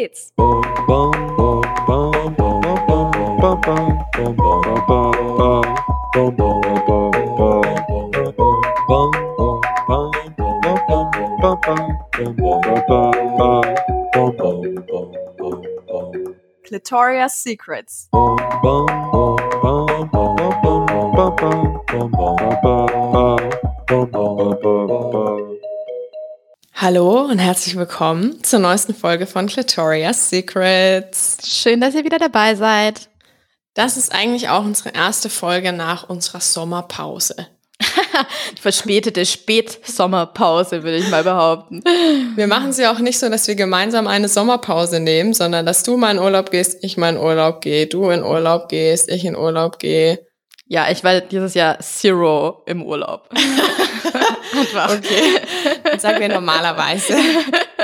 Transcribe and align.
geht's. 0.00 0.32
Clitoria's 16.66 17.34
Secrets. 17.34 18.08
Hallo 26.92 27.20
und 27.20 27.38
herzlich 27.38 27.76
willkommen 27.76 28.42
zur 28.42 28.58
neuesten 28.58 28.96
Folge 28.96 29.28
von 29.28 29.46
Clitoria's 29.46 30.28
Secrets. 30.28 31.38
Schön, 31.46 31.80
dass 31.80 31.94
ihr 31.94 32.02
wieder 32.02 32.18
dabei 32.18 32.56
seid. 32.56 33.08
Das 33.74 33.96
ist 33.96 34.12
eigentlich 34.12 34.48
auch 34.48 34.64
unsere 34.64 34.92
erste 34.92 35.30
Folge 35.30 35.72
nach 35.72 36.08
unserer 36.08 36.40
Sommerpause. 36.40 37.46
Verspätete 38.60 39.24
Spätsommerpause, 39.24 40.82
würde 40.82 40.96
ich 40.96 41.08
mal 41.10 41.22
behaupten. 41.22 41.84
Wir 42.34 42.48
machen 42.48 42.72
sie 42.72 42.88
auch 42.88 42.98
nicht 42.98 43.20
so, 43.20 43.28
dass 43.28 43.46
wir 43.46 43.54
gemeinsam 43.54 44.08
eine 44.08 44.26
Sommerpause 44.26 44.98
nehmen, 44.98 45.32
sondern 45.32 45.66
dass 45.66 45.84
du 45.84 45.96
mal 45.96 46.10
in 46.10 46.18
Urlaub 46.18 46.50
gehst, 46.50 46.78
ich 46.82 46.96
mal 46.96 47.10
in 47.10 47.20
Urlaub 47.20 47.60
gehe, 47.60 47.86
du 47.86 48.10
in 48.10 48.24
Urlaub 48.24 48.68
gehst, 48.68 49.08
ich 49.12 49.24
in 49.24 49.36
Urlaub 49.36 49.78
gehe. 49.78 50.26
Ja, 50.72 50.88
ich 50.88 51.02
war 51.02 51.20
dieses 51.20 51.54
Jahr 51.54 51.80
Zero 51.80 52.62
im 52.64 52.84
Urlaub. 52.84 53.28
Einfach. 53.32 54.94
Okay. 54.94 55.40
Dann 55.82 55.98
sagen 55.98 56.20
wir 56.20 56.28
normalerweise. 56.28 57.16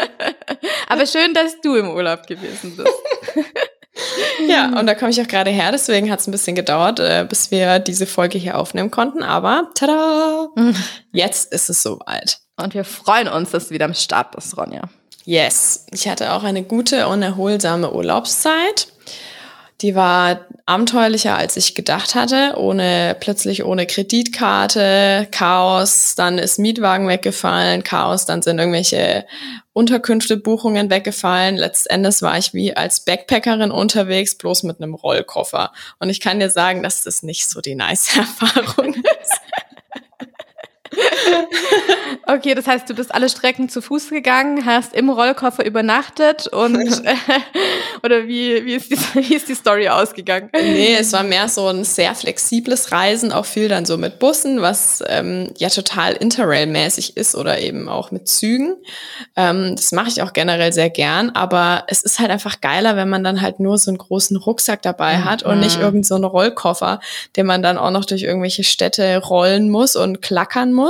Aber 0.88 1.04
schön, 1.04 1.34
dass 1.34 1.60
du 1.60 1.74
im 1.74 1.90
Urlaub 1.90 2.28
gewesen 2.28 2.76
bist. 2.76 2.94
ja, 4.48 4.78
und 4.78 4.86
da 4.86 4.94
komme 4.94 5.10
ich 5.10 5.20
auch 5.20 5.26
gerade 5.26 5.50
her, 5.50 5.72
deswegen 5.72 6.12
hat 6.12 6.20
es 6.20 6.28
ein 6.28 6.30
bisschen 6.30 6.54
gedauert, 6.54 7.00
äh, 7.00 7.26
bis 7.28 7.50
wir 7.50 7.80
diese 7.80 8.06
Folge 8.06 8.38
hier 8.38 8.56
aufnehmen 8.56 8.92
konnten. 8.92 9.24
Aber 9.24 9.68
tada! 9.74 10.50
Jetzt 11.12 11.52
ist 11.52 11.68
es 11.68 11.82
soweit. 11.82 12.38
Und 12.56 12.74
wir 12.74 12.84
freuen 12.84 13.26
uns, 13.26 13.50
dass 13.50 13.66
du 13.66 13.74
wieder 13.74 13.86
am 13.86 13.94
Start 13.94 14.30
bist, 14.30 14.56
Ronja. 14.56 14.82
Yes. 15.24 15.86
Ich 15.90 16.06
hatte 16.06 16.32
auch 16.34 16.44
eine 16.44 16.62
gute 16.62 17.08
und 17.08 17.20
erholsame 17.20 17.92
Urlaubszeit. 17.92 18.86
Die 19.82 19.94
war 19.94 20.46
abenteuerlicher, 20.64 21.36
als 21.36 21.56
ich 21.58 21.74
gedacht 21.74 22.14
hatte. 22.14 22.54
Ohne, 22.56 23.14
plötzlich 23.20 23.64
ohne 23.64 23.86
Kreditkarte, 23.86 25.28
Chaos, 25.30 26.14
dann 26.14 26.38
ist 26.38 26.58
Mietwagen 26.58 27.08
weggefallen, 27.08 27.84
Chaos, 27.84 28.24
dann 28.24 28.40
sind 28.40 28.58
irgendwelche 28.58 29.26
Unterkünfte, 29.74 30.38
Buchungen 30.38 30.88
weggefallen. 30.88 31.56
Letztendes 31.56 32.22
war 32.22 32.38
ich 32.38 32.54
wie 32.54 32.74
als 32.74 33.04
Backpackerin 33.04 33.70
unterwegs, 33.70 34.38
bloß 34.38 34.62
mit 34.62 34.80
einem 34.80 34.94
Rollkoffer. 34.94 35.72
Und 35.98 36.08
ich 36.08 36.20
kann 36.20 36.40
dir 36.40 36.48
sagen, 36.48 36.82
dass 36.82 37.02
das 37.02 37.22
nicht 37.22 37.50
so 37.50 37.60
die 37.60 37.74
nice 37.74 38.16
Erfahrung 38.16 38.94
ist. 38.94 39.40
okay, 42.26 42.54
das 42.54 42.66
heißt, 42.66 42.88
du 42.88 42.94
bist 42.94 43.14
alle 43.14 43.28
Strecken 43.28 43.68
zu 43.68 43.80
Fuß 43.80 44.10
gegangen, 44.10 44.64
hast 44.64 44.94
im 44.94 45.10
Rollkoffer 45.10 45.64
übernachtet 45.64 46.46
und 46.48 46.76
oder 48.02 48.26
wie, 48.26 48.64
wie, 48.64 48.74
ist 48.74 48.90
die, 48.90 48.98
wie 49.14 49.34
ist 49.34 49.48
die 49.48 49.54
Story 49.54 49.88
ausgegangen? 49.88 50.50
Nee, 50.52 50.96
es 50.98 51.12
war 51.12 51.22
mehr 51.22 51.48
so 51.48 51.66
ein 51.68 51.84
sehr 51.84 52.14
flexibles 52.14 52.92
Reisen, 52.92 53.32
auch 53.32 53.46
viel 53.46 53.68
dann 53.68 53.84
so 53.84 53.96
mit 53.96 54.18
Bussen, 54.18 54.62
was 54.62 55.02
ähm, 55.06 55.52
ja 55.58 55.68
total 55.68 56.14
Interrail-mäßig 56.14 57.16
ist 57.16 57.34
oder 57.34 57.58
eben 57.58 57.88
auch 57.88 58.10
mit 58.10 58.28
Zügen. 58.28 58.76
Ähm, 59.36 59.74
das 59.76 59.92
mache 59.92 60.08
ich 60.08 60.22
auch 60.22 60.32
generell 60.32 60.72
sehr 60.72 60.90
gern, 60.90 61.30
aber 61.30 61.84
es 61.88 62.02
ist 62.02 62.18
halt 62.18 62.30
einfach 62.30 62.60
geiler, 62.60 62.96
wenn 62.96 63.08
man 63.08 63.24
dann 63.24 63.42
halt 63.42 63.60
nur 63.60 63.78
so 63.78 63.90
einen 63.90 63.98
großen 63.98 64.36
Rucksack 64.36 64.82
dabei 64.82 65.18
hat 65.18 65.44
mhm. 65.44 65.52
und 65.52 65.60
nicht 65.60 65.76
irgendeinen 65.76 66.04
so 66.04 66.14
einen 66.14 66.24
Rollkoffer, 66.24 67.00
den 67.36 67.46
man 67.46 67.62
dann 67.62 67.78
auch 67.78 67.90
noch 67.90 68.04
durch 68.04 68.22
irgendwelche 68.22 68.64
Städte 68.64 69.18
rollen 69.18 69.70
muss 69.70 69.96
und 69.96 70.22
klackern 70.22 70.72
muss. 70.72 70.85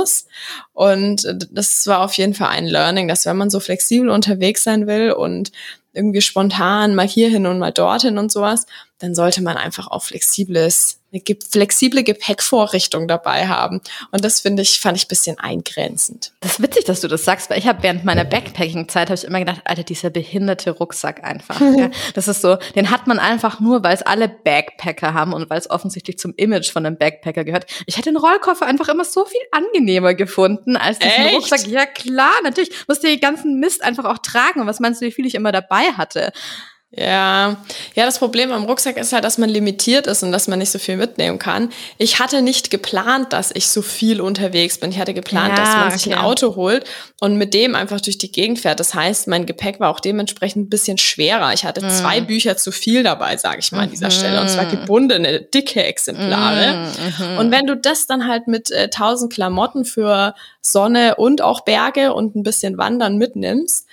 Und 0.73 1.27
das 1.51 1.87
war 1.87 2.01
auf 2.01 2.13
jeden 2.13 2.33
Fall 2.33 2.49
ein 2.49 2.65
Learning, 2.65 3.07
dass 3.07 3.25
wenn 3.25 3.37
man 3.37 3.49
so 3.49 3.59
flexibel 3.59 4.09
unterwegs 4.09 4.63
sein 4.63 4.87
will 4.87 5.11
und 5.11 5.51
irgendwie 5.93 6.21
spontan 6.21 6.95
mal 6.95 7.07
hierhin 7.07 7.47
und 7.47 7.59
mal 7.59 7.71
dorthin 7.71 8.17
und 8.17 8.31
sowas, 8.31 8.65
dann 8.99 9.15
sollte 9.15 9.41
man 9.41 9.57
einfach 9.57 9.87
auch 9.87 10.03
flexibles, 10.03 10.96
eine 11.13 11.21
flexible 11.49 12.03
Gepäckvorrichtung 12.03 13.07
dabei 13.07 13.47
haben. 13.47 13.81
Und 14.11 14.25
das 14.25 14.41
finde 14.41 14.61
ich, 14.61 14.79
fand 14.79 14.97
ich 14.97 15.05
ein 15.05 15.07
bisschen 15.07 15.39
eingrenzend. 15.39 16.33
Das 16.41 16.53
ist 16.53 16.61
witzig, 16.61 16.83
dass 16.85 17.01
du 17.01 17.07
das 17.07 17.23
sagst, 17.23 17.49
weil 17.49 17.59
ich 17.59 17.67
habe 17.67 17.81
während 17.81 18.03
meiner 18.03 18.25
Backpacking-Zeit 18.25 19.07
habe 19.09 19.15
ich 19.15 19.23
immer 19.23 19.39
gedacht, 19.39 19.61
Alter, 19.63 19.83
dieser 19.83 20.09
behinderte 20.09 20.71
Rucksack 20.71 21.23
einfach. 21.23 21.59
ja. 21.77 21.89
Das 22.13 22.27
ist 22.27 22.41
so, 22.41 22.57
den 22.75 22.91
hat 22.91 23.07
man 23.07 23.19
einfach 23.19 23.59
nur, 23.59 23.83
weil 23.83 23.95
es 23.95 24.01
alle 24.01 24.27
Backpacker 24.27 25.13
haben 25.13 25.33
und 25.33 25.49
weil 25.49 25.59
es 25.59 25.69
offensichtlich 25.69 26.19
zum 26.19 26.33
Image 26.35 26.71
von 26.71 26.85
einem 26.85 26.97
Backpacker 26.97 27.45
gehört. 27.45 27.65
Ich 27.85 27.97
hätte 27.97 28.09
den 28.09 28.17
Rollkoffer 28.17 28.65
einfach 28.65 28.89
immer 28.89 29.05
so 29.05 29.25
viel 29.25 29.41
angenehmer 29.51 30.13
gefunden 30.13 30.75
als 30.75 30.99
diesen 30.99 31.13
Echt? 31.13 31.35
Rucksack. 31.35 31.67
Ja 31.67 31.85
klar, 31.85 32.33
natürlich. 32.43 32.71
Musste 32.87 33.07
den 33.07 33.19
ganzen 33.19 33.59
Mist 33.59 33.83
einfach 33.83 34.05
auch 34.05 34.17
tragen. 34.17 34.59
Und 34.59 34.67
was 34.67 34.79
meinst 34.81 35.01
du, 35.01 35.05
wie 35.05 35.11
viel 35.11 35.25
ich 35.25 35.35
immer 35.35 35.53
dabei 35.53 35.93
hatte? 35.95 36.33
Ja, 36.91 37.57
ja, 37.95 38.05
das 38.05 38.17
Problem 38.17 38.53
am 38.53 38.63
Rucksack 38.63 38.95
ist 38.95 39.11
halt, 39.11 39.25
dass 39.25 39.37
man 39.37 39.49
limitiert 39.49 40.07
ist 40.07 40.23
und 40.23 40.31
dass 40.31 40.47
man 40.47 40.59
nicht 40.59 40.71
so 40.71 40.79
viel 40.79 40.95
mitnehmen 40.95 41.37
kann. 41.37 41.69
Ich 41.97 42.19
hatte 42.19 42.41
nicht 42.41 42.69
geplant, 42.69 43.33
dass 43.33 43.51
ich 43.53 43.67
so 43.67 43.81
viel 43.81 44.21
unterwegs 44.21 44.77
bin. 44.77 44.91
Ich 44.91 44.97
hatte 44.97 45.13
geplant, 45.13 45.57
ja, 45.57 45.63
dass 45.65 45.75
man 45.75 45.91
sich 45.91 46.07
okay. 46.07 46.15
ein 46.15 46.23
Auto 46.23 46.55
holt 46.55 46.85
und 47.19 47.37
mit 47.37 47.53
dem 47.53 47.75
einfach 47.75 47.99
durch 47.99 48.17
die 48.17 48.31
Gegend 48.31 48.59
fährt. 48.59 48.79
Das 48.79 48.93
heißt, 48.93 49.27
mein 49.27 49.45
Gepäck 49.45 49.81
war 49.81 49.89
auch 49.89 49.99
dementsprechend 49.99 50.67
ein 50.67 50.69
bisschen 50.69 50.97
schwerer. 50.97 51.51
Ich 51.51 51.65
hatte 51.65 51.83
mhm. 51.83 51.89
zwei 51.89 52.21
Bücher 52.21 52.55
zu 52.55 52.71
viel 52.71 53.03
dabei, 53.03 53.35
sage 53.35 53.59
ich 53.59 53.73
mal 53.73 53.81
an 53.81 53.91
dieser 53.91 54.07
mhm. 54.07 54.11
Stelle. 54.11 54.39
Und 54.39 54.49
zwar 54.49 54.65
gebundene, 54.65 55.41
dicke 55.41 55.83
Exemplare. 55.83 56.87
Mhm. 57.19 57.37
Und 57.37 57.51
wenn 57.51 57.67
du 57.67 57.75
das 57.75 58.07
dann 58.07 58.29
halt 58.29 58.47
mit 58.47 58.71
äh, 58.71 58.89
tausend 58.89 59.33
Klamotten 59.33 59.83
für 59.83 60.35
Sonne 60.61 61.15
und 61.15 61.41
auch 61.41 61.61
Berge 61.61 62.13
und 62.13 62.37
ein 62.37 62.43
bisschen 62.43 62.77
Wandern 62.77 63.17
mitnimmst, 63.17 63.87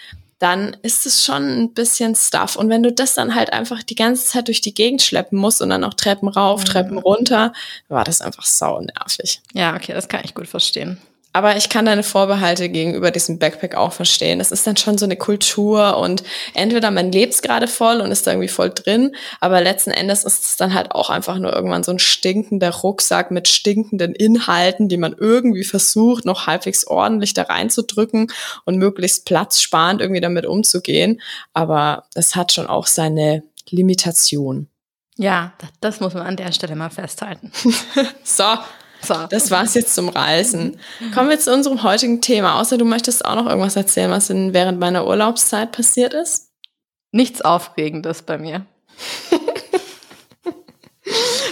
dann 0.45 0.77
ist 0.83 1.07
es 1.07 1.25
schon 1.25 1.63
ein 1.63 1.73
bisschen 1.73 2.15
Stuff. 2.15 2.57
Und 2.57 2.69
wenn 2.69 2.83
du 2.83 2.93
das 2.93 3.15
dann 3.15 3.35
halt 3.35 3.55
einfach 3.55 3.83
die 3.83 3.95
ganze 3.95 4.27
Zeit 4.27 4.49
durch 4.49 4.61
die 4.61 4.75
Gegend 4.75 5.01
schleppen 5.01 5.39
musst 5.39 5.63
und 5.63 5.71
dann 5.71 5.85
auch 5.85 5.95
Treppen 5.95 6.29
rauf, 6.29 6.61
mhm. 6.61 6.65
Treppen 6.67 6.99
runter, 6.99 7.55
war 7.89 8.05
das 8.05 8.21
einfach 8.21 8.45
sau 8.45 8.79
nervig. 8.79 9.41
Ja, 9.55 9.75
okay, 9.75 9.95
das 9.95 10.07
kann 10.07 10.21
ich 10.23 10.35
gut 10.35 10.47
verstehen. 10.47 10.99
Aber 11.35 11.57
ich 11.57 11.69
kann 11.69 11.85
deine 11.85 12.05
Vorbehalte 12.05 12.69
gegenüber 12.69 13.11
diesem 13.11 13.41
Backpack 13.41 13.75
auch 13.75 13.93
verstehen. 13.93 14.41
Es 14.41 14.53
ist 14.53 14.69
dann 14.69 14.77
schon 14.77 14.99
so 14.99 15.05
eine 15.05 15.17
Kultur 15.17 15.97
und 15.97 16.23
entweder 16.55 16.93
man 16.93 17.11
lebt 17.11 17.35
es 17.35 17.43
gerade 17.43 17.67
voll 17.67 18.01
und 18.01 18.13
ist 18.13 18.29
da 18.29 18.31
irgendwie 18.31 18.49
voll 18.49 18.71
drin, 18.71 19.17
aber 19.41 19.61
letzten 19.61 19.91
Endes 19.91 20.23
ist 20.23 20.45
es 20.45 20.57
dann 20.57 20.75
halt 20.75 20.93
auch 20.93 21.11
einfach 21.11 21.37
nur 21.39 21.53
irgendwann 21.53 21.83
so 21.83 21.91
ein 21.91 21.99
stinkender 21.99 22.71
Rucksack 22.71 23.33
mit 23.33 23.49
stinkenden 23.49 24.15
Inhalten, 24.15 24.89
die 24.89 24.97
man 24.97 25.13
irgendwie 25.19 25.65
versucht, 25.65 26.25
noch 26.25 26.47
halbwegs 26.47 26.87
ordentlich 26.87 27.35
da 27.35 27.43
reinzudrücken 27.43 28.29
und 28.65 28.79
möglichst 28.79 29.27
platzsparend 29.27 30.01
irgendwie 30.01 30.21
damit 30.21 30.47
umzugehen. 30.47 31.21
Aber 31.53 32.05
es 32.15 32.37
hat 32.37 32.53
schon 32.53 32.69
auch 32.69 32.87
seine 32.87 33.43
Limitation. 33.71 34.69
Ja, 35.17 35.53
das 35.81 35.99
muss 35.99 36.15
man 36.15 36.27
an 36.27 36.37
der 36.37 36.53
Stelle 36.53 36.77
mal 36.77 36.91
festhalten. 36.91 37.51
so, 38.23 38.45
so. 39.05 39.15
Das 39.29 39.51
war's 39.51 39.75
jetzt 39.75 39.95
zum 39.95 40.09
Reisen. 40.09 40.79
Kommen 41.15 41.31
wir 41.31 41.39
zu 41.39 41.53
unserem 41.53 41.83
heutigen 41.83 42.21
Thema. 42.21 42.61
Außer 42.61 42.79
du 42.79 42.85
möchtest 42.85 43.25
auch 43.25 43.37
noch 43.37 43.47
irgendwas 43.47 43.77
erzählen, 43.77 44.11
was 44.11 44.31
in, 44.31 44.53
während 44.53 44.79
meiner 44.79 45.07
Urlaubszeit 45.07 45.73
passiert 45.73 46.15
ist? 46.15 46.51
Nichts 47.13 47.43
Aufregendes 47.43 48.23
bei 48.23 48.39
mir. 48.39 48.67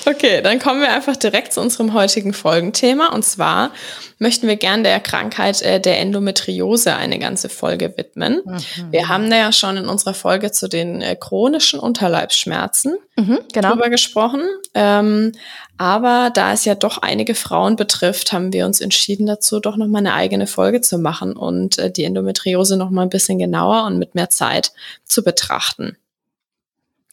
Okay, 0.05 0.43
dann 0.43 0.59
kommen 0.59 0.81
wir 0.81 0.93
einfach 0.93 1.17
direkt 1.17 1.53
zu 1.53 1.61
unserem 1.61 1.93
heutigen 1.93 2.33
Folgenthema. 2.33 3.09
Und 3.09 3.25
zwar 3.25 3.71
möchten 4.19 4.49
wir 4.49 4.57
gern 4.57 4.83
der 4.83 5.01
Krankheit 5.01 5.63
äh, 5.63 5.81
der 5.81 6.01
Endometriose 6.01 6.95
eine 6.95 7.19
ganze 7.19 7.49
Folge 7.49 7.95
widmen. 7.97 8.41
Mhm. 8.45 8.63
Wir 8.91 9.09
haben 9.09 9.31
da 9.31 9.37
ja 9.37 9.53
schon 9.53 9.77
in 9.77 9.89
unserer 9.89 10.15
Folge 10.15 10.51
zu 10.51 10.69
den 10.69 11.03
äh, 11.03 11.17
chronischen 11.17 11.79
Unterleibsschmerzen 11.79 12.97
mhm, 13.17 13.39
genau. 13.53 13.71
drüber 13.73 13.91
gesprochen. 13.91 14.43
Ähm, 14.75 15.33
aber 15.79 16.31
da 16.33 16.53
es 16.53 16.65
ja 16.65 16.75
doch 16.75 16.99
einige 16.99 17.35
Frauen 17.35 17.77
betrifft, 17.77 18.33
haben 18.33 18.53
wir 18.53 18.67
uns 18.67 18.81
entschieden 18.81 19.27
dazu, 19.27 19.61
doch 19.61 19.77
nochmal 19.77 20.01
eine 20.01 20.15
eigene 20.15 20.47
Folge 20.47 20.81
zu 20.81 20.99
machen 20.99 21.37
und 21.37 21.79
äh, 21.79 21.91
die 21.91 22.05
Endometriose 22.05 22.77
nochmal 22.77 23.07
ein 23.07 23.11
bisschen 23.11 23.39
genauer 23.39 23.85
und 23.87 23.99
mit 23.99 24.15
mehr 24.15 24.31
Zeit 24.31 24.73
zu 25.05 25.23
betrachten. 25.23 25.97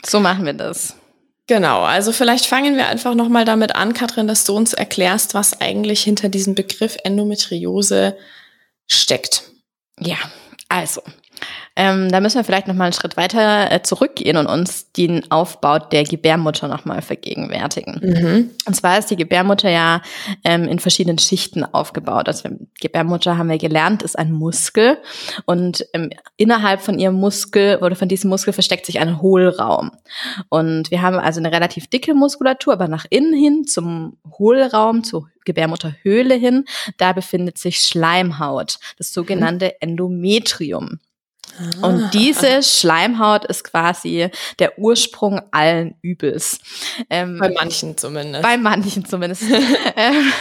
So 0.06 0.20
machen 0.20 0.46
wir 0.46 0.54
das. 0.54 0.96
Genau, 1.50 1.82
also 1.82 2.12
vielleicht 2.12 2.46
fangen 2.46 2.78
wir 2.78 2.90
einfach 2.90 3.16
nochmal 3.16 3.44
damit 3.44 3.74
an, 3.74 3.96
Katrin, 3.96 4.28
dass 4.28 4.44
du 4.44 4.56
uns 4.56 4.74
erklärst, 4.74 5.34
was 5.34 5.60
eigentlich 5.60 6.04
hinter 6.04 6.30
diesem 6.30 6.54
Begriff 6.54 6.96
Endometriose 7.04 8.16
steckt. 8.86 9.50
Ja, 10.00 10.18
also 10.68 11.02
Ähm, 11.82 12.12
da 12.12 12.20
müssen 12.20 12.36
wir 12.36 12.44
vielleicht 12.44 12.68
noch 12.68 12.76
mal 12.76 12.84
einen 12.84 12.94
Schritt 12.94 13.16
weiter 13.16 13.72
äh, 13.72 13.82
zurückgehen 13.82 14.36
und 14.36 14.48
uns 14.48 14.92
den 14.92 15.32
Aufbau 15.32 15.80
der 15.80 16.04
Gebärmutter 16.04 16.68
noch 16.68 16.84
mal 16.84 17.02
vergegenwärtigen. 17.02 18.02
Mhm. 18.04 18.50
Und 18.66 18.74
zwar 18.74 19.00
ist 19.00 19.10
die 19.10 19.16
Gebärmutter 19.16 19.70
ja 19.70 20.02
ähm, 20.44 20.68
in 20.68 20.80
verschiedenen 20.80 21.20
Schichten 21.20 21.64
aufgebaut. 21.64 22.28
Also 22.28 22.50
Gebärmutter 22.82 23.38
haben 23.38 23.48
wir 23.48 23.58
gelernt, 23.58 24.04
ist 24.04 24.20
ein 24.20 24.34
Muskel 24.34 24.98
und 25.46 25.86
ähm, 25.94 26.10
innerhalb 26.36 26.82
von 26.82 27.00
ihrem 27.00 27.16
Muskel 27.16 27.78
oder 27.78 27.96
von 27.96 28.10
diesem 28.10 28.30
Muskel 28.30 28.52
versteckt 28.52 28.86
sich 28.86 29.00
ein 29.00 29.22
Hohlraum. 29.22 29.92
Und 30.50 30.92
wir 30.92 31.02
haben 31.02 31.18
also 31.18 31.40
eine 31.40 31.54
relativ 31.54 31.88
dicke 31.88 32.14
Muskulatur, 32.14 32.74
aber 32.74 32.90
nach 32.90 33.06
innen 33.10 33.34
hin 33.34 33.66
zum 33.66 34.18
Hohlraum, 34.38 35.06
zur 35.06 35.30
Gebärmutterhöhle 35.46 36.36
hin, 36.36 36.66
da 36.98 37.14
befindet 37.14 37.58
sich 37.58 37.80
Schleimhaut, 37.80 38.80
das 38.98 39.14
sogenannte 39.14 39.82
Endometrium. 39.82 41.00
Und 41.82 42.04
ah. 42.04 42.10
diese 42.14 42.64
Schleimhaut 42.64 43.46
ist 43.46 43.64
quasi 43.64 44.30
der 44.60 44.78
Ursprung 44.80 45.42
allen 45.52 45.96
Übels. 46.02 46.60
Ähm, 47.10 47.38
bei 47.40 47.50
manchen 47.50 47.98
zumindest. 47.98 48.44
Bei 48.44 48.58
manchen 48.58 49.06
zumindest. 49.06 49.44
Ähm, 49.96 50.32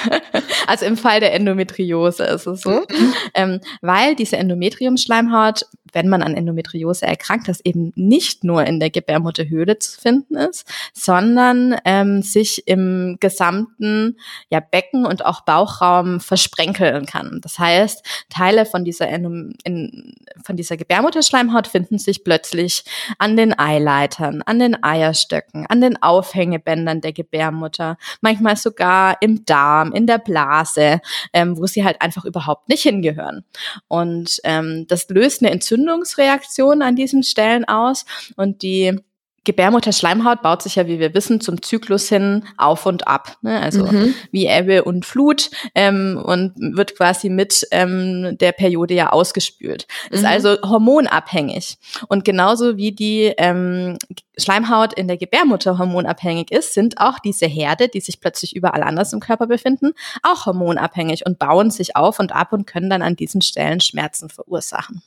also 0.66 0.84
im 0.84 0.96
Fall 0.96 1.20
der 1.20 1.32
Endometriose 1.34 2.24
ist 2.24 2.46
es 2.46 2.60
so. 2.60 2.70
Mhm. 2.70 3.14
Ähm, 3.34 3.60
weil 3.80 4.14
diese 4.14 4.36
Endometriumschleimhaut 4.36 5.64
wenn 5.92 6.08
man 6.08 6.22
an 6.22 6.34
Endometriose 6.34 7.06
erkrankt, 7.06 7.48
das 7.48 7.60
eben 7.64 7.92
nicht 7.94 8.44
nur 8.44 8.64
in 8.64 8.80
der 8.80 8.90
Gebärmutterhöhle 8.90 9.78
zu 9.78 10.00
finden 10.00 10.36
ist, 10.36 10.66
sondern 10.92 11.76
ähm, 11.84 12.22
sich 12.22 12.66
im 12.66 13.16
gesamten 13.20 14.16
ja, 14.50 14.60
Becken 14.60 15.06
und 15.06 15.24
auch 15.24 15.42
Bauchraum 15.42 16.20
versprenkeln 16.20 17.06
kann. 17.06 17.40
Das 17.42 17.58
heißt, 17.58 18.04
Teile 18.28 18.66
von 18.66 18.84
dieser, 18.84 19.08
Endom 19.08 19.52
in, 19.64 20.14
von 20.44 20.56
dieser 20.56 20.76
Gebärmutterschleimhaut 20.76 21.66
finden 21.66 21.98
sich 21.98 22.24
plötzlich 22.24 22.84
an 23.18 23.36
den 23.36 23.58
Eileitern, 23.58 24.42
an 24.42 24.58
den 24.58 24.82
Eierstöcken, 24.82 25.66
an 25.66 25.80
den 25.80 26.02
Aufhängebändern 26.02 27.00
der 27.00 27.12
Gebärmutter, 27.12 27.96
manchmal 28.20 28.56
sogar 28.56 29.16
im 29.20 29.44
Darm, 29.44 29.92
in 29.92 30.06
der 30.06 30.18
Blase, 30.18 31.00
ähm, 31.32 31.56
wo 31.56 31.66
sie 31.66 31.84
halt 31.84 32.00
einfach 32.00 32.24
überhaupt 32.24 32.68
nicht 32.68 32.82
hingehören. 32.82 33.44
Und 33.88 34.40
ähm, 34.44 34.86
das 34.88 35.08
löst 35.08 35.42
eine 35.42 35.50
Entzündung 35.50 35.77
Entzündungsreaktionen 35.78 36.82
an 36.82 36.96
diesen 36.96 37.22
Stellen 37.22 37.64
aus 37.66 38.04
und 38.36 38.62
die 38.62 38.98
Gebärmutterschleimhaut 39.44 40.42
baut 40.42 40.62
sich 40.62 40.74
ja, 40.74 40.86
wie 40.88 40.98
wir 40.98 41.14
wissen, 41.14 41.40
zum 41.40 41.62
Zyklus 41.62 42.06
hin 42.10 42.44
auf 42.58 42.84
und 42.84 43.08
ab. 43.08 43.38
Ne? 43.40 43.58
Also 43.58 43.86
mhm. 43.86 44.14
wie 44.30 44.46
Ebbe 44.46 44.84
und 44.84 45.06
Flut 45.06 45.50
ähm, 45.74 46.20
und 46.22 46.52
wird 46.76 46.96
quasi 46.96 47.30
mit 47.30 47.66
ähm, 47.70 48.36
der 48.36 48.52
Periode 48.52 48.92
ja 48.92 49.10
ausgespült. 49.10 49.86
Ist 50.10 50.20
mhm. 50.20 50.28
also 50.28 50.56
hormonabhängig. 50.62 51.78
Und 52.08 52.26
genauso 52.26 52.76
wie 52.76 52.92
die 52.92 53.32
ähm, 53.38 53.96
Schleimhaut 54.36 54.92
in 54.92 55.08
der 55.08 55.16
Gebärmutter 55.16 55.78
hormonabhängig 55.78 56.50
ist, 56.50 56.74
sind 56.74 56.98
auch 56.98 57.18
diese 57.18 57.46
Herde, 57.46 57.88
die 57.88 58.00
sich 58.00 58.20
plötzlich 58.20 58.54
überall 58.54 58.82
anders 58.82 59.14
im 59.14 59.20
Körper 59.20 59.46
befinden, 59.46 59.92
auch 60.22 60.44
hormonabhängig 60.44 61.24
und 61.24 61.38
bauen 61.38 61.70
sich 61.70 61.96
auf 61.96 62.18
und 62.18 62.32
ab 62.32 62.52
und 62.52 62.66
können 62.66 62.90
dann 62.90 63.00
an 63.00 63.16
diesen 63.16 63.40
Stellen 63.40 63.80
Schmerzen 63.80 64.28
verursachen. 64.28 65.02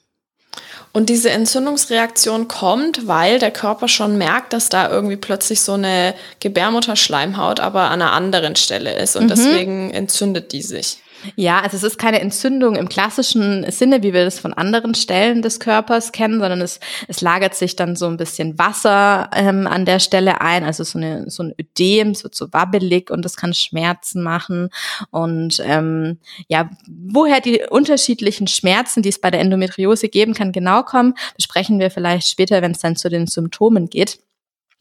Und 0.94 1.08
diese 1.10 1.30
Entzündungsreaktion 1.30 2.50
kommt, 2.50 3.08
weil 3.08 3.40
der 3.40 3.52
Körper 3.52 3.88
schon 3.88 4.18
merkt, 4.18 4.52
dass 4.52 4.68
da 4.68 4.90
irgendwie 4.90 5.16
plötzlich 5.16 5.62
so 5.62 5.74
eine 5.74 6.14
Gebärmutterschleimhaut 6.42 7.62
aber 7.62 7.84
an 7.84 8.02
einer 8.02 8.12
anderen 8.12 8.58
Stelle 8.58 8.94
ist 8.94 9.16
und 9.16 9.26
mhm. 9.26 9.30
deswegen 9.30 9.92
entzündet 9.92 10.52
die 10.52 10.62
sich. 10.62 10.98
Ja, 11.36 11.60
also 11.60 11.78
es 11.78 11.84
ist 11.84 11.98
keine 11.98 12.20
Entzündung 12.20 12.76
im 12.76 12.90
klassischen 12.90 13.70
Sinne, 13.72 14.04
wie 14.04 14.14
wir 14.14 14.24
das 14.26 14.40
von 14.40 14.54
anderen 14.54 14.96
Stellen 14.96 15.42
des 15.42 15.60
Körpers 15.60 16.12
kennen, 16.12 16.40
sondern 16.40 16.62
es, 16.62 16.80
es 17.08 17.22
lagert 17.22 17.56
sich 17.56 17.76
dann 17.76 17.96
so 17.96 18.08
ein 18.08 18.18
bisschen 18.18 18.58
Wasser 18.58 19.30
ähm, 19.34 19.68
an 19.68 19.86
der 19.86 20.00
Stelle 20.00 20.42
ein, 20.42 20.64
also 20.64 20.84
so, 20.84 20.98
eine, 20.98 21.30
so 21.30 21.44
ein 21.44 21.54
Ödem, 21.60 22.16
so, 22.16 22.30
so 22.32 22.52
wabbelig 22.54 23.12
und 23.12 23.24
das 23.24 23.38
kann 23.38 23.54
Schmerzen 23.54 24.24
machen. 24.24 24.70
Und 25.12 25.62
ähm, 25.64 26.18
ja, 26.48 26.70
woher 26.88 27.42
die 27.42 27.62
unterschiedlichen 27.70 28.48
Schmerzen, 28.48 29.02
die 29.02 29.10
es 29.10 29.22
bei 29.22 29.32
der 29.32 29.42
Endometriose 29.42 30.10
geben 30.10 30.34
kann, 30.34 30.52
genau 30.52 30.84
kommen, 30.84 31.16
besprechen 31.36 31.80
wir 31.80 31.92
vielleicht 31.92 32.28
später, 32.28 32.62
wenn 32.62 32.72
es 32.72 32.80
dann 32.80 32.96
zu 32.96 33.10
den 33.10 33.28
Symptomen 33.28 33.90
geht. 33.90 34.20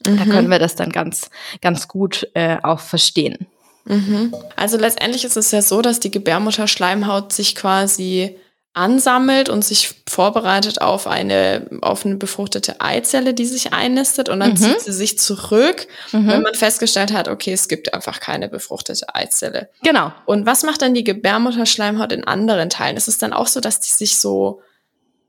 Mhm. 0.05 0.17
Da 0.17 0.25
können 0.25 0.49
wir 0.49 0.59
das 0.59 0.75
dann 0.75 0.89
ganz, 0.91 1.29
ganz 1.61 1.87
gut 1.87 2.27
äh, 2.33 2.57
auch 2.63 2.79
verstehen. 2.79 3.47
Mhm. 3.85 4.35
Also 4.55 4.77
letztendlich 4.77 5.25
ist 5.25 5.37
es 5.37 5.51
ja 5.51 5.61
so, 5.61 5.81
dass 5.81 5.99
die 5.99 6.11
Gebärmutterschleimhaut 6.11 7.33
sich 7.33 7.55
quasi 7.55 8.37
ansammelt 8.73 9.49
und 9.49 9.65
sich 9.65 9.95
vorbereitet 10.09 10.81
auf 10.81 11.05
eine, 11.05 11.67
auf 11.81 12.05
eine 12.05 12.15
befruchtete 12.15 12.79
Eizelle, 12.79 13.33
die 13.33 13.45
sich 13.45 13.73
einnistet 13.73 14.29
und 14.29 14.39
dann 14.39 14.51
mhm. 14.51 14.57
zieht 14.57 14.81
sie 14.81 14.93
sich 14.93 15.19
zurück, 15.19 15.87
mhm. 16.13 16.27
wenn 16.27 16.41
man 16.41 16.53
festgestellt 16.53 17.11
hat, 17.11 17.27
okay, 17.27 17.51
es 17.51 17.67
gibt 17.67 17.93
einfach 17.93 18.21
keine 18.21 18.47
befruchtete 18.47 19.13
Eizelle. 19.13 19.69
Genau. 19.83 20.13
Und 20.25 20.45
was 20.45 20.63
macht 20.63 20.81
dann 20.81 20.93
die 20.93 21.03
Gebärmutterschleimhaut 21.03 22.13
in 22.13 22.23
anderen 22.23 22.69
Teilen? 22.69 22.95
Ist 22.95 23.09
es 23.09 23.17
dann 23.17 23.33
auch 23.33 23.47
so, 23.47 23.59
dass 23.59 23.81
die 23.81 23.91
sich 23.91 24.19
so, 24.19 24.61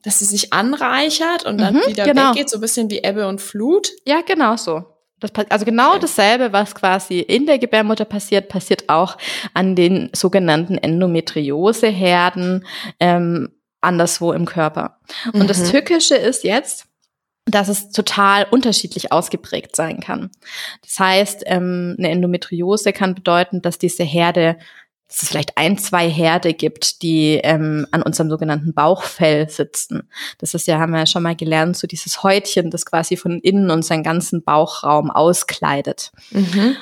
dass 0.04 0.20
sie 0.20 0.24
sich 0.24 0.52
anreichert 0.52 1.44
und 1.44 1.58
dann 1.58 1.74
mhm, 1.74 1.82
wieder 1.88 2.04
genau. 2.04 2.30
weggeht, 2.30 2.48
so 2.48 2.58
ein 2.58 2.60
bisschen 2.60 2.90
wie 2.90 3.02
Ebbe 3.02 3.26
und 3.26 3.40
Flut? 3.40 3.90
Ja, 4.06 4.20
genau 4.20 4.56
so. 4.56 4.84
Das, 5.22 5.46
also 5.48 5.64
genau 5.64 5.98
dasselbe, 5.98 6.52
was 6.52 6.74
quasi 6.74 7.20
in 7.20 7.46
der 7.46 7.58
Gebärmutter 7.58 8.04
passiert, 8.04 8.48
passiert 8.48 8.88
auch 8.88 9.16
an 9.54 9.74
den 9.74 10.10
sogenannten 10.12 10.76
Endometrioseherden 10.76 12.66
ähm, 13.00 13.48
anderswo 13.80 14.32
im 14.32 14.44
Körper. 14.44 14.98
Und 15.32 15.44
mhm. 15.44 15.46
das 15.46 15.70
Tückische 15.70 16.14
ist 16.14 16.44
jetzt, 16.44 16.86
dass 17.44 17.68
es 17.68 17.90
total 17.90 18.46
unterschiedlich 18.50 19.10
ausgeprägt 19.10 19.74
sein 19.74 20.00
kann. 20.00 20.30
Das 20.82 20.98
heißt, 20.98 21.42
ähm, 21.46 21.96
eine 21.98 22.10
Endometriose 22.10 22.92
kann 22.92 23.14
bedeuten, 23.14 23.62
dass 23.62 23.78
diese 23.78 24.04
Herde 24.04 24.58
dass 25.12 25.22
es 25.22 25.28
vielleicht 25.28 25.58
ein, 25.58 25.76
zwei 25.76 26.08
Herde 26.08 26.54
gibt, 26.54 27.02
die 27.02 27.38
ähm, 27.42 27.86
an 27.90 28.02
unserem 28.02 28.30
sogenannten 28.30 28.72
Bauchfell 28.72 29.46
sitzen. 29.50 30.08
Das 30.38 30.54
ist 30.54 30.66
ja, 30.66 30.78
haben 30.78 30.92
wir 30.92 31.00
ja 31.00 31.06
schon 31.06 31.22
mal 31.22 31.36
gelernt, 31.36 31.76
so 31.76 31.86
dieses 31.86 32.22
Häutchen, 32.22 32.70
das 32.70 32.86
quasi 32.86 33.18
von 33.18 33.38
innen 33.40 33.70
unseren 33.70 34.02
ganzen 34.02 34.42
Bauchraum 34.42 35.10
auskleidet. 35.10 36.12
Mhm. 36.30 36.76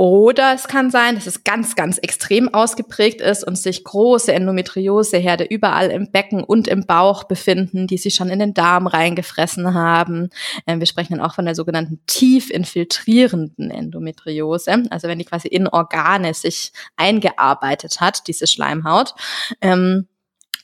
Oder 0.00 0.54
es 0.54 0.66
kann 0.66 0.90
sein, 0.90 1.16
dass 1.16 1.26
es 1.26 1.44
ganz, 1.44 1.76
ganz 1.76 1.98
extrem 1.98 2.54
ausgeprägt 2.54 3.20
ist 3.20 3.46
und 3.46 3.58
sich 3.58 3.84
große 3.84 4.32
Endometrioseherde 4.32 5.44
überall 5.44 5.90
im 5.90 6.10
Becken 6.10 6.42
und 6.42 6.68
im 6.68 6.86
Bauch 6.86 7.24
befinden, 7.24 7.86
die 7.86 7.98
sich 7.98 8.14
schon 8.14 8.30
in 8.30 8.38
den 8.38 8.54
Darm 8.54 8.86
reingefressen 8.86 9.74
haben. 9.74 10.30
Ähm, 10.66 10.80
wir 10.80 10.86
sprechen 10.86 11.18
dann 11.18 11.20
auch 11.20 11.34
von 11.34 11.44
der 11.44 11.54
sogenannten 11.54 12.00
tief 12.06 12.48
infiltrierenden 12.48 13.70
Endometriose, 13.70 14.84
also 14.88 15.06
wenn 15.06 15.18
die 15.18 15.26
quasi 15.26 15.48
in 15.48 15.68
Organe 15.68 16.32
sich 16.32 16.72
eingearbeitet 16.96 18.00
hat, 18.00 18.26
diese 18.26 18.46
Schleimhaut. 18.46 19.14
Ähm, 19.60 20.08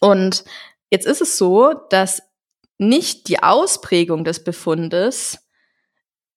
und 0.01 0.45
jetzt 0.91 1.07
ist 1.07 1.21
es 1.21 1.37
so, 1.37 1.75
dass 1.91 2.23
nicht 2.79 3.29
die 3.29 3.43
Ausprägung 3.43 4.25
des 4.25 4.43
Befundes 4.43 5.46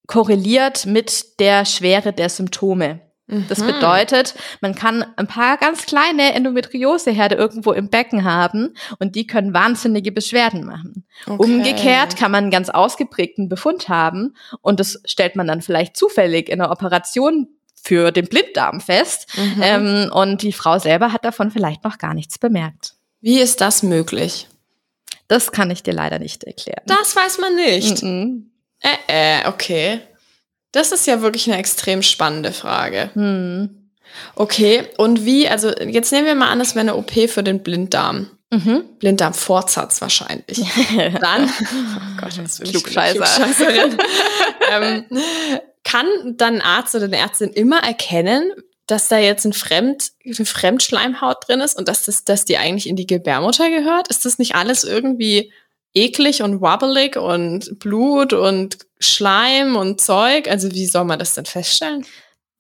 korreliert 0.10 0.88
mit 0.88 1.40
der 1.40 1.66
Schwere 1.66 2.12
der 2.12 2.30
Symptome. 2.30 3.00
Das 3.48 3.60
mhm. 3.60 3.68
bedeutet, 3.68 4.34
man 4.60 4.74
kann 4.74 5.06
ein 5.18 5.28
paar 5.28 5.58
ganz 5.58 5.86
kleine 5.86 6.34
Endometrioseherde 6.34 7.36
irgendwo 7.36 7.74
im 7.74 7.90
Becken 7.90 8.24
haben 8.24 8.74
und 8.98 9.16
die 9.16 9.28
können 9.28 9.54
wahnsinnige 9.54 10.12
Beschwerden 10.12 10.66
machen. 10.66 11.06
Okay. 11.28 11.38
Umgekehrt 11.38 12.18
kann 12.18 12.32
man 12.32 12.46
einen 12.46 12.52
ganz 12.52 12.72
ausgeprägten 12.72 13.50
Befund 13.50 13.88
haben 13.88 14.36
und 14.62 14.80
das 14.80 15.00
stellt 15.06 15.36
man 15.36 15.46
dann 15.46 15.62
vielleicht 15.62 15.96
zufällig 15.96 16.50
in 16.50 16.60
einer 16.60 16.72
Operation 16.72 17.48
für 17.80 18.12
den 18.12 18.26
Blinddarm 18.26 18.82
fest 18.82 19.28
mhm. 19.38 19.62
ähm, 19.62 20.10
und 20.12 20.42
die 20.42 20.54
Frau 20.54 20.80
selber 20.80 21.14
hat 21.14 21.24
davon 21.24 21.52
vielleicht 21.52 21.84
noch 21.84 22.00
gar 22.00 22.16
nichts 22.16 22.40
bemerkt. 22.40 22.96
Wie 23.22 23.40
ist 23.40 23.62
das 23.62 23.84
möglich? 23.84 24.48
Das 25.28 25.52
kann 25.52 25.70
ich 25.70 25.84
dir 25.84 25.94
leider 25.94 26.18
nicht 26.18 26.46
erklären. 26.46 26.82
Das 26.88 27.16
weiß 27.16 27.38
man 27.38 27.56
nicht. 27.56 28.02
Mhm. 28.02 28.49
Äh, 28.82 29.42
äh, 29.42 29.48
okay. 29.48 30.02
Das 30.72 30.92
ist 30.92 31.08
ja 31.08 31.22
wirklich 31.22 31.50
eine 31.50 31.60
extrem 31.60 32.02
spannende 32.02 32.52
Frage. 32.52 33.10
Hm. 33.14 33.92
Okay, 34.36 34.88
und 34.98 35.26
wie, 35.26 35.48
also 35.48 35.70
jetzt 35.70 36.12
nehmen 36.12 36.26
wir 36.26 36.36
mal 36.36 36.50
an, 36.50 36.62
es 36.62 36.76
wäre 36.76 36.82
eine 36.82 36.96
OP 36.96 37.12
für 37.30 37.44
den 37.44 37.62
Blinddarm. 37.62 38.30
Mhm. 38.52 38.84
Blinddarmfortsatz 38.98 40.02
wahrscheinlich. 40.02 40.58
Dann, 41.22 41.46
oh 41.46 42.20
Gott, 42.20 42.38
das 42.38 42.60
ist 42.60 42.72
Klugscheißer. 42.72 43.48
ähm, 44.72 45.06
kann 45.84 46.08
dann 46.38 46.56
ein 46.56 46.62
Arzt 46.62 46.96
oder 46.96 47.06
eine 47.06 47.18
Ärztin 47.18 47.52
immer 47.52 47.84
erkennen, 47.84 48.52
dass 48.88 49.08
da 49.08 49.18
jetzt 49.18 49.46
ein 49.46 49.54
Fremd, 49.54 50.12
eine 50.26 50.46
Fremdschleimhaut 50.46 51.48
drin 51.48 51.62
ist 51.62 51.78
und 51.78 51.88
dass, 51.88 52.06
das, 52.06 52.26
dass 52.26 52.46
die 52.46 52.58
eigentlich 52.58 52.90
in 52.90 52.96
die 52.96 53.08
Gebärmutter 53.08 53.70
gehört? 53.70 54.08
Ist 54.08 54.26
das 54.26 54.40
nicht 54.40 54.56
alles 54.56 54.84
irgendwie 54.84 55.54
eklig 55.94 56.42
und 56.44 56.62
wobbelig 56.62 57.18
und 57.18 57.80
Blut 57.80 58.34
und 58.34 58.78
Schleim 59.00 59.76
und 59.76 60.02
Zeug. 60.02 60.48
Also 60.50 60.72
wie 60.72 60.86
soll 60.86 61.06
man 61.06 61.20
das 61.20 61.34
denn 61.34 61.46
feststellen? 61.46 62.06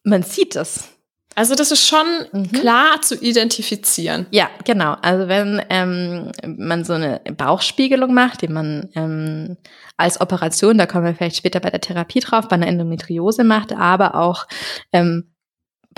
Man 0.03 0.23
sieht 0.23 0.55
das. 0.55 0.89
Also 1.35 1.55
das 1.55 1.71
ist 1.71 1.87
schon 1.87 2.05
mhm. 2.33 2.51
klar 2.51 3.01
zu 3.01 3.15
identifizieren. 3.15 4.25
Ja, 4.31 4.49
genau. 4.65 4.97
Also 5.01 5.29
wenn 5.29 5.61
ähm, 5.69 6.31
man 6.43 6.83
so 6.83 6.93
eine 6.93 7.21
Bauchspiegelung 7.37 8.13
macht, 8.13 8.41
die 8.41 8.49
man 8.49 8.89
ähm, 8.95 9.55
als 9.95 10.19
Operation, 10.19 10.77
da 10.77 10.85
kommen 10.85 11.05
wir 11.05 11.15
vielleicht 11.15 11.37
später 11.37 11.61
bei 11.61 11.69
der 11.69 11.79
Therapie 11.79 12.19
drauf, 12.19 12.49
bei 12.49 12.55
einer 12.55 12.67
Endometriose 12.67 13.45
macht, 13.45 13.71
aber 13.71 14.15
auch 14.15 14.47
ähm, 14.91 15.28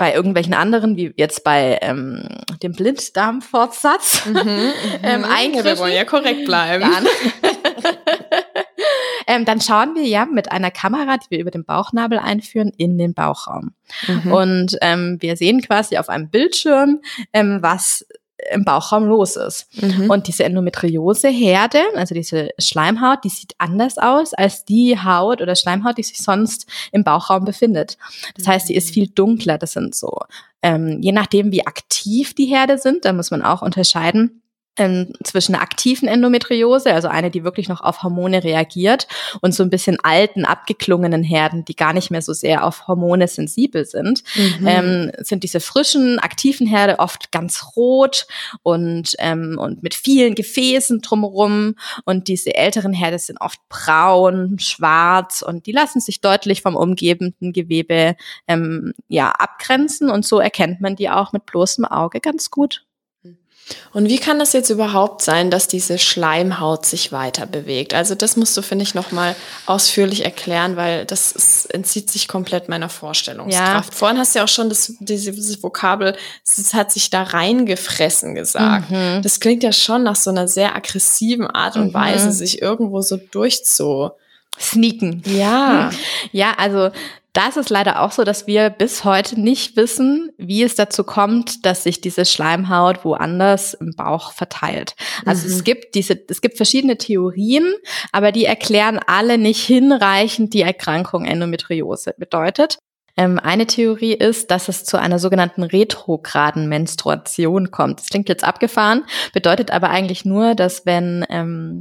bei 0.02 0.14
irgendwelchen 0.14 0.52
anderen, 0.52 0.96
wie 0.96 1.14
jetzt 1.16 1.44
bei 1.44 1.78
ähm, 1.80 2.26
dem 2.60 2.72
Blinddarmfortsatz, 2.72 4.26
mhm, 4.26 4.34
mhm. 4.34 4.72
ähm, 5.04 5.24
ja, 5.54 5.64
wir 5.64 5.78
wollen 5.78 5.94
ja 5.94 6.04
korrekt 6.04 6.44
bleiben. 6.44 6.90
Dann, 6.90 7.06
ähm, 9.28 9.44
dann 9.44 9.60
schauen 9.60 9.94
wir 9.94 10.02
ja 10.02 10.26
mit 10.26 10.50
einer 10.50 10.72
Kamera, 10.72 11.18
die 11.18 11.30
wir 11.30 11.38
über 11.38 11.52
den 11.52 11.64
Bauchnabel 11.64 12.18
einführen, 12.18 12.72
in 12.76 12.98
den 12.98 13.14
Bauchraum. 13.14 13.74
Mhm. 14.08 14.32
Und 14.32 14.76
ähm, 14.80 15.18
wir 15.20 15.36
sehen 15.36 15.60
quasi 15.60 15.96
auf 15.98 16.08
einem 16.08 16.30
Bildschirm, 16.30 17.00
ähm, 17.32 17.58
was 17.60 18.04
im 18.50 18.64
Bauchraum 18.64 19.04
los 19.04 19.36
ist. 19.36 19.66
Mhm. 19.80 20.10
Und 20.10 20.28
diese 20.28 20.44
Endometriose-Herde, 20.44 21.78
also 21.94 22.14
diese 22.14 22.50
Schleimhaut, 22.58 23.24
die 23.24 23.28
sieht 23.28 23.54
anders 23.58 23.98
aus 23.98 24.34
als 24.34 24.64
die 24.64 24.98
Haut 24.98 25.40
oder 25.40 25.54
Schleimhaut, 25.54 25.98
die 25.98 26.02
sich 26.02 26.18
sonst 26.18 26.66
im 26.92 27.04
Bauchraum 27.04 27.44
befindet. 27.44 27.98
Das 28.36 28.46
heißt, 28.46 28.68
die 28.68 28.74
ist 28.74 28.90
viel 28.90 29.08
dunkler. 29.08 29.58
Das 29.58 29.72
sind 29.72 29.94
so, 29.94 30.18
ähm, 30.62 30.98
je 31.00 31.12
nachdem, 31.12 31.52
wie 31.52 31.66
aktiv 31.66 32.34
die 32.34 32.46
Herde 32.46 32.78
sind, 32.78 33.04
da 33.04 33.12
muss 33.12 33.30
man 33.30 33.42
auch 33.42 33.62
unterscheiden 33.62 34.42
ähm, 34.76 35.12
zwischen 35.22 35.54
einer 35.54 35.62
aktiven 35.62 36.08
Endometriose, 36.08 36.92
also 36.94 37.08
eine, 37.08 37.30
die 37.30 37.44
wirklich 37.44 37.68
noch 37.68 37.80
auf 37.82 38.02
Hormone 38.02 38.42
reagiert, 38.42 39.06
und 39.40 39.54
so 39.54 39.62
ein 39.62 39.70
bisschen 39.70 39.98
alten, 40.02 40.44
abgeklungenen 40.44 41.22
Herden, 41.22 41.64
die 41.64 41.76
gar 41.76 41.92
nicht 41.92 42.10
mehr 42.10 42.22
so 42.22 42.32
sehr 42.32 42.64
auf 42.64 42.88
Hormone 42.88 43.28
sensibel 43.28 43.84
sind, 43.84 44.22
mhm. 44.34 44.66
ähm, 44.66 45.12
sind 45.18 45.44
diese 45.44 45.60
frischen, 45.60 46.18
aktiven 46.18 46.66
Herde 46.66 46.98
oft 46.98 47.32
ganz 47.32 47.76
rot 47.76 48.26
und, 48.62 49.14
ähm, 49.18 49.58
und 49.58 49.82
mit 49.82 49.94
vielen 49.94 50.34
Gefäßen 50.34 51.00
drumherum. 51.00 51.74
Und 52.04 52.28
diese 52.28 52.54
älteren 52.54 52.92
Herde 52.92 53.18
sind 53.18 53.40
oft 53.40 53.60
braun, 53.68 54.58
schwarz 54.58 55.42
und 55.42 55.66
die 55.66 55.72
lassen 55.72 56.00
sich 56.00 56.20
deutlich 56.20 56.62
vom 56.62 56.76
umgebenden 56.76 57.52
Gewebe 57.52 58.16
ähm, 58.48 58.94
ja, 59.08 59.30
abgrenzen. 59.30 60.10
Und 60.10 60.24
so 60.24 60.38
erkennt 60.38 60.80
man 60.80 60.96
die 60.96 61.10
auch 61.10 61.32
mit 61.32 61.46
bloßem 61.46 61.84
Auge 61.84 62.20
ganz 62.20 62.50
gut. 62.50 62.84
Und 63.92 64.08
wie 64.08 64.18
kann 64.18 64.38
das 64.38 64.52
jetzt 64.52 64.70
überhaupt 64.70 65.22
sein, 65.22 65.50
dass 65.50 65.68
diese 65.68 65.98
Schleimhaut 65.98 66.86
sich 66.86 67.12
weiter 67.12 67.46
bewegt? 67.46 67.94
Also 67.94 68.14
das 68.14 68.36
musst 68.36 68.56
du, 68.56 68.62
finde 68.62 68.84
ich, 68.84 68.94
nochmal 68.94 69.36
ausführlich 69.66 70.24
erklären, 70.24 70.76
weil 70.76 71.04
das 71.04 71.32
ist, 71.32 71.72
entzieht 71.72 72.10
sich 72.10 72.28
komplett 72.28 72.68
meiner 72.68 72.88
Vorstellungskraft. 72.88 73.90
Ja. 73.90 73.96
Vorhin 73.96 74.18
hast 74.18 74.34
du 74.34 74.40
ja 74.40 74.44
auch 74.44 74.48
schon 74.48 74.68
das, 74.68 74.94
dieses 74.98 75.62
Vokabel, 75.62 76.16
es 76.46 76.74
hat 76.74 76.90
sich 76.92 77.10
da 77.10 77.22
reingefressen 77.22 78.34
gesagt. 78.34 78.90
Mhm. 78.90 79.20
Das 79.22 79.40
klingt 79.40 79.62
ja 79.62 79.72
schon 79.72 80.02
nach 80.02 80.16
so 80.16 80.30
einer 80.30 80.48
sehr 80.48 80.74
aggressiven 80.74 81.46
Art 81.46 81.76
und 81.76 81.88
mhm. 81.88 81.94
Weise, 81.94 82.32
sich 82.32 82.62
irgendwo 82.62 83.02
so 83.02 83.16
durchzu 83.16 84.10
sneaken. 84.58 85.22
Ja. 85.26 85.90
Ja, 86.30 86.54
also 86.56 86.90
da 87.32 87.48
ist 87.48 87.56
es 87.56 87.70
leider 87.70 88.02
auch 88.02 88.12
so, 88.12 88.24
dass 88.24 88.46
wir 88.46 88.68
bis 88.68 89.04
heute 89.04 89.40
nicht 89.40 89.76
wissen, 89.76 90.30
wie 90.36 90.62
es 90.62 90.74
dazu 90.74 91.02
kommt, 91.02 91.64
dass 91.64 91.82
sich 91.82 92.00
diese 92.00 92.26
Schleimhaut 92.26 93.04
woanders 93.04 93.72
im 93.74 93.94
Bauch 93.96 94.32
verteilt. 94.32 94.94
Also 95.24 95.48
mhm. 95.48 95.54
es 95.54 95.64
gibt 95.64 95.94
diese, 95.94 96.18
es 96.28 96.42
gibt 96.42 96.58
verschiedene 96.58 96.98
Theorien, 96.98 97.72
aber 98.12 98.32
die 98.32 98.44
erklären 98.44 99.00
alle 99.06 99.38
nicht 99.38 99.64
hinreichend 99.64 100.52
die 100.52 100.60
Erkrankung 100.60 101.24
Endometriose. 101.24 102.14
Bedeutet, 102.18 102.78
ähm, 103.16 103.38
eine 103.38 103.66
Theorie 103.66 104.14
ist, 104.14 104.50
dass 104.50 104.68
es 104.68 104.84
zu 104.84 104.98
einer 104.98 105.18
sogenannten 105.18 105.62
retrograden 105.62 106.68
Menstruation 106.68 107.70
kommt. 107.70 108.00
Das 108.00 108.08
klingt 108.08 108.28
jetzt 108.28 108.44
abgefahren, 108.44 109.04
bedeutet 109.34 109.70
aber 109.70 109.90
eigentlich 109.90 110.24
nur, 110.24 110.54
dass 110.54 110.86
wenn 110.86 111.24
ähm, 111.28 111.80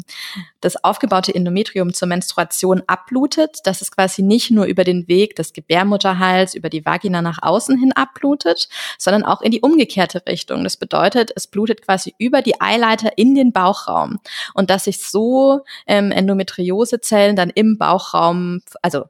das 0.60 0.84
aufgebaute 0.84 1.34
Endometrium 1.34 1.94
zur 1.94 2.08
Menstruation 2.08 2.84
abblutet, 2.88 3.60
dass 3.64 3.82
es 3.82 3.92
quasi 3.92 4.22
nicht 4.22 4.52
nur 4.52 4.66
über 4.66 4.84
den 4.84 5.08
Weg 5.08 5.36
des 5.36 5.54
Gebärmutterhals, 5.54 6.54
über 6.54 6.70
die 6.70 6.86
Vagina 6.86 7.22
nach 7.22 7.40
außen 7.42 7.78
hin 7.78 7.94
abblutet, 7.94 8.68
sondern 8.98 9.24
auch 9.24 9.42
in 9.42 9.52
die 9.52 9.62
umgekehrte 9.62 10.24
Richtung. 10.28 10.64
Das 10.64 10.76
bedeutet, 10.76 11.32
es 11.36 11.48
blutet 11.48 11.82
quasi 11.82 12.14
über 12.18 12.42
die 12.42 12.60
Eileiter 12.60 13.18
in 13.18 13.36
den 13.36 13.54
Bauchraum 13.54 14.20
und 14.54 14.70
dass 14.70 14.84
sich 14.84 15.04
so 15.04 15.62
ähm, 15.88 16.12
Endometriosezellen 16.12 17.36
dann 17.36 17.50
im 17.50 17.78
Bauchraum, 17.78 18.62
also 18.82 19.06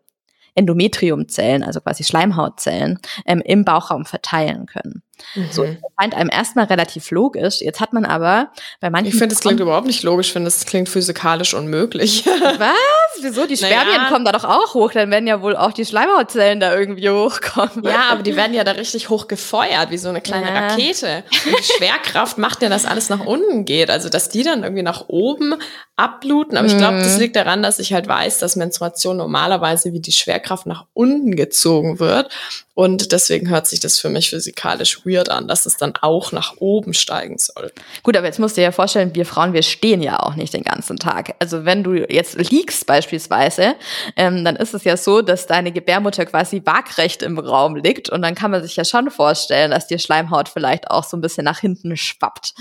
Endometriumzellen, 0.55 1.63
also 1.63 1.81
quasi 1.81 2.03
Schleimhautzellen, 2.03 2.99
ähm, 3.25 3.41
im 3.45 3.65
Bauchraum 3.65 4.05
verteilen 4.05 4.65
können. 4.65 5.03
Mhm. 5.35 5.47
So, 5.51 5.63
das 5.63 5.75
scheint 5.99 6.15
einem 6.15 6.29
erstmal 6.29 6.65
relativ 6.65 7.11
logisch. 7.11 7.61
Jetzt 7.61 7.79
hat 7.79 7.93
man 7.93 8.05
aber 8.05 8.51
bei 8.79 8.89
manchen. 8.89 9.09
Ich 9.13 9.17
finde, 9.17 9.33
es 9.35 9.41
klingt 9.41 9.59
überhaupt 9.59 9.87
nicht 9.87 10.03
logisch. 10.03 10.27
Ich 10.27 10.33
finde, 10.33 10.47
es 10.47 10.65
klingt 10.65 10.89
physikalisch 10.89 11.53
unmöglich. 11.53 12.25
Was? 12.25 13.21
Wieso? 13.21 13.45
Die 13.45 13.57
Spermien 13.61 13.97
naja. 13.97 14.09
kommen 14.09 14.25
da 14.25 14.31
doch 14.31 14.43
auch 14.43 14.73
hoch. 14.73 14.91
Dann 14.91 15.11
werden 15.11 15.27
ja 15.27 15.41
wohl 15.41 15.55
auch 15.55 15.71
die 15.71 15.85
Schleimhautzellen 15.85 16.59
da 16.59 16.75
irgendwie 16.77 17.09
hochkommen. 17.09 17.83
Ja, 17.83 18.05
aber 18.11 18.23
die 18.23 18.35
werden 18.35 18.53
ja 18.53 18.63
da 18.63 18.71
richtig 18.71 19.09
hoch 19.09 19.27
gefeuert, 19.27 19.89
wie 19.89 19.97
so 19.97 20.09
eine 20.09 20.21
kleine 20.21 20.47
ja. 20.47 20.67
Rakete. 20.67 21.23
Und 21.45 21.59
die 21.59 21.63
Schwerkraft 21.63 22.37
macht 22.37 22.61
ja, 22.61 22.69
dass 22.69 22.85
alles 22.85 23.09
nach 23.09 23.25
unten 23.25 23.65
geht. 23.65 23.89
Also, 23.89 24.09
dass 24.09 24.29
die 24.29 24.43
dann 24.43 24.63
irgendwie 24.63 24.83
nach 24.83 25.05
oben 25.07 25.55
abbluten. 25.95 26.57
Aber 26.57 26.67
ich 26.67 26.77
glaube, 26.77 26.97
das 26.97 27.15
mhm. 27.15 27.19
liegt 27.21 27.35
daran, 27.35 27.63
dass 27.63 27.79
ich 27.79 27.93
halt 27.93 28.07
weiß, 28.07 28.39
dass 28.39 28.55
Menstruation 28.55 29.17
normalerweise 29.17 29.93
wie 29.93 29.99
die 29.99 30.11
Schwerkraft 30.11 30.65
nach 30.65 30.85
unten 30.93 31.35
gezogen 31.35 31.99
wird. 31.99 32.29
Und 32.73 33.11
deswegen 33.11 33.49
hört 33.49 33.67
sich 33.67 33.81
das 33.81 33.99
für 33.99 34.09
mich 34.09 34.29
physikalisch 34.29 35.05
weird 35.05 35.29
an, 35.29 35.47
dass 35.47 35.65
es 35.65 35.75
dann 35.75 35.93
auch 36.01 36.31
nach 36.31 36.55
oben 36.57 36.93
steigen 36.93 37.37
soll. 37.37 37.71
Gut, 38.01 38.15
aber 38.15 38.27
jetzt 38.27 38.39
musst 38.39 38.55
du 38.55 38.61
dir 38.61 38.65
ja 38.65 38.71
vorstellen, 38.71 39.13
wir 39.13 39.25
Frauen, 39.25 39.53
wir 39.53 39.63
stehen 39.63 40.01
ja 40.01 40.19
auch 40.19 40.35
nicht 40.35 40.53
den 40.53 40.63
ganzen 40.63 40.97
Tag. 40.97 41.35
Also 41.39 41.65
wenn 41.65 41.83
du 41.83 41.93
jetzt 41.93 42.35
liegst 42.49 42.85
beispielsweise, 42.85 43.75
ähm, 44.15 44.45
dann 44.45 44.55
ist 44.55 44.73
es 44.73 44.85
ja 44.85 44.95
so, 44.95 45.21
dass 45.21 45.47
deine 45.47 45.71
Gebärmutter 45.73 46.25
quasi 46.25 46.61
waagrecht 46.63 47.23
im 47.23 47.39
Raum 47.39 47.75
liegt 47.75 48.09
und 48.09 48.21
dann 48.21 48.35
kann 48.35 48.51
man 48.51 48.63
sich 48.63 48.75
ja 48.77 48.85
schon 48.85 49.11
vorstellen, 49.11 49.71
dass 49.71 49.87
die 49.87 49.99
Schleimhaut 49.99 50.47
vielleicht 50.47 50.89
auch 50.89 51.03
so 51.03 51.17
ein 51.17 51.21
bisschen 51.21 51.43
nach 51.43 51.59
hinten 51.59 51.97
schwappt. 51.97 52.53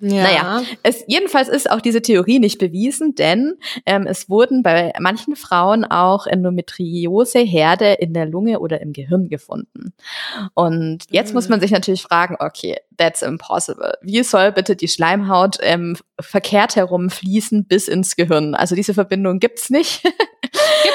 Ja. 0.00 0.22
Naja, 0.22 0.62
es, 0.82 1.04
jedenfalls 1.06 1.48
ist 1.48 1.70
auch 1.70 1.80
diese 1.80 2.02
Theorie 2.02 2.38
nicht 2.38 2.58
bewiesen, 2.58 3.14
denn 3.14 3.54
ähm, 3.86 4.06
es 4.06 4.28
wurden 4.28 4.62
bei 4.62 4.92
manchen 4.98 5.36
Frauen 5.36 5.84
auch 5.84 6.26
Endometriose-Herde 6.26 7.94
in 7.94 8.12
der 8.12 8.26
Lunge 8.26 8.60
oder 8.60 8.80
im 8.80 8.92
Gehirn 8.92 9.28
gefunden. 9.28 9.94
Und 10.54 11.04
jetzt 11.10 11.30
mhm. 11.30 11.34
muss 11.34 11.48
man 11.48 11.60
sich 11.60 11.70
natürlich 11.70 12.02
fragen, 12.02 12.36
okay, 12.38 12.76
that's 12.96 13.22
impossible. 13.22 13.94
Wie 14.02 14.22
soll 14.22 14.52
bitte 14.52 14.76
die 14.76 14.88
Schleimhaut 14.88 15.58
ähm, 15.60 15.96
verkehrt 16.20 16.76
herum 16.76 17.10
fließen 17.10 17.64
bis 17.64 17.88
ins 17.88 18.16
Gehirn? 18.16 18.54
Also 18.54 18.74
diese 18.74 18.94
Verbindung 18.94 19.38
gibt's 19.38 19.70
nicht. 19.70 20.02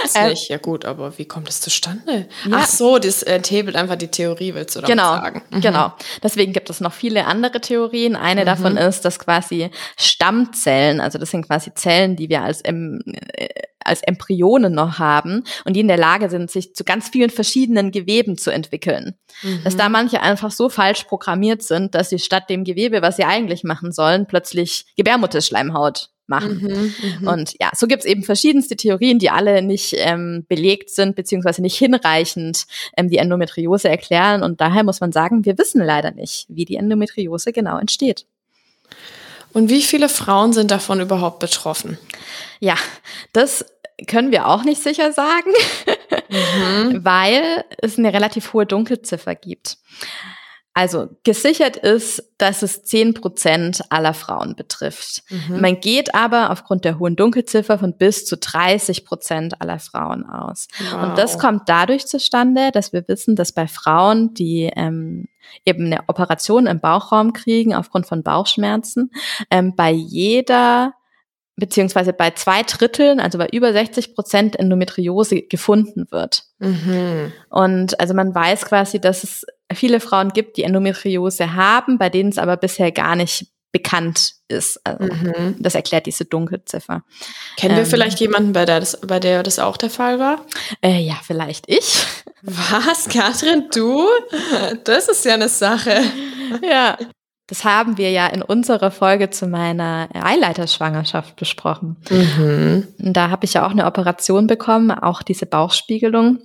Gibt's 0.01 0.15
äh, 0.15 0.29
nicht. 0.29 0.49
Ja 0.49 0.57
gut, 0.57 0.85
aber 0.85 1.17
wie 1.17 1.25
kommt 1.25 1.49
es 1.49 1.61
zustande? 1.61 2.27
Ja. 2.45 2.57
Ach 2.57 2.67
so, 2.67 2.99
das 2.99 3.23
enthebelt 3.23 3.75
einfach 3.75 3.95
die 3.95 4.07
Theorie, 4.07 4.53
willst 4.53 4.75
du 4.75 4.81
damit 4.81 4.91
genau, 4.91 5.15
sagen? 5.15 5.43
Mhm. 5.49 5.61
Genau. 5.61 5.93
Deswegen 6.23 6.53
gibt 6.53 6.69
es 6.69 6.81
noch 6.81 6.93
viele 6.93 7.25
andere 7.25 7.61
Theorien. 7.61 8.15
Eine 8.15 8.41
mhm. 8.41 8.45
davon 8.45 8.77
ist, 8.77 9.05
dass 9.05 9.19
quasi 9.19 9.69
Stammzellen, 9.97 11.01
also 11.01 11.17
das 11.17 11.31
sind 11.31 11.47
quasi 11.47 11.73
Zellen, 11.73 12.15
die 12.15 12.29
wir 12.29 12.41
als 12.41 12.61
im, 12.61 13.01
äh, 13.33 13.47
als 13.83 14.01
Embryonen 14.03 14.73
noch 14.73 14.99
haben 14.99 15.43
und 15.65 15.75
die 15.75 15.79
in 15.79 15.87
der 15.87 15.97
Lage 15.97 16.29
sind, 16.29 16.51
sich 16.51 16.75
zu 16.75 16.83
ganz 16.83 17.09
vielen 17.09 17.29
verschiedenen 17.29 17.91
Geweben 17.91 18.37
zu 18.37 18.51
entwickeln. 18.51 19.15
Mhm. 19.41 19.63
Dass 19.63 19.77
da 19.77 19.89
manche 19.89 20.21
einfach 20.21 20.51
so 20.51 20.69
falsch 20.69 21.05
programmiert 21.05 21.63
sind, 21.63 21.95
dass 21.95 22.09
sie 22.09 22.19
statt 22.19 22.49
dem 22.49 22.63
Gewebe, 22.63 23.01
was 23.01 23.15
sie 23.15 23.23
eigentlich 23.23 23.63
machen 23.63 23.91
sollen, 23.91 24.27
plötzlich 24.27 24.85
Gebärmutterschleimhaut 24.97 26.09
machen. 26.29 26.61
Mhm, 26.61 26.93
mh. 27.21 27.31
Und 27.31 27.55
ja, 27.59 27.71
so 27.75 27.87
gibt's 27.87 28.05
eben 28.05 28.23
verschiedenste 28.23 28.75
Theorien, 28.75 29.19
die 29.19 29.29
alle 29.29 29.61
nicht 29.61 29.95
ähm, 29.97 30.45
belegt 30.47 30.89
sind, 30.89 31.15
beziehungsweise 31.15 31.61
nicht 31.61 31.77
hinreichend 31.77 32.65
ähm, 32.95 33.09
die 33.09 33.17
Endometriose 33.17 33.89
erklären. 33.89 34.43
Und 34.43 34.61
daher 34.61 34.83
muss 34.83 35.01
man 35.01 35.11
sagen, 35.11 35.45
wir 35.45 35.57
wissen 35.57 35.83
leider 35.83 36.11
nicht, 36.11 36.45
wie 36.49 36.65
die 36.65 36.75
Endometriose 36.75 37.51
genau 37.51 37.77
entsteht. 37.77 38.25
Und 39.51 39.69
wie 39.69 39.81
viele 39.81 40.09
Frauen 40.09 40.53
sind 40.53 40.71
davon 40.71 41.01
überhaupt 41.01 41.39
betroffen? 41.39 41.97
Ja, 42.59 42.75
das 43.33 43.65
können 44.07 44.31
wir 44.31 44.47
auch 44.47 44.63
nicht 44.63 44.81
sicher 44.81 45.11
sagen, 45.11 45.51
mhm. 46.29 46.99
weil 47.03 47.63
es 47.79 47.97
eine 47.97 48.13
relativ 48.13 48.53
hohe 48.53 48.65
Dunkelziffer 48.65 49.35
gibt. 49.35 49.77
Also 50.79 51.09
gesichert 51.25 51.75
ist, 51.75 52.23
dass 52.37 52.61
es 52.61 52.83
zehn 52.83 53.13
Prozent 53.13 53.81
aller 53.89 54.13
Frauen 54.13 54.55
betrifft. 54.55 55.23
Mhm. 55.29 55.59
Man 55.59 55.81
geht 55.81 56.15
aber 56.15 56.51
aufgrund 56.51 56.85
der 56.85 56.99
hohen 56.99 57.17
Dunkelziffer 57.17 57.77
von 57.77 57.97
bis 57.97 58.25
zu 58.25 58.37
30 58.37 59.03
Prozent 59.03 59.61
aller 59.61 59.79
Frauen 59.79 60.25
aus. 60.25 60.69
Wow. 60.89 61.03
Und 61.03 61.17
das 61.17 61.37
kommt 61.37 61.63
dadurch 61.67 62.07
zustande, 62.07 62.69
dass 62.71 62.93
wir 62.93 63.05
wissen, 63.09 63.35
dass 63.35 63.51
bei 63.51 63.67
Frauen, 63.67 64.33
die 64.33 64.71
ähm, 64.73 65.27
eben 65.65 65.87
eine 65.87 66.07
Operation 66.07 66.65
im 66.65 66.79
Bauchraum 66.79 67.33
kriegen 67.33 67.75
aufgrund 67.75 68.05
von 68.05 68.23
Bauchschmerzen, 68.23 69.11
ähm, 69.51 69.75
bei 69.75 69.91
jeder 69.91 70.93
beziehungsweise 71.57 72.13
bei 72.13 72.31
zwei 72.31 72.63
Dritteln, 72.63 73.19
also 73.19 73.37
bei 73.37 73.49
über 73.51 73.73
60 73.73 74.15
Prozent 74.15 74.57
Endometriose 74.57 75.41
gefunden 75.41 76.07
wird. 76.09 76.43
Mhm. 76.59 77.33
Und 77.49 77.99
also 77.99 78.13
man 78.13 78.33
weiß 78.33 78.63
quasi, 78.63 79.01
dass 79.01 79.25
es 79.25 79.45
viele 79.73 79.99
Frauen 79.99 80.29
gibt, 80.29 80.57
die 80.57 80.63
Endometriose 80.63 81.53
haben, 81.53 81.97
bei 81.97 82.09
denen 82.09 82.29
es 82.29 82.37
aber 82.37 82.57
bisher 82.57 82.91
gar 82.91 83.15
nicht 83.15 83.47
bekannt 83.71 84.33
ist. 84.47 84.79
Also, 84.83 85.13
mhm. 85.13 85.55
Das 85.59 85.75
erklärt 85.75 86.05
diese 86.05 86.25
Dunkelziffer. 86.25 87.03
Kennen 87.57 87.75
wir 87.75 87.83
ähm, 87.83 87.89
vielleicht 87.89 88.19
jemanden, 88.19 88.53
bei 88.53 88.65
der, 88.65 88.79
das, 88.79 88.99
bei 89.01 89.19
der 89.19 89.43
das 89.43 89.59
auch 89.59 89.77
der 89.77 89.89
Fall 89.89 90.19
war? 90.19 90.45
Äh, 90.81 91.01
ja, 91.01 91.19
vielleicht 91.23 91.65
ich. 91.67 92.05
Was, 92.41 93.09
Katrin, 93.09 93.65
du? 93.73 94.07
Das 94.85 95.07
ist 95.07 95.25
ja 95.25 95.35
eine 95.35 95.49
Sache. 95.49 96.01
Ja. 96.67 96.97
Das 97.47 97.63
haben 97.63 97.97
wir 97.97 98.11
ja 98.11 98.27
in 98.27 98.43
unserer 98.43 98.91
Folge 98.91 99.31
zu 99.31 99.47
meiner 99.47 100.07
Eileiterschwangerschaft 100.13 101.35
besprochen. 101.35 101.97
Mhm. 102.09 102.87
Da 102.99 103.31
habe 103.31 103.45
ich 103.45 103.53
ja 103.53 103.65
auch 103.65 103.71
eine 103.71 103.87
Operation 103.87 104.45
bekommen, 104.45 104.91
auch 104.91 105.23
diese 105.23 105.47
Bauchspiegelung, 105.47 106.39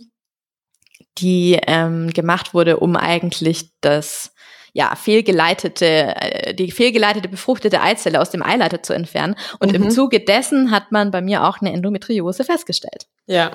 die 1.18 1.58
ähm, 1.66 2.10
gemacht 2.12 2.54
wurde, 2.54 2.78
um 2.78 2.96
eigentlich 2.96 3.70
das 3.80 4.34
ja, 4.76 4.96
fehlgeleitete, 4.96 5.86
äh, 5.86 6.54
die 6.54 6.72
fehlgeleitete 6.72 7.28
befruchtete 7.28 7.80
Eizelle 7.80 8.20
aus 8.20 8.30
dem 8.30 8.42
Eileiter 8.42 8.82
zu 8.82 8.92
entfernen. 8.92 9.36
Und 9.60 9.68
mhm. 9.68 9.84
im 9.84 9.90
Zuge 9.90 10.18
dessen 10.18 10.72
hat 10.72 10.90
man 10.90 11.12
bei 11.12 11.22
mir 11.22 11.44
auch 11.44 11.60
eine 11.60 11.72
Endometriose 11.72 12.42
festgestellt. 12.42 13.06
Ja. 13.26 13.52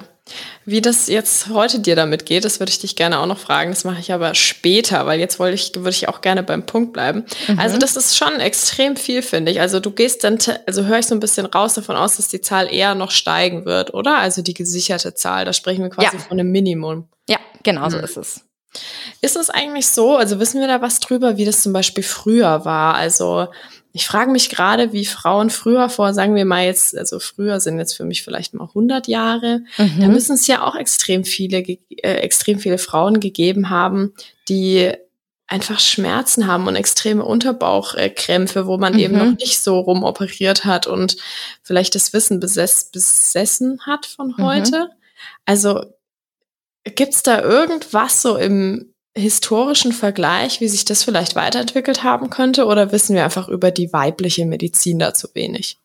Wie 0.64 0.80
das 0.80 1.08
jetzt 1.08 1.50
heute 1.50 1.80
dir 1.80 1.96
damit 1.96 2.26
geht, 2.26 2.46
das 2.46 2.60
würde 2.60 2.70
ich 2.70 2.80
dich 2.80 2.96
gerne 2.96 3.20
auch 3.20 3.26
noch 3.26 3.38
fragen. 3.38 3.72
Das 3.72 3.84
mache 3.84 4.00
ich 4.00 4.14
aber 4.14 4.34
später, 4.34 5.06
weil 5.08 5.20
jetzt 5.20 5.40
wollte 5.40 5.56
ich, 5.56 5.76
würde 5.76 5.90
ich 5.90 6.08
auch 6.08 6.22
gerne 6.22 6.42
beim 6.42 6.66
Punkt 6.66 6.94
bleiben. 6.94 7.26
Mhm. 7.48 7.60
Also 7.60 7.78
das 7.78 7.98
ist 7.98 8.16
schon 8.16 8.40
extrem 8.40 8.96
viel, 8.96 9.22
finde 9.22 9.52
ich. 9.52 9.60
Also 9.60 9.82
du 9.82 9.92
gehst 9.92 10.24
dann, 10.24 10.38
also 10.66 10.86
höre 10.86 11.00
ich 11.00 11.08
so 11.08 11.16
ein 11.16 11.20
bisschen 11.20 11.48
raus 11.48 11.74
davon 11.74 11.98
aus, 11.98 12.16
dass 12.16 12.30
die 12.30 12.40
Zahl 12.40 12.72
eher 12.72 12.96
noch 12.96 13.12
steigen 13.12 13.66
wird, 13.66 13.94
oder? 13.94 14.20
Also 14.20 14.42
die 14.42 14.54
gesicherte 14.54 15.16
Zahl, 15.16 15.44
da 15.44 15.52
sprechen 15.52 15.84
wir 15.84 15.90
quasi 15.90 16.16
ja. 16.16 16.24
von 16.24 16.40
einem 16.40 16.52
Minimum. 16.52 17.10
Ja, 17.28 17.38
genau 17.64 17.86
mhm. 17.86 17.92
so 17.92 17.98
ist 17.98 18.18
es. 18.18 18.46
Ist 19.22 19.36
es 19.36 19.50
eigentlich 19.50 19.88
so, 19.88 20.16
also 20.16 20.40
wissen 20.40 20.62
wir 20.62 20.68
da 20.68 20.82
was 20.82 21.00
drüber, 21.00 21.38
wie 21.38 21.46
das 21.46 21.64
zum 21.64 21.74
Beispiel 21.74 22.04
früher 22.04 22.66
war? 22.66 22.96
Also 22.96 23.48
ich 23.92 24.06
frage 24.06 24.32
mich 24.32 24.50
gerade, 24.50 24.94
wie 24.94 25.06
Frauen 25.06 25.50
früher 25.50 25.90
vor, 25.90 26.14
sagen 26.14 26.36
wir 26.36 26.46
mal 26.46 26.66
jetzt, 26.66 26.96
also 26.96 27.20
früher 27.20 27.60
sind 27.60 27.80
jetzt 27.80 27.94
für 27.94 28.06
mich 28.06 28.24
vielleicht 28.24 28.54
mal 28.54 28.66
100 28.66 29.08
Jahre, 29.08 29.62
mhm. 29.78 30.00
da 30.00 30.08
müssen 30.08 30.36
es 30.36 30.46
ja 30.46 30.64
auch 30.64 30.76
extrem 30.76 31.24
viele, 31.24 31.58
äh, 31.58 32.20
extrem 32.22 32.60
viele 32.60 32.78
Frauen 32.78 33.20
gegeben 33.20 33.72
haben, 33.72 34.14
die 34.48 34.94
einfach 35.48 35.80
Schmerzen 35.80 36.46
haben 36.46 36.68
und 36.68 36.76
extreme 36.76 37.26
Unterbauchkrämpfe, 37.26 38.68
wo 38.68 38.78
man 38.78 38.94
mhm. 38.94 39.00
eben 39.00 39.18
noch 39.18 39.38
nicht 39.38 39.60
so 39.60 39.80
rumoperiert 39.80 40.66
hat 40.66 40.86
und 40.86 41.18
vielleicht 41.64 41.96
das 41.96 42.14
Wissen 42.14 42.40
besess 42.40 42.92
besessen 42.92 43.82
hat 43.88 44.06
von 44.06 44.36
mhm. 44.38 44.44
heute. 44.44 44.80
Mhm. 44.86 44.92
Also 45.46 45.84
Gibt 46.90 47.14
es 47.14 47.24
da 47.24 47.42
irgendwas 47.42 48.22
so 48.22 48.38
im 48.38 48.94
historischen 49.16 49.92
Vergleich, 49.92 50.62
wie 50.62 50.68
sich 50.68 50.86
das 50.86 51.04
vielleicht 51.04 51.36
weiterentwickelt 51.36 52.04
haben 52.04 52.30
könnte? 52.30 52.66
Oder 52.66 52.92
wissen 52.92 53.16
wir 53.16 53.24
einfach 53.24 53.48
über 53.48 53.72
die 53.72 53.92
weibliche 53.92 54.46
Medizin 54.46 55.00
da 55.00 55.14
zu 55.14 55.30
wenig? 55.34 55.78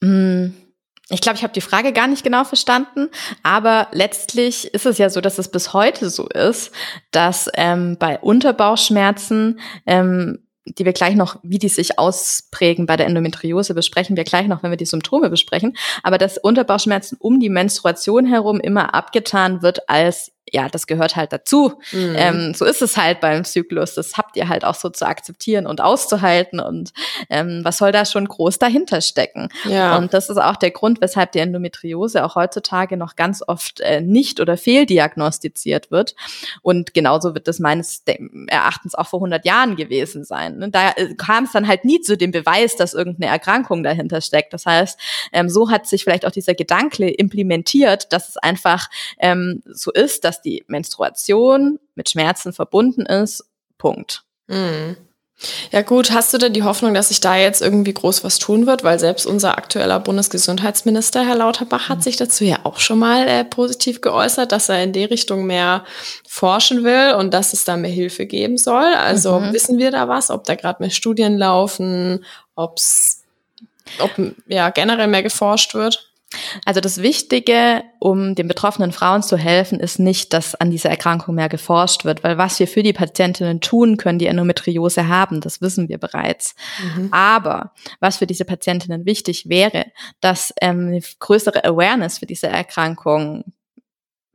Mm, 0.00 0.48
ich 1.08 1.20
glaube, 1.20 1.36
ich 1.36 1.42
habe 1.42 1.52
die 1.52 1.60
Frage 1.60 1.92
gar 1.92 2.08
nicht 2.08 2.24
genau 2.24 2.44
verstanden, 2.44 3.08
aber 3.42 3.88
letztlich 3.92 4.72
ist 4.74 4.86
es 4.86 4.98
ja 4.98 5.08
so, 5.08 5.20
dass 5.20 5.38
es 5.38 5.50
bis 5.50 5.72
heute 5.72 6.10
so 6.10 6.28
ist, 6.28 6.72
dass 7.12 7.48
ähm, 7.54 7.96
bei 7.98 8.18
Unterbauchschmerzen 8.18 9.60
ähm, 9.86 10.45
die 10.66 10.84
wir 10.84 10.92
gleich 10.92 11.14
noch, 11.14 11.38
wie 11.42 11.58
die 11.58 11.68
sich 11.68 11.98
ausprägen 11.98 12.86
bei 12.86 12.96
der 12.96 13.06
Endometriose, 13.06 13.74
besprechen 13.74 14.16
wir 14.16 14.24
gleich 14.24 14.48
noch, 14.48 14.62
wenn 14.62 14.70
wir 14.70 14.76
die 14.76 14.84
Symptome 14.84 15.30
besprechen. 15.30 15.76
Aber 16.02 16.18
dass 16.18 16.38
Unterbauchschmerzen 16.38 17.16
um 17.20 17.40
die 17.40 17.48
Menstruation 17.48 18.26
herum 18.26 18.60
immer 18.60 18.94
abgetan 18.94 19.62
wird 19.62 19.88
als 19.88 20.32
ja, 20.52 20.68
das 20.68 20.86
gehört 20.86 21.16
halt 21.16 21.32
dazu. 21.32 21.74
Mhm. 21.92 22.14
Ähm, 22.16 22.54
so 22.54 22.64
ist 22.64 22.82
es 22.82 22.96
halt 22.96 23.20
beim 23.20 23.44
Zyklus. 23.44 23.94
Das 23.94 24.16
habt 24.16 24.36
ihr 24.36 24.48
halt 24.48 24.64
auch 24.64 24.74
so 24.74 24.88
zu 24.88 25.06
akzeptieren 25.06 25.66
und 25.66 25.80
auszuhalten. 25.80 26.60
Und 26.60 26.92
ähm, 27.30 27.60
was 27.64 27.78
soll 27.78 27.92
da 27.92 28.04
schon 28.04 28.26
groß 28.26 28.58
dahinter 28.58 29.00
stecken? 29.00 29.48
Ja. 29.64 29.96
Und 29.96 30.14
das 30.14 30.30
ist 30.30 30.38
auch 30.38 30.56
der 30.56 30.70
Grund, 30.70 31.00
weshalb 31.00 31.32
die 31.32 31.40
Endometriose 31.40 32.24
auch 32.24 32.36
heutzutage 32.36 32.96
noch 32.96 33.16
ganz 33.16 33.42
oft 33.46 33.80
äh, 33.80 34.00
nicht 34.00 34.40
oder 34.40 34.56
fehldiagnostiziert 34.56 35.90
wird. 35.90 36.14
Und 36.62 36.94
genauso 36.94 37.34
wird 37.34 37.48
das 37.48 37.58
meines 37.58 38.04
Erachtens 38.46 38.94
auch 38.94 39.08
vor 39.08 39.18
100 39.18 39.44
Jahren 39.44 39.76
gewesen 39.76 40.24
sein. 40.24 40.58
Ne? 40.58 40.70
Da 40.70 40.90
äh, 40.90 41.14
kam 41.14 41.44
es 41.44 41.52
dann 41.52 41.66
halt 41.66 41.84
nie 41.84 42.00
zu 42.00 42.16
dem 42.16 42.30
Beweis, 42.30 42.76
dass 42.76 42.94
irgendeine 42.94 43.32
Erkrankung 43.32 43.82
dahinter 43.82 44.20
steckt. 44.20 44.52
Das 44.52 44.64
heißt, 44.64 44.98
ähm, 45.32 45.48
so 45.48 45.70
hat 45.70 45.86
sich 45.86 46.04
vielleicht 46.04 46.24
auch 46.24 46.30
dieser 46.30 46.54
Gedanke 46.54 47.08
implementiert, 47.10 48.12
dass 48.12 48.28
es 48.28 48.36
einfach 48.36 48.88
ähm, 49.18 49.62
so 49.66 49.92
ist, 49.92 50.24
dass 50.24 50.35
dass 50.36 50.42
die 50.42 50.64
Menstruation 50.68 51.78
mit 51.94 52.10
Schmerzen 52.10 52.52
verbunden 52.52 53.06
ist. 53.06 53.44
Punkt. 53.78 54.24
Mhm. 54.46 54.96
Ja 55.70 55.82
gut, 55.82 56.12
hast 56.12 56.32
du 56.32 56.38
denn 56.38 56.54
die 56.54 56.62
Hoffnung, 56.62 56.94
dass 56.94 57.08
sich 57.08 57.20
da 57.20 57.36
jetzt 57.36 57.60
irgendwie 57.60 57.92
groß 57.92 58.24
was 58.24 58.38
tun 58.38 58.66
wird? 58.66 58.84
Weil 58.84 58.98
selbst 58.98 59.26
unser 59.26 59.58
aktueller 59.58 60.00
Bundesgesundheitsminister, 60.00 61.26
Herr 61.26 61.36
Lauterbach, 61.36 61.90
hat 61.90 62.02
sich 62.02 62.16
dazu 62.16 62.44
ja 62.44 62.60
auch 62.64 62.78
schon 62.78 62.98
mal 62.98 63.28
äh, 63.28 63.44
positiv 63.44 64.00
geäußert, 64.00 64.50
dass 64.50 64.70
er 64.70 64.82
in 64.82 64.94
die 64.94 65.04
Richtung 65.04 65.44
mehr 65.44 65.84
forschen 66.26 66.84
will 66.84 67.14
und 67.18 67.34
dass 67.34 67.52
es 67.52 67.64
da 67.64 67.76
mehr 67.76 67.90
Hilfe 67.90 68.24
geben 68.24 68.56
soll. 68.56 68.94
Also 68.94 69.38
mhm. 69.38 69.52
wissen 69.52 69.76
wir 69.76 69.90
da 69.90 70.08
was, 70.08 70.30
ob 70.30 70.44
da 70.44 70.54
gerade 70.54 70.82
mehr 70.82 70.90
Studien 70.90 71.36
laufen, 71.36 72.24
ob's, 72.54 73.22
ob 73.98 74.12
ja 74.46 74.70
generell 74.70 75.08
mehr 75.08 75.22
geforscht 75.22 75.74
wird? 75.74 76.05
Also 76.64 76.80
das 76.80 77.02
Wichtige, 77.02 77.84
um 78.00 78.34
den 78.34 78.48
betroffenen 78.48 78.92
Frauen 78.92 79.22
zu 79.22 79.36
helfen, 79.36 79.78
ist 79.78 79.98
nicht, 79.98 80.32
dass 80.32 80.54
an 80.56 80.70
dieser 80.70 80.90
Erkrankung 80.90 81.36
mehr 81.36 81.48
geforscht 81.48 82.04
wird, 82.04 82.24
weil 82.24 82.36
was 82.36 82.58
wir 82.58 82.66
für 82.66 82.82
die 82.82 82.92
Patientinnen 82.92 83.60
tun 83.60 83.96
können, 83.96 84.18
die 84.18 84.26
Endometriose 84.26 85.06
haben, 85.06 85.40
das 85.40 85.60
wissen 85.60 85.88
wir 85.88 85.98
bereits. 85.98 86.54
Mhm. 86.96 87.08
Aber 87.12 87.72
was 88.00 88.16
für 88.16 88.26
diese 88.26 88.44
Patientinnen 88.44 89.06
wichtig 89.06 89.48
wäre, 89.48 89.86
dass 90.20 90.52
ähm, 90.60 90.88
eine 90.88 91.00
größere 91.20 91.64
Awareness 91.64 92.18
für 92.18 92.26
diese 92.26 92.48
Erkrankung 92.48 93.44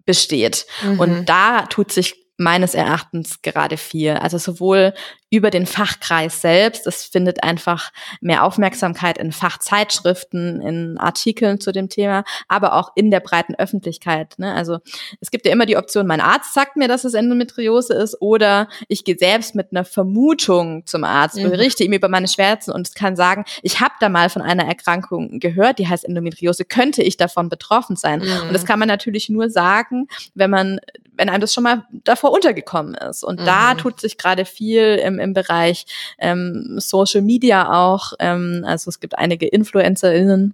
besteht. 0.06 0.66
Mhm. 0.84 1.00
Und 1.00 1.26
da 1.26 1.66
tut 1.66 1.92
sich 1.92 2.16
meines 2.38 2.74
Erachtens 2.74 3.42
gerade 3.42 3.78
viel. 3.78 4.12
Also 4.12 4.38
sowohl 4.38 4.94
über 5.32 5.50
den 5.50 5.65
Fachkreis 5.65 6.41
selbst. 6.41 6.86
Es 6.86 7.06
findet 7.06 7.44
einfach 7.44 7.91
mehr 8.20 8.44
Aufmerksamkeit 8.44 9.17
in 9.17 9.32
Fachzeitschriften, 9.32 10.62
in 10.62 10.98
Artikeln 10.98 11.60
zu 11.60 11.72
dem 11.72 11.88
Thema, 11.88 12.26
aber 12.50 12.74
auch 12.74 12.91
in 12.96 13.10
der 13.10 13.22
breiten 13.22 13.56
Öffentlichkeit. 13.56 14.38
Ne? 14.38 14.54
Also 14.54 14.80
es 15.22 15.32
gibt 15.32 15.46
ja 15.46 15.54
immer 15.54 15.65
die 15.65 15.78
Option, 15.78 16.06
mein 16.06 16.20
Arzt 16.20 16.54
sagt 16.54 16.76
mir, 16.76 16.89
dass 16.89 17.06
es 17.06 17.13
Endometriose 17.13 17.94
ist, 17.94 18.22
oder 18.22 18.67
ich 18.89 19.06
gehe 19.06 19.17
selbst 19.17 19.56
mit 19.56 19.72
einer 19.72 19.86
Vermutung 19.86 20.86
zum 20.86 21.06
Arzt, 21.06 21.38
mhm. 21.38 21.50
berichte 21.50 21.86
ihm 21.86 21.94
über 21.94 22.10
meine 22.10 22.28
Schmerzen 22.28 22.72
und 22.72 22.94
kann 22.94 23.15
sagen, 23.15 23.46
ich 23.63 23.80
habe 23.80 23.94
da 24.02 24.10
mal 24.10 24.30
von 24.30 24.41
einer 24.41 24.65
Erkrankung 24.65 25.39
gehört, 25.39 25.80
die 25.80 25.88
heißt 25.88 26.04
Endometriose, 26.04 26.65
könnte 26.65 27.04
ich 27.04 27.15
davon 27.15 27.48
betroffen 27.48 27.96
sein? 27.96 28.20
Mhm. 28.20 28.48
Und 28.48 28.54
das 28.54 28.65
kann 28.65 28.80
man 28.80 28.89
natürlich 28.89 29.30
nur 29.30 29.50
sagen, 29.50 30.08
wenn 30.36 30.50
man, 30.50 30.82
wenn 31.13 31.30
einem 31.30 31.39
das 31.39 31.54
schon 31.54 31.63
mal 31.63 31.86
davor 32.04 32.34
untergekommen 32.34 32.96
ist. 32.96 33.24
Und 33.24 33.39
mhm. 33.39 33.46
da 33.46 33.76
tut 33.76 34.02
sich 34.02 34.17
gerade 34.17 34.44
viel 34.44 35.00
im 35.02 35.21
im 35.22 35.34
Bereich 35.34 35.86
ähm, 36.20 36.76
Social 36.78 37.22
Media 37.22 37.72
auch. 37.72 38.14
Ähm, 38.20 38.64
also 38.66 38.90
es 38.90 39.00
gibt 39.00 39.18
einige 39.18 39.48
InfluencerInnen, 39.48 40.54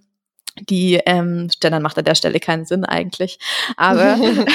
die 0.70 1.00
ähm, 1.06 1.50
Gendern 1.60 1.84
macht 1.84 1.98
an 1.98 2.06
der 2.06 2.16
Stelle 2.16 2.40
keinen 2.40 2.66
Sinn 2.66 2.86
eigentlich, 2.86 3.40
aber 3.76 4.18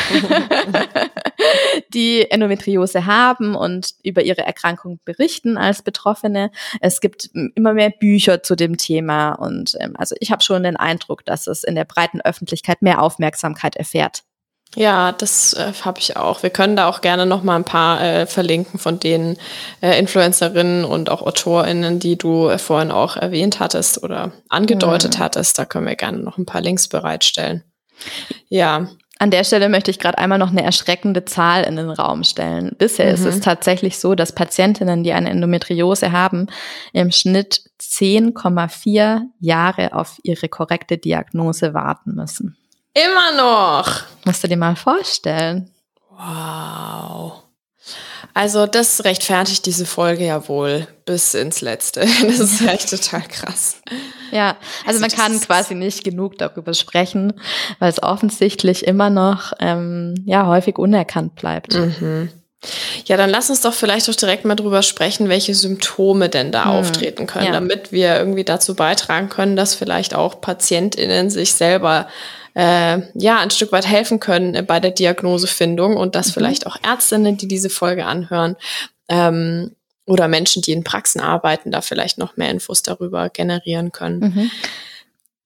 die 1.94 2.30
Endometriose 2.30 3.06
haben 3.06 3.54
und 3.54 3.94
über 4.02 4.22
ihre 4.22 4.42
Erkrankung 4.42 4.98
berichten 5.04 5.56
als 5.56 5.82
Betroffene. 5.82 6.50
Es 6.80 7.00
gibt 7.00 7.30
immer 7.54 7.74
mehr 7.74 7.90
Bücher 7.90 8.42
zu 8.42 8.56
dem 8.56 8.76
Thema 8.76 9.32
und 9.32 9.76
ähm, 9.80 9.94
also 9.96 10.14
ich 10.20 10.32
habe 10.32 10.42
schon 10.42 10.62
den 10.62 10.76
Eindruck, 10.76 11.24
dass 11.24 11.46
es 11.46 11.64
in 11.64 11.74
der 11.74 11.84
breiten 11.84 12.20
Öffentlichkeit 12.20 12.82
mehr 12.82 13.02
Aufmerksamkeit 13.02 13.76
erfährt. 13.76 14.24
Ja, 14.74 15.12
das 15.12 15.52
äh, 15.52 15.72
habe 15.82 15.98
ich 15.98 16.16
auch. 16.16 16.42
Wir 16.42 16.50
können 16.50 16.76
da 16.76 16.88
auch 16.88 17.02
gerne 17.02 17.26
noch 17.26 17.42
mal 17.42 17.56
ein 17.56 17.64
paar 17.64 18.00
äh, 18.00 18.26
verlinken 18.26 18.78
von 18.78 18.98
den 18.98 19.36
äh, 19.82 19.98
Influencerinnen 19.98 20.84
und 20.84 21.10
auch 21.10 21.20
AutorInnen, 21.22 21.98
die 21.98 22.16
du 22.16 22.48
äh, 22.48 22.58
vorhin 22.58 22.90
auch 22.90 23.16
erwähnt 23.16 23.60
hattest 23.60 24.02
oder 24.02 24.32
angedeutet 24.48 25.18
mhm. 25.18 25.22
hattest. 25.22 25.58
Da 25.58 25.66
können 25.66 25.86
wir 25.86 25.96
gerne 25.96 26.18
noch 26.18 26.38
ein 26.38 26.46
paar 26.46 26.62
Links 26.62 26.88
bereitstellen. 26.88 27.64
Ja. 28.48 28.88
An 29.18 29.30
der 29.30 29.44
Stelle 29.44 29.68
möchte 29.68 29.90
ich 29.92 30.00
gerade 30.00 30.18
einmal 30.18 30.38
noch 30.38 30.50
eine 30.50 30.64
erschreckende 30.64 31.24
Zahl 31.24 31.62
in 31.62 31.76
den 31.76 31.90
Raum 31.90 32.24
stellen. 32.24 32.74
Bisher 32.78 33.06
mhm. 33.06 33.14
ist 33.14 33.24
es 33.24 33.40
tatsächlich 33.40 33.98
so, 33.98 34.16
dass 34.16 34.34
Patientinnen, 34.34 35.04
die 35.04 35.12
eine 35.12 35.30
Endometriose 35.30 36.10
haben, 36.10 36.48
im 36.92 37.12
Schnitt 37.12 37.62
10,4 37.80 39.20
Jahre 39.38 39.92
auf 39.92 40.18
ihre 40.24 40.48
korrekte 40.48 40.98
Diagnose 40.98 41.72
warten 41.72 42.14
müssen. 42.14 42.56
Immer 42.94 43.32
noch. 43.36 44.02
Musst 44.24 44.44
du 44.44 44.48
dir 44.48 44.56
mal 44.56 44.76
vorstellen. 44.76 45.70
Wow. 46.10 47.42
Also 48.34 48.66
das 48.66 49.04
rechtfertigt 49.04 49.66
diese 49.66 49.84
Folge 49.84 50.24
ja 50.24 50.48
wohl 50.48 50.86
bis 51.04 51.34
ins 51.34 51.60
Letzte. 51.60 52.06
Das 52.22 52.38
ist 52.38 52.62
echt 52.62 52.90
total 52.90 53.22
krass. 53.22 53.76
Ja, 54.30 54.56
also, 54.86 55.00
man 55.00 55.10
kann 55.10 55.38
quasi 55.40 55.74
nicht 55.74 56.04
genug 56.04 56.38
darüber 56.38 56.72
sprechen, 56.72 57.34
weil 57.78 57.90
es 57.90 58.02
offensichtlich 58.02 58.86
immer 58.86 59.10
noch 59.10 59.52
ähm, 59.60 60.14
ja 60.24 60.46
häufig 60.46 60.78
unerkannt 60.78 61.34
bleibt. 61.34 61.74
Mhm. 61.74 62.30
Ja, 63.06 63.16
dann 63.16 63.28
lass 63.28 63.50
uns 63.50 63.60
doch 63.60 63.74
vielleicht 63.74 64.08
doch 64.08 64.14
direkt 64.14 64.44
mal 64.44 64.54
drüber 64.54 64.82
sprechen, 64.82 65.28
welche 65.28 65.54
Symptome 65.54 66.28
denn 66.28 66.52
da 66.52 66.66
hm. 66.66 66.70
auftreten 66.70 67.26
können, 67.26 67.46
ja. 67.46 67.52
damit 67.52 67.90
wir 67.90 68.16
irgendwie 68.16 68.44
dazu 68.44 68.76
beitragen 68.76 69.28
können, 69.28 69.56
dass 69.56 69.74
vielleicht 69.74 70.14
auch 70.14 70.40
PatientInnen 70.40 71.28
sich 71.28 71.54
selber 71.54 72.06
äh, 72.54 73.00
ja 73.14 73.38
ein 73.38 73.50
Stück 73.50 73.72
weit 73.72 73.86
helfen 73.86 74.20
können 74.20 74.66
bei 74.66 74.80
der 74.80 74.90
Diagnosefindung 74.90 75.96
und 75.96 76.14
dass 76.14 76.28
mhm. 76.28 76.32
vielleicht 76.32 76.66
auch 76.66 76.76
Ärztinnen, 76.82 77.36
die 77.36 77.48
diese 77.48 77.70
Folge 77.70 78.04
anhören, 78.06 78.56
ähm, 79.08 79.74
oder 80.06 80.28
Menschen, 80.28 80.62
die 80.62 80.72
in 80.72 80.84
Praxen 80.84 81.20
arbeiten, 81.20 81.70
da 81.70 81.80
vielleicht 81.80 82.18
noch 82.18 82.36
mehr 82.36 82.50
Infos 82.50 82.82
darüber 82.82 83.28
generieren 83.28 83.92
können. 83.92 84.20
Mhm. 84.20 84.50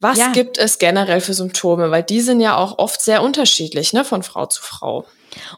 Was 0.01 0.19
ja. 0.19 0.33
gibt 0.33 0.59
es 0.59 0.79
generell 0.79 1.21
für 1.21 1.35
Symptome? 1.35 1.91
Weil 1.91 2.03
die 2.03 2.21
sind 2.21 2.41
ja 2.41 2.57
auch 2.57 2.79
oft 2.79 3.01
sehr 3.01 3.23
unterschiedlich, 3.23 3.93
ne, 3.93 4.05
von 4.05 4.23
Frau 4.23 4.47
zu 4.47 4.63
Frau. 4.63 5.07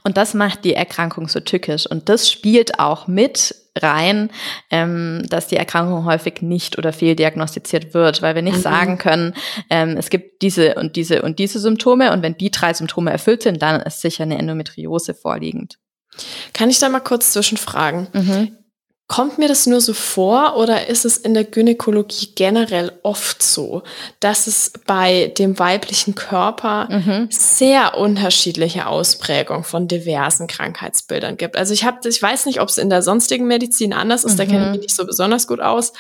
Und 0.05 0.17
das 0.17 0.35
macht 0.35 0.65
die 0.65 0.75
Erkrankung 0.75 1.29
so 1.29 1.41
tückisch. 1.41 1.87
Und 1.87 2.09
das 2.09 2.31
spielt 2.31 2.79
auch 2.79 3.07
mit 3.07 3.55
rein, 3.83 4.31
ähm, 4.71 5.25
dass 5.29 5.49
die 5.49 5.57
Erkrankung 5.57 6.05
häufig 6.05 6.43
nicht 6.43 6.79
oder 6.79 6.93
fehldiagnostiziert 6.93 7.95
wird, 7.95 8.23
weil 8.23 8.35
wir 8.35 8.43
nicht 8.43 8.59
mhm. 8.59 8.63
sagen 8.63 8.99
können, 8.99 9.35
ähm, 9.71 9.97
es 9.97 10.11
gibt 10.11 10.43
diese 10.43 10.75
und 10.75 10.97
diese 10.97 11.23
und 11.23 11.39
diese 11.39 11.59
Symptome 11.59 12.13
und 12.13 12.23
wenn 12.23 12.37
die 12.37 12.51
drei 12.51 12.73
Symptome 12.75 13.11
erfüllt 13.11 13.43
sind, 13.43 13.63
dann 13.63 13.81
ist 13.81 14.01
sicher 14.01 14.25
eine 14.25 14.39
Endometriose 14.39 15.15
vorliegend. 15.15 15.79
Kann 16.53 16.71
ich 16.71 16.79
da 16.79 16.89
mal 16.89 17.01
kurz 17.01 17.33
zwischenfragen? 17.33 18.09
Mhm. 18.13 18.57
Kommt 19.09 19.39
mir 19.39 19.49
das 19.49 19.67
nur 19.67 19.81
so 19.81 19.95
vor 19.95 20.59
oder 20.59 20.89
ist 20.89 21.07
es 21.07 21.17
in 21.17 21.33
der 21.33 21.45
Gynäkologie 21.45 22.33
generell 22.35 22.93
oft 23.03 23.43
so, 23.43 23.83
dass 24.21 24.47
es 24.47 24.71
bei 24.85 25.33
dem 25.39 25.59
weiblichen 25.59 26.15
Körper 26.15 26.89
mhm. 26.91 27.29
sehr 27.31 27.97
unterschiedliche 27.97 28.87
Ausprägungen 28.87 29.65
von 29.65 29.89
diversen 29.89 30.47
Krankheitsbildern 30.47 31.39
gibt? 31.39 31.57
Also 31.57 31.73
ich 31.73 31.85
habe, 31.85 32.07
ich 32.07 32.21
weiß 32.21 32.45
nicht, 32.45 32.61
ob 32.61 32.69
es 32.69 32.77
in 32.77 32.91
der 32.91 33.01
sonstigen 33.01 33.47
Medizin 33.47 33.95
anders 33.95 34.25
ist, 34.25 34.35
mhm. 34.35 34.37
da 34.37 34.45
kenne 34.45 34.65
ich 34.67 34.73
mich 34.73 34.81
nicht 34.83 34.97
so 34.97 35.07
besonders 35.07 35.47
gut 35.47 35.61
aus, 35.61 35.95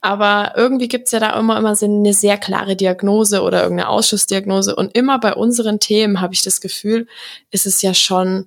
aber 0.00 0.52
irgendwie 0.56 0.86
gibt 0.86 1.06
es 1.06 1.12
ja 1.12 1.18
da 1.18 1.36
immer 1.36 1.58
immer 1.58 1.74
so 1.74 1.86
eine 1.86 2.14
sehr 2.14 2.38
klare 2.38 2.76
Diagnose 2.76 3.42
oder 3.42 3.64
irgendeine 3.64 3.88
Ausschussdiagnose 3.88 4.76
und 4.76 4.96
immer 4.96 5.18
bei 5.18 5.34
unseren 5.34 5.80
Themen 5.80 6.20
habe 6.20 6.34
ich 6.34 6.42
das 6.42 6.60
Gefühl, 6.60 7.08
ist 7.50 7.66
es 7.66 7.82
ja 7.82 7.92
schon 7.92 8.46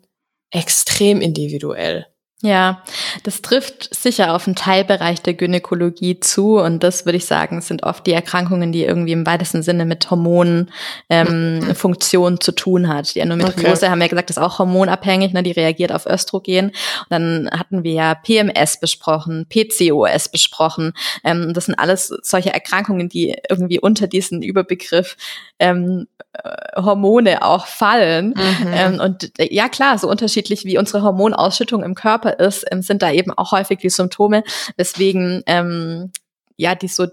extrem 0.51 1.19
individuell. 1.19 2.08
Ja, 2.41 2.84
das 3.24 3.41
trifft 3.41 3.95
sicher 3.95 4.36
auf 4.36 4.45
einen 4.45 4.58
Teilbereich 4.58 5.21
der 5.21 5.36
Gynäkologie 5.36 6.19
zu 6.19 6.60
und 6.60 6.84
das 6.84 7.06
würde 7.06 7.15
ich 7.17 7.26
sagen, 7.26 7.62
sind 7.62 7.84
oft 7.84 8.06
die 8.06 8.12
Erkrankungen, 8.12 8.74
die 8.74 8.84
irgendwie 8.84 9.13
im 9.13 9.26
weitesten 9.26 9.63
Sinne 9.63 9.86
mit 9.86 10.12
Hormonfunktion 10.12 12.34
ähm, 12.34 12.41
zu 12.41 12.52
tun 12.52 12.89
hat. 12.89 13.15
Die 13.15 13.21
Endometriose 13.21 13.86
okay. 13.86 13.89
haben 13.89 14.02
wir 14.02 14.10
gesagt, 14.10 14.30
ist 14.30 14.38
auch 14.38 14.60
hormonabhängig, 14.60 15.32
ne, 15.32 15.43
die 15.43 15.54
reagiert 15.54 15.93
auf 15.93 16.06
Östrogen. 16.06 16.67
Und 16.67 16.76
dann 17.10 17.50
hatten 17.52 17.86
wir 17.86 17.93
ja 17.93 18.15
PMS 18.15 18.82
besprochen, 18.82 19.48
PCOS 19.48 20.28
besprochen. 20.28 20.91
Ähm, 21.24 21.54
das 21.54 21.67
sind 21.67 21.76
alles 21.76 22.13
solche 22.21 22.54
Erkrankungen, 22.54 23.08
die 23.08 23.34
irgendwie 23.50 23.80
unter 23.80 24.08
diesen 24.08 24.41
Überbegriff 24.41 25.15
ähm, 25.59 26.07
äh, 26.33 26.81
Hormone 26.81 27.41
auch 27.41 27.67
fallen. 27.67 28.29
Mhm. 28.29 28.73
Ähm, 28.73 28.99
und 28.99 29.31
ja 29.39 29.69
klar, 29.69 29.97
so 29.97 30.09
unterschiedlich 30.09 30.65
wie 30.65 30.77
unsere 30.77 31.01
Hormonausschüttung 31.01 31.83
im 31.83 31.95
Körper 31.95 32.39
ist, 32.39 32.65
ähm, 32.71 32.81
sind 32.81 33.01
da 33.01 33.11
eben 33.11 33.31
auch 33.31 33.51
häufig 33.51 33.79
die 33.79 33.89
Symptome, 33.89 34.43
weswegen 34.77 35.43
ähm, 35.45 36.11
ja 36.57 36.75
die 36.75 36.87
so 36.87 37.07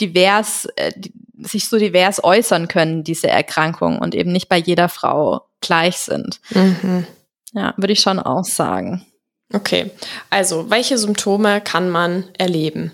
divers, 0.00 0.66
äh, 0.76 0.92
die, 0.96 1.12
sich 1.40 1.68
so 1.68 1.78
divers 1.78 2.22
äußern 2.22 2.68
können, 2.68 3.04
diese 3.04 3.28
Erkrankungen 3.28 3.98
und 3.98 4.14
eben 4.14 4.32
nicht 4.32 4.48
bei 4.48 4.58
jeder 4.58 4.88
Frau 4.88 5.42
gleich 5.60 5.98
sind. 5.98 6.40
Mhm. 6.50 7.06
Ja, 7.52 7.74
würde 7.76 7.92
ich 7.92 8.00
schon 8.00 8.18
auch 8.18 8.44
sagen. 8.44 9.06
Okay, 9.52 9.90
also 10.28 10.68
welche 10.68 10.98
Symptome 10.98 11.60
kann 11.62 11.88
man 11.88 12.24
erleben? 12.36 12.92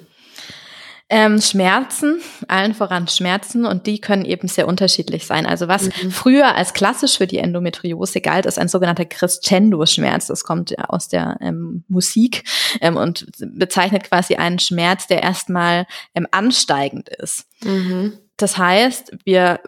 Ähm, 1.17 1.41
Schmerzen, 1.41 2.21
allen 2.49 2.75
voran 2.75 3.07
Schmerzen 3.07 3.67
und 3.67 3.87
die 3.87 4.01
können 4.01 4.25
eben 4.25 4.49
sehr 4.49 4.67
unterschiedlich 4.67 5.27
sein. 5.29 5.47
Also 5.47 5.69
was 5.69 5.85
mhm. 5.85 6.11
früher 6.11 6.57
als 6.57 6.73
klassisch 6.75 7.19
für 7.19 7.29
die 7.29 7.39
Endometriose 7.39 8.21
galt, 8.21 8.47
ist 8.47 8.59
ein 8.59 8.67
sogenannter 8.67 9.05
Crescendo-Schmerz. 9.05 10.27
Das 10.27 10.43
kommt 10.43 10.73
ja 10.73 10.87
aus 10.87 11.07
der 11.07 11.37
ähm, 11.41 11.85
Musik 11.87 12.43
ähm, 12.81 12.97
und 12.97 13.27
bezeichnet 13.39 14.03
quasi 14.03 14.35
einen 14.35 14.59
Schmerz, 14.59 15.07
der 15.07 15.23
erstmal 15.23 15.87
ähm, 16.17 16.27
ansteigend 16.33 17.09
ist. 17.11 17.47
Mhm. 17.63 18.19
Das 18.37 18.59
heißt, 18.59 19.13
wir 19.25 19.61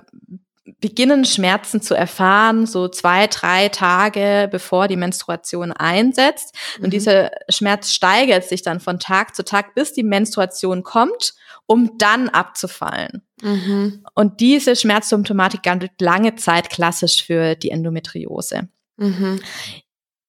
beginnen 0.80 1.24
Schmerzen 1.24 1.80
zu 1.80 1.94
erfahren, 1.94 2.66
so 2.66 2.88
zwei, 2.88 3.26
drei 3.26 3.68
Tage 3.68 4.48
bevor 4.50 4.88
die 4.88 4.96
Menstruation 4.96 5.72
einsetzt. 5.72 6.54
Mhm. 6.78 6.84
Und 6.84 6.92
dieser 6.92 7.30
Schmerz 7.48 7.92
steigert 7.92 8.44
sich 8.44 8.62
dann 8.62 8.80
von 8.80 8.98
Tag 8.98 9.34
zu 9.34 9.44
Tag, 9.44 9.74
bis 9.74 9.92
die 9.92 10.02
Menstruation 10.02 10.82
kommt, 10.82 11.34
um 11.66 11.98
dann 11.98 12.28
abzufallen. 12.28 13.22
Mhm. 13.42 14.04
Und 14.14 14.40
diese 14.40 14.76
Schmerzsymptomatik 14.76 15.62
galt 15.62 16.00
lange 16.00 16.36
Zeit 16.36 16.70
klassisch 16.70 17.24
für 17.24 17.54
die 17.54 17.70
Endometriose. 17.70 18.68
Mhm. 18.96 19.40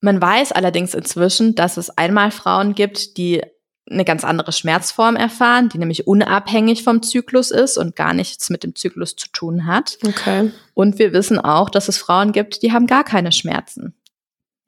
Man 0.01 0.21
weiß 0.21 0.51
allerdings 0.51 0.93
inzwischen, 0.93 1.55
dass 1.55 1.77
es 1.77 1.89
einmal 1.89 2.31
Frauen 2.31 2.75
gibt, 2.75 3.17
die 3.17 3.41
eine 3.89 4.05
ganz 4.05 4.23
andere 4.23 4.51
Schmerzform 4.51 5.15
erfahren, 5.15 5.69
die 5.69 5.77
nämlich 5.77 6.07
unabhängig 6.07 6.83
vom 6.83 7.01
Zyklus 7.01 7.51
ist 7.51 7.77
und 7.77 7.95
gar 7.95 8.13
nichts 8.13 8.49
mit 8.49 8.63
dem 8.63 8.75
Zyklus 8.75 9.15
zu 9.15 9.29
tun 9.31 9.65
hat. 9.65 9.97
Okay. 10.05 10.51
Und 10.73 10.99
wir 10.99 11.13
wissen 11.13 11.39
auch, 11.39 11.69
dass 11.69 11.87
es 11.87 11.97
Frauen 11.97 12.31
gibt, 12.31 12.61
die 12.61 12.71
haben 12.71 12.87
gar 12.87 13.03
keine 13.03 13.31
Schmerzen. 13.31 13.93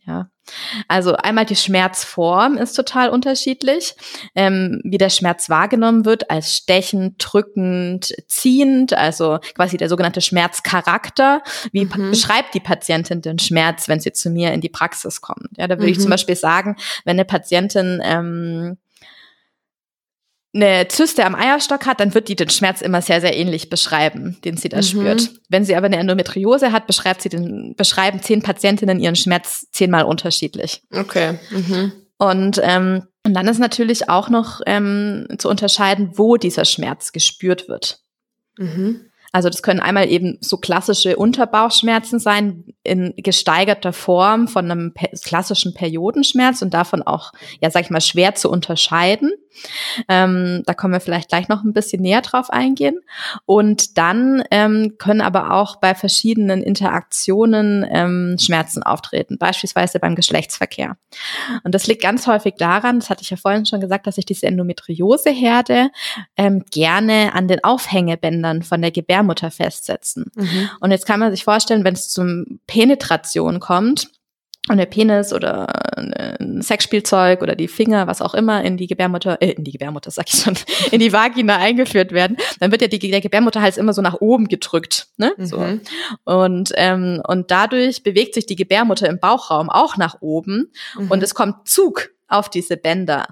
Ja. 0.05 0.29
Also 0.87 1.15
einmal 1.15 1.45
die 1.45 1.55
Schmerzform 1.55 2.57
ist 2.57 2.73
total 2.73 3.09
unterschiedlich, 3.09 3.95
ähm, 4.33 4.81
wie 4.83 4.97
der 4.97 5.11
Schmerz 5.11 5.49
wahrgenommen 5.49 6.03
wird, 6.05 6.31
als 6.31 6.55
stechend, 6.57 7.15
drückend, 7.19 8.15
ziehend, 8.27 8.93
also 8.93 9.37
quasi 9.53 9.77
der 9.77 9.89
sogenannte 9.89 10.21
Schmerzcharakter. 10.21 11.43
Wie 11.71 11.85
mhm. 11.85 12.09
beschreibt 12.09 12.55
die 12.55 12.59
Patientin 12.59 13.21
den 13.21 13.37
Schmerz, 13.37 13.87
wenn 13.87 13.99
sie 13.99 14.11
zu 14.11 14.31
mir 14.31 14.51
in 14.51 14.61
die 14.61 14.69
Praxis 14.69 15.21
kommt? 15.21 15.49
Ja, 15.57 15.67
da 15.67 15.75
würde 15.75 15.85
mhm. 15.85 15.91
ich 15.91 15.99
zum 15.99 16.09
Beispiel 16.09 16.35
sagen, 16.35 16.75
wenn 17.05 17.17
eine 17.17 17.25
Patientin 17.25 18.01
ähm, 18.03 18.77
eine 20.53 20.87
Zyste 20.87 21.25
am 21.25 21.35
Eierstock 21.35 21.85
hat, 21.85 21.99
dann 21.99 22.13
wird 22.13 22.27
die 22.27 22.35
den 22.35 22.49
Schmerz 22.49 22.81
immer 22.81 23.01
sehr, 23.01 23.21
sehr 23.21 23.37
ähnlich 23.37 23.69
beschreiben, 23.69 24.37
den 24.43 24.57
sie 24.57 24.69
da 24.69 24.77
mhm. 24.77 24.83
spürt. 24.83 25.31
Wenn 25.47 25.63
sie 25.63 25.75
aber 25.75 25.85
eine 25.85 25.97
Endometriose 25.97 26.71
hat, 26.71 26.87
beschreibt 26.87 27.21
sie 27.21 27.29
den, 27.29 27.75
beschreiben 27.75 28.21
zehn 28.21 28.41
Patientinnen 28.41 28.99
ihren 28.99 29.15
Schmerz 29.15 29.67
zehnmal 29.71 30.05
unterschiedlich. 30.05 30.81
Okay. 30.91 31.37
Mhm. 31.51 31.91
Und, 32.17 32.59
ähm, 32.63 33.03
und 33.25 33.33
dann 33.33 33.47
ist 33.47 33.59
natürlich 33.59 34.09
auch 34.09 34.29
noch 34.29 34.61
ähm, 34.65 35.27
zu 35.37 35.49
unterscheiden, 35.49 36.11
wo 36.15 36.35
dieser 36.35 36.65
Schmerz 36.65 37.11
gespürt 37.11 37.69
wird. 37.69 37.99
Mhm. 38.57 39.01
Also 39.31 39.49
das 39.49 39.61
können 39.61 39.79
einmal 39.79 40.09
eben 40.09 40.37
so 40.41 40.57
klassische 40.57 41.15
Unterbauchschmerzen 41.15 42.19
sein 42.19 42.63
in 42.83 43.13
gesteigerter 43.17 43.93
Form 43.93 44.47
von 44.47 44.69
einem 44.69 44.93
klassischen 45.23 45.73
Periodenschmerz 45.73 46.61
und 46.61 46.73
davon 46.73 47.03
auch, 47.03 47.31
ja, 47.61 47.69
sag 47.69 47.83
ich 47.83 47.89
mal, 47.91 48.01
schwer 48.01 48.33
zu 48.35 48.49
unterscheiden. 48.49 49.31
Ähm, 50.07 50.63
da 50.65 50.73
können 50.73 50.93
wir 50.93 50.99
vielleicht 50.99 51.29
gleich 51.29 51.47
noch 51.47 51.63
ein 51.63 51.73
bisschen 51.73 52.01
näher 52.01 52.21
drauf 52.21 52.49
eingehen. 52.49 53.01
Und 53.45 53.97
dann 53.97 54.43
ähm, 54.51 54.95
können 54.97 55.21
aber 55.21 55.53
auch 55.53 55.77
bei 55.77 55.95
verschiedenen 55.95 56.61
Interaktionen 56.61 57.85
ähm, 57.89 58.37
Schmerzen 58.39 58.83
auftreten, 58.83 59.37
beispielsweise 59.37 59.99
beim 59.99 60.15
Geschlechtsverkehr. 60.15 60.97
Und 61.63 61.75
das 61.75 61.87
liegt 61.87 62.01
ganz 62.01 62.27
häufig 62.27 62.55
daran, 62.57 62.99
das 62.99 63.09
hatte 63.09 63.23
ich 63.23 63.29
ja 63.29 63.37
vorhin 63.37 63.65
schon 63.65 63.81
gesagt, 63.81 64.07
dass 64.07 64.15
sich 64.15 64.25
diese 64.25 64.47
Endometrioseherde 64.47 65.89
ähm, 66.37 66.63
gerne 66.71 67.33
an 67.33 67.47
den 67.47 67.63
Aufhängebändern 67.63 68.63
von 68.63 68.81
der 68.81 68.91
Gebärmutter 68.91 69.51
festsetzen. 69.51 70.31
Mhm. 70.35 70.69
Und 70.79 70.91
jetzt 70.91 71.05
kann 71.05 71.19
man 71.19 71.31
sich 71.31 71.43
vorstellen, 71.43 71.83
wenn 71.83 71.93
es 71.93 72.09
zum 72.09 72.59
Penetration 72.67 73.59
kommt, 73.59 74.07
und 74.69 74.77
der 74.77 74.85
Penis 74.85 75.33
oder 75.33 75.67
ein 75.97 76.61
Sexspielzeug 76.61 77.41
oder 77.41 77.55
die 77.55 77.67
Finger, 77.67 78.07
was 78.07 78.21
auch 78.21 78.33
immer, 78.33 78.63
in 78.63 78.77
die 78.77 78.87
Gebärmutter, 78.87 79.41
äh, 79.41 79.51
in 79.51 79.63
die 79.63 79.71
Gebärmutter, 79.71 80.11
sag 80.11 80.29
ich 80.29 80.39
schon, 80.39 80.55
in 80.91 80.99
die 80.99 81.11
Vagina 81.11 81.57
eingeführt 81.57 82.11
werden, 82.11 82.37
dann 82.59 82.71
wird 82.71 82.81
ja 82.81 82.87
die, 82.87 82.99
der 82.99 83.21
Gebärmutterhals 83.21 83.77
immer 83.77 83.93
so 83.93 84.01
nach 84.01 84.21
oben 84.21 84.47
gedrückt. 84.47 85.07
Ne? 85.17 85.33
Mhm. 85.37 85.45
So. 85.45 85.79
Und, 86.23 86.71
ähm, 86.75 87.21
und 87.27 87.51
dadurch 87.51 88.03
bewegt 88.03 88.35
sich 88.35 88.45
die 88.45 88.55
Gebärmutter 88.55 89.09
im 89.09 89.19
Bauchraum 89.19 89.69
auch 89.69 89.97
nach 89.97 90.21
oben 90.21 90.71
mhm. 90.97 91.11
und 91.11 91.23
es 91.23 91.33
kommt 91.33 91.67
Zug 91.67 92.09
auf 92.27 92.49
diese 92.49 92.77
Bänder 92.77 93.27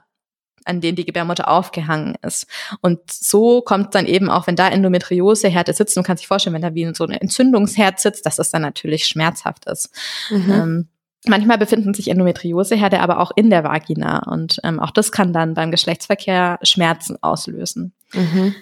an 0.68 0.82
denen 0.82 0.98
die 0.98 1.06
Gebärmutter 1.06 1.48
aufgehangen 1.48 2.16
ist. 2.22 2.46
Und 2.82 3.00
so 3.10 3.62
kommt 3.62 3.96
dann 3.96 4.06
eben 4.06 4.30
auch, 4.30 4.48
wenn 4.48 4.58
da 4.58 4.68
Endometriosehärte 4.68 5.72
sitzt, 5.72 5.96
man 5.96 6.04
kann 6.04 6.18
sich 6.18 6.28
vorstellen, 6.28 6.54
wenn 6.54 6.62
da 6.62 6.76
wie 6.76 6.94
so 6.94 7.06
eine 7.06 7.22
Entzündungsherd 7.22 8.02
sitzt, 8.02 8.26
dass 8.26 8.36
das 8.36 8.52
dann 8.52 8.64
natürlich 8.64 9.06
schmerzhaft 9.06 9.66
ist. 9.66 9.92
Mhm. 10.30 10.52
Ähm, 10.52 10.88
Manchmal 11.26 11.58
befinden 11.58 11.94
sich 11.94 12.10
Endometrioseherde 12.10 13.00
aber 13.00 13.20
auch 13.20 13.32
in 13.36 13.50
der 13.50 13.64
Vagina 13.64 14.20
und 14.32 14.60
ähm, 14.64 14.80
auch 14.80 14.92
das 14.92 15.12
kann 15.12 15.34
dann 15.34 15.56
beim 15.56 15.72
Geschlechtsverkehr 15.72 16.60
Schmerzen 16.62 17.18
auslösen. 17.22 17.94
Mhm. 18.14 18.56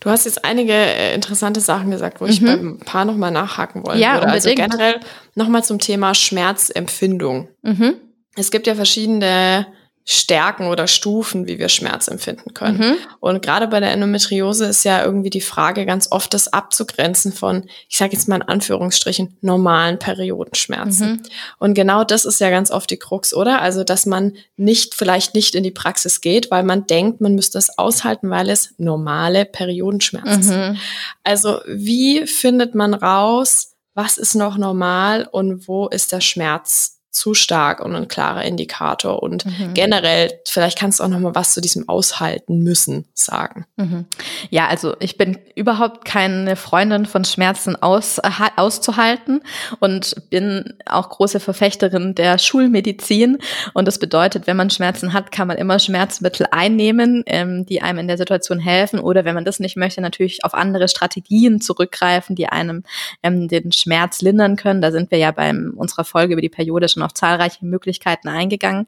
Du 0.00 0.10
hast 0.10 0.24
jetzt 0.24 0.44
einige 0.44 0.72
äh, 0.72 1.14
interessante 1.14 1.60
Sachen 1.60 1.90
gesagt, 1.90 2.20
wo 2.20 2.24
mhm. 2.24 2.30
ich 2.30 2.44
beim 2.44 2.78
Paar 2.78 3.04
nochmal 3.04 3.30
nachhaken 3.30 3.86
wollen 3.86 3.98
ja, 3.98 4.14
würde. 4.14 4.26
Unbedingt. 4.26 4.60
Also 4.60 4.76
generell 4.76 5.00
nochmal 5.34 5.64
zum 5.64 5.78
Thema 5.78 6.14
Schmerzempfindung. 6.14 7.48
Mhm. 7.62 7.94
es 8.36 8.50
gibt 8.50 8.66
ja 8.66 8.74
verschiedene 8.74 9.66
Stärken 10.08 10.68
oder 10.68 10.86
Stufen, 10.86 11.48
wie 11.48 11.58
wir 11.58 11.68
Schmerz 11.68 12.06
empfinden 12.06 12.54
können. 12.54 12.78
Mhm. 12.78 12.96
Und 13.18 13.42
gerade 13.42 13.66
bei 13.66 13.80
der 13.80 13.90
Endometriose 13.90 14.66
ist 14.66 14.84
ja 14.84 15.04
irgendwie 15.04 15.30
die 15.30 15.40
Frage 15.40 15.84
ganz 15.84 16.12
oft, 16.12 16.32
das 16.32 16.52
abzugrenzen 16.52 17.32
von, 17.32 17.64
ich 17.88 17.98
sage 17.98 18.12
jetzt 18.12 18.28
mal 18.28 18.36
in 18.36 18.42
Anführungsstrichen, 18.42 19.36
normalen 19.40 19.98
Periodenschmerzen. 19.98 21.08
Mhm. 21.08 21.22
Und 21.58 21.74
genau 21.74 22.04
das 22.04 22.24
ist 22.24 22.40
ja 22.40 22.50
ganz 22.50 22.70
oft 22.70 22.88
die 22.88 22.98
Krux, 22.98 23.34
oder? 23.34 23.60
Also, 23.60 23.82
dass 23.82 24.06
man 24.06 24.34
nicht, 24.56 24.94
vielleicht 24.94 25.34
nicht 25.34 25.56
in 25.56 25.64
die 25.64 25.72
Praxis 25.72 26.20
geht, 26.20 26.52
weil 26.52 26.62
man 26.62 26.86
denkt, 26.86 27.20
man 27.20 27.34
müsste 27.34 27.58
es 27.58 27.76
aushalten, 27.76 28.30
weil 28.30 28.48
es 28.48 28.74
normale 28.78 29.44
Periodenschmerzen 29.44 30.36
mhm. 30.36 30.42
sind. 30.42 30.78
Also, 31.24 31.58
wie 31.66 32.28
findet 32.28 32.76
man 32.76 32.94
raus, 32.94 33.72
was 33.94 34.18
ist 34.18 34.36
noch 34.36 34.56
normal 34.56 35.28
und 35.28 35.66
wo 35.66 35.88
ist 35.88 36.12
der 36.12 36.20
Schmerz 36.20 36.95
zu 37.16 37.32
stark 37.32 37.80
und 37.80 37.94
ein 37.94 38.08
klarer 38.08 38.44
Indikator. 38.44 39.22
Und 39.22 39.46
mhm. 39.46 39.72
generell, 39.72 40.30
vielleicht 40.46 40.78
kannst 40.78 41.00
du 41.00 41.04
auch 41.04 41.08
noch 41.08 41.18
mal 41.18 41.34
was 41.34 41.54
zu 41.54 41.62
diesem 41.62 41.88
Aushalten 41.88 42.58
müssen 42.58 43.06
sagen. 43.14 43.64
Mhm. 43.76 44.04
Ja, 44.50 44.66
also 44.66 44.94
ich 45.00 45.16
bin 45.16 45.38
überhaupt 45.54 46.04
keine 46.04 46.56
Freundin 46.56 47.06
von 47.06 47.24
Schmerzen 47.24 47.74
aus, 47.74 48.18
äh, 48.18 48.30
auszuhalten 48.56 49.40
und 49.80 50.28
bin 50.28 50.74
auch 50.84 51.08
große 51.08 51.40
Verfechterin 51.40 52.14
der 52.14 52.38
Schulmedizin. 52.38 53.38
Und 53.72 53.88
das 53.88 53.98
bedeutet, 53.98 54.46
wenn 54.46 54.58
man 54.58 54.68
Schmerzen 54.68 55.14
hat, 55.14 55.32
kann 55.32 55.48
man 55.48 55.56
immer 55.56 55.78
Schmerzmittel 55.78 56.46
einnehmen, 56.50 57.22
ähm, 57.26 57.64
die 57.64 57.80
einem 57.80 58.00
in 58.00 58.08
der 58.08 58.18
Situation 58.18 58.58
helfen. 58.58 59.00
Oder 59.00 59.24
wenn 59.24 59.34
man 59.34 59.46
das 59.46 59.58
nicht 59.58 59.78
möchte, 59.78 60.02
natürlich 60.02 60.44
auf 60.44 60.52
andere 60.52 60.88
Strategien 60.88 61.62
zurückgreifen, 61.62 62.36
die 62.36 62.48
einem 62.48 62.82
ähm, 63.22 63.48
den 63.48 63.72
Schmerz 63.72 64.20
lindern 64.20 64.56
können. 64.56 64.82
Da 64.82 64.92
sind 64.92 65.10
wir 65.10 65.18
ja 65.18 65.30
bei 65.30 65.54
unserer 65.76 66.04
Folge 66.04 66.34
über 66.34 66.42
die 66.42 66.50
Periode 66.50 66.90
schon 66.90 67.05
auf 67.06 67.14
zahlreiche 67.14 67.64
Möglichkeiten 67.64 68.28
eingegangen. 68.28 68.86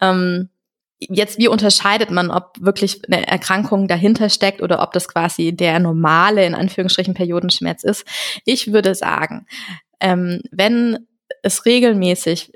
Ähm, 0.00 0.50
Jetzt, 0.98 1.36
wie 1.36 1.48
unterscheidet 1.48 2.10
man, 2.10 2.30
ob 2.30 2.56
wirklich 2.58 3.02
eine 3.06 3.26
Erkrankung 3.26 3.86
dahinter 3.86 4.30
steckt 4.30 4.62
oder 4.62 4.82
ob 4.82 4.92
das 4.92 5.08
quasi 5.08 5.54
der 5.54 5.78
normale, 5.78 6.46
in 6.46 6.54
Anführungsstrichen, 6.54 7.12
Periodenschmerz 7.12 7.84
ist? 7.84 8.06
Ich 8.46 8.72
würde 8.72 8.94
sagen, 8.94 9.46
ähm, 10.00 10.40
wenn 10.50 11.06
es 11.42 11.66
regelmäßig 11.66 12.52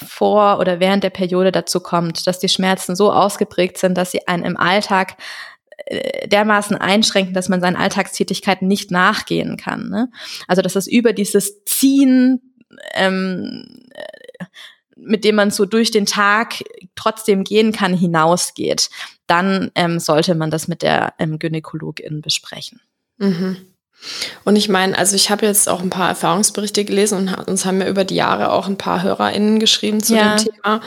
vor 0.00 0.60
oder 0.60 0.78
während 0.78 1.02
der 1.02 1.10
Periode 1.10 1.50
dazu 1.50 1.80
kommt, 1.80 2.26
dass 2.28 2.38
die 2.38 2.48
Schmerzen 2.48 2.94
so 2.94 3.12
ausgeprägt 3.12 3.78
sind, 3.78 3.98
dass 3.98 4.12
sie 4.12 4.28
einen 4.28 4.44
im 4.44 4.56
Alltag 4.56 5.16
äh, 5.86 6.28
dermaßen 6.28 6.76
einschränken, 6.76 7.34
dass 7.34 7.48
man 7.48 7.60
seinen 7.60 7.76
Alltagstätigkeiten 7.76 8.68
nicht 8.68 8.92
nachgehen 8.92 9.56
kann. 9.56 9.88
Ne? 9.88 10.08
Also 10.46 10.62
dass 10.62 10.76
es 10.76 10.86
über 10.86 11.12
dieses 11.12 11.64
Ziehen 11.64 12.53
ähm, 12.94 13.88
mit 14.96 15.24
dem 15.24 15.34
man 15.36 15.50
so 15.50 15.64
durch 15.64 15.90
den 15.90 16.06
Tag 16.06 16.62
trotzdem 16.94 17.44
gehen 17.44 17.72
kann, 17.72 17.94
hinausgeht, 17.94 18.90
dann 19.26 19.70
ähm, 19.74 19.98
sollte 19.98 20.34
man 20.34 20.50
das 20.50 20.68
mit 20.68 20.82
der 20.82 21.14
ähm, 21.18 21.38
Gynäkologin 21.38 22.20
besprechen. 22.20 22.80
Mhm. 23.18 23.56
Und 24.44 24.56
ich 24.56 24.68
meine, 24.68 24.98
also 24.98 25.16
ich 25.16 25.30
habe 25.30 25.46
jetzt 25.46 25.68
auch 25.68 25.80
ein 25.80 25.90
paar 25.90 26.08
Erfahrungsberichte 26.08 26.84
gelesen 26.84 27.28
und 27.28 27.48
uns 27.48 27.64
haben 27.64 27.80
ja 27.80 27.88
über 27.88 28.04
die 28.04 28.16
Jahre 28.16 28.52
auch 28.52 28.66
ein 28.66 28.76
paar 28.76 29.02
HörerInnen 29.02 29.60
geschrieben 29.60 30.02
zu 30.02 30.14
ja. 30.14 30.36
dem 30.36 30.52
Thema. 30.52 30.80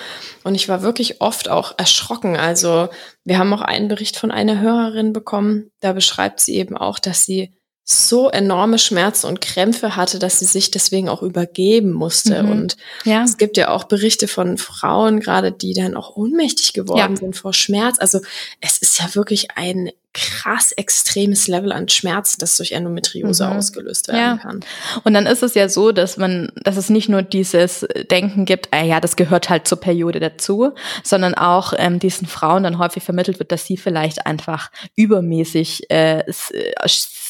Und 0.44 0.56
ich 0.56 0.70
war 0.70 0.84
wirklich 0.84 1.22
oft 1.22 1.50
auch 1.50 1.74
erschrocken. 1.78 2.36
Also 2.36 2.90
wir 3.24 3.40
haben 3.40 3.54
auch 3.54 3.62
einen 3.62 3.88
Bericht 3.88 4.18
von 4.18 4.30
einer 4.30 4.60
Hörerin 4.60 5.14
bekommen. 5.14 5.72
Da 5.80 5.94
beschreibt 5.94 6.40
sie 6.40 6.56
eben 6.56 6.78
auch, 6.78 7.00
dass 7.00 7.26
sie 7.26 7.54
so 7.90 8.30
enorme 8.30 8.80
Schmerzen 8.80 9.28
und 9.28 9.40
Krämpfe 9.40 9.96
hatte, 9.96 10.20
dass 10.20 10.40
sie 10.40 10.46
sich 10.46 10.72
deswegen 10.72 11.08
auch 11.08 11.24
übergeben 11.24 11.94
musste. 11.94 12.44
Mhm. 12.44 12.52
Und 12.52 12.78
ja. 13.06 13.24
es 13.24 13.38
gibt 13.38 13.56
ja 13.56 13.70
auch 13.70 13.86
Berichte 13.86 14.28
von 14.28 14.58
Frauen, 14.58 15.22
gerade 15.22 15.54
die 15.54 15.74
dann 15.74 15.96
auch 15.96 16.18
ohnmächtig 16.18 16.74
geworden 16.74 17.14
ja. 17.14 17.16
sind 17.16 17.38
vor 17.38 17.54
Schmerz. 17.54 17.98
Also 17.98 18.20
es 18.60 18.78
ist 18.80 19.00
ja 19.00 19.16
wirklich 19.16 19.52
ein 19.56 19.90
krass 20.18 20.72
extremes 20.72 21.48
Level 21.48 21.72
an 21.72 21.88
Schmerzen, 21.88 22.40
das 22.40 22.58
durch 22.58 22.72
Endometriose 22.72 23.46
mhm. 23.46 23.54
ausgelöst 23.54 24.08
werden 24.08 24.20
ja. 24.20 24.38
kann. 24.38 24.62
Und 25.04 25.14
dann 25.14 25.28
ist 25.28 25.44
es 25.44 25.54
ja 25.54 25.70
so, 25.70 25.92
dass 25.92 26.18
man, 26.18 26.52
dass 26.56 26.76
es 26.76 26.90
nicht 26.90 27.08
nur 27.08 27.22
dieses 27.22 27.86
Denken 28.10 28.46
gibt, 28.46 28.70
ah 28.72 28.84
ja, 28.84 29.00
das 29.00 29.16
gehört 29.16 29.50
halt 29.50 29.68
zur 29.68 29.80
Periode 29.80 30.20
dazu, 30.20 30.74
sondern 31.04 31.36
auch 31.36 31.74
ähm, 31.78 32.00
diesen 32.00 32.28
Frauen 32.28 32.64
dann 32.64 32.80
häufig 32.80 33.04
vermittelt 33.04 33.40
wird, 33.40 33.52
dass 33.52 33.66
sie 33.66 33.78
vielleicht 33.78 34.26
einfach 34.26 34.72
übermäßig 34.96 35.90
äh, 35.92 36.24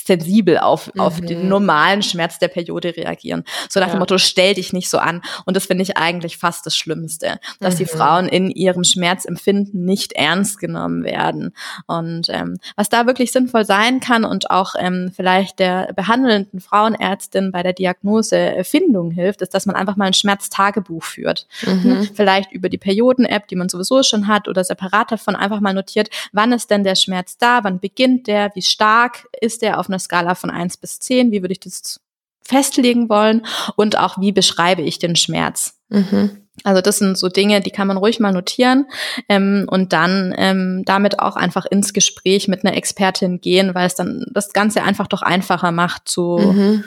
sensibel 0.08 0.58
auf, 0.58 0.94
mhm. 0.94 1.02
auf 1.02 1.22
den 1.22 1.48
normalen 1.48 2.02
Schmerz 2.02 2.40
der 2.40 2.48
Periode 2.48 2.96
reagieren. 2.96 3.44
So 3.70 3.80
nach 3.80 3.88
ja. 3.88 3.94
dem 3.94 4.00
Motto, 4.00 4.18
stell 4.18 4.56
dich 4.56 4.74
nicht 4.74 4.90
so 4.90 4.98
an. 4.98 5.22
Und 5.46 5.56
das 5.56 5.66
finde 5.66 5.84
ich 5.84 5.98
eigentlich 5.98 6.38
fast 6.38 6.66
das 6.66 6.76
Schlimmste, 6.76 7.40
dass 7.60 7.76
mhm. 7.76 7.78
die 7.78 7.86
Frauen 7.86 8.28
in 8.28 8.50
ihrem 8.50 8.84
Schmerzempfinden 8.84 9.86
nicht 9.86 10.14
ernst 10.14 10.60
genommen 10.60 11.04
werden. 11.04 11.54
Und 11.86 12.28
ähm, 12.30 12.58
was 12.78 12.90
da 12.90 13.08
wirklich 13.08 13.32
sinnvoll 13.32 13.66
sein 13.66 14.00
kann 14.00 14.24
und 14.24 14.52
auch 14.52 14.76
ähm, 14.78 15.12
vielleicht 15.14 15.58
der 15.58 15.92
behandelnden 15.96 16.62
Frauenärztin 16.62 17.52
bei 17.52 17.64
der 17.64 17.74
Diagnosefindung 17.74 19.10
hilft, 19.10 19.42
ist, 19.42 19.56
dass 19.56 19.66
man 19.66 19.76
einfach 19.76 19.96
mal 19.96 20.06
ein 20.06 20.14
Schmerztagebuch 20.14 21.04
führt. 21.04 21.48
Mhm. 21.66 22.08
Vielleicht 22.14 22.52
über 22.52 22.70
die 22.70 22.78
Perioden-App, 22.78 23.48
die 23.48 23.56
man 23.56 23.68
sowieso 23.68 24.04
schon 24.04 24.28
hat 24.28 24.48
oder 24.48 24.64
separat 24.64 25.12
davon 25.12 25.36
einfach 25.36 25.60
mal 25.60 25.74
notiert, 25.74 26.10
wann 26.32 26.54
ist 26.54 26.70
denn 26.70 26.84
der 26.84 26.96
Schmerz 26.96 27.38
da, 27.38 27.64
wann 27.64 27.80
beginnt 27.80 28.28
der, 28.28 28.52
wie 28.54 28.62
stark 28.62 29.28
ist 29.42 29.64
der 29.64 29.80
auf 29.80 29.90
einer 29.90 30.00
Skala 30.00 30.36
von 30.36 30.52
eins 30.52 30.78
bis 30.78 31.00
zehn, 31.00 31.32
wie 31.32 31.42
würde 31.42 31.54
ich 31.54 31.60
das 31.60 32.00
festlegen 32.44 33.10
wollen 33.10 33.46
und 33.76 33.98
auch 33.98 34.20
wie 34.22 34.32
beschreibe 34.32 34.84
ich 34.84 35.00
den 35.00 35.16
Schmerz. 35.16 35.80
Mhm. 35.90 36.47
Also 36.64 36.82
das 36.82 36.98
sind 36.98 37.18
so 37.18 37.30
Dinge, 37.30 37.62
die 37.62 37.72
kann 37.72 37.88
man 37.88 37.98
ruhig 37.98 38.20
mal 38.20 38.34
notieren 38.34 38.88
ähm, 39.30 39.68
und 39.70 39.94
dann 39.94 40.34
ähm, 40.38 40.84
damit 40.86 41.20
auch 41.20 41.36
einfach 41.36 41.66
ins 41.66 41.94
Gespräch 41.94 42.48
mit 42.48 42.66
einer 42.66 42.76
Expertin 42.76 43.40
gehen, 43.40 43.76
weil 43.76 43.88
es 43.88 43.96
dann 43.96 44.26
das 44.34 44.54
Ganze 44.54 44.84
einfach 44.84 45.08
doch 45.08 45.22
einfacher 45.22 45.72
macht 45.72 46.08
zu, 46.10 46.38
mhm. 46.38 46.84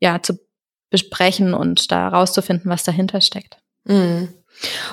ja, 0.00 0.22
zu 0.22 0.38
besprechen 0.90 1.54
und 1.54 1.90
da 1.90 2.08
rauszufinden, 2.08 2.70
was 2.70 2.84
dahinter 2.84 3.20
steckt. 3.20 3.56
Mhm. 3.84 4.28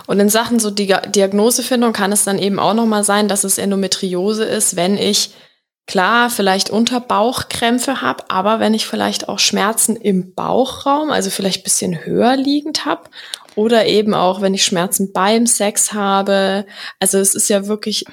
Und 0.07 0.19
in 0.19 0.29
Sachen 0.29 0.59
so 0.59 0.71
Diagnosefindung 0.71 1.93
kann 1.93 2.11
es 2.11 2.23
dann 2.23 2.39
eben 2.39 2.57
auch 2.57 2.73
nochmal 2.73 3.03
sein, 3.03 3.27
dass 3.27 3.43
es 3.43 3.57
Endometriose 3.57 4.43
ist, 4.43 4.75
wenn 4.75 4.97
ich 4.97 5.35
klar 5.87 6.29
vielleicht 6.29 6.69
Unterbauchkrämpfe 6.69 8.01
habe, 8.01 8.23
aber 8.29 8.59
wenn 8.59 8.73
ich 8.73 8.85
vielleicht 8.85 9.27
auch 9.27 9.39
Schmerzen 9.39 9.95
im 9.95 10.33
Bauchraum, 10.33 11.11
also 11.11 11.29
vielleicht 11.29 11.63
bisschen 11.63 12.05
höher 12.05 12.35
liegend 12.35 12.85
habe 12.85 13.09
oder 13.55 13.85
eben 13.85 14.13
auch, 14.13 14.41
wenn 14.41 14.53
ich 14.53 14.63
Schmerzen 14.63 15.11
beim 15.13 15.45
Sex 15.45 15.93
habe. 15.93 16.65
Also 16.99 17.17
es 17.17 17.35
ist 17.35 17.49
ja 17.49 17.67
wirklich, 17.67 18.05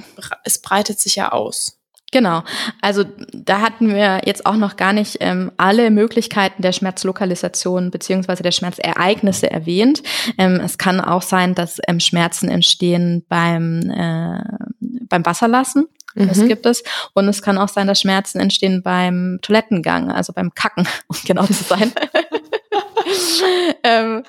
es 0.45 0.61
breitet 0.61 0.99
sich 0.99 1.17
ja 1.17 1.33
aus. 1.33 1.79
Genau. 2.11 2.43
Also 2.81 3.05
da 3.33 3.61
hatten 3.61 3.95
wir 3.95 4.23
jetzt 4.25 4.47
auch 4.47 4.57
noch 4.57 4.77
gar 4.77 4.95
nicht 4.95 5.19
ähm, 5.21 5.53
alle 5.59 5.91
Möglichkeiten 5.91 6.63
der 6.63 6.73
Schmerzlokalisation 6.73 7.91
beziehungsweise 7.91 8.43
der 8.43 8.53
Schmerzereignisse 8.53 9.51
erwähnt. 9.51 10.03
Ähm, 10.39 10.61
es 10.65 10.79
kann 10.79 11.01
auch 11.01 11.21
sein, 11.21 11.55
dass 11.55 11.79
ähm, 11.87 12.01
Schmerzen 12.01 12.49
entstehen 12.49 13.27
beim, 13.29 13.91
äh, 13.91 14.41
beim 14.81 15.27
Wasserlassen. 15.27 15.87
Das 16.15 16.39
mhm. 16.39 16.49
gibt 16.49 16.67
es. 16.67 16.83
Und 17.13 17.29
es 17.29 17.43
kann 17.43 17.59
auch 17.59 17.69
sein, 17.69 17.87
dass 17.87 18.01
Schmerzen 18.01 18.41
entstehen 18.41 18.83
beim 18.83 19.39
Toilettengang, 19.43 20.11
also 20.11 20.33
beim 20.33 20.55
Kacken, 20.55 20.89
um 21.09 21.17
genau 21.25 21.45
zu 21.45 21.53
sein. 21.53 21.93
ähm, 23.83 24.23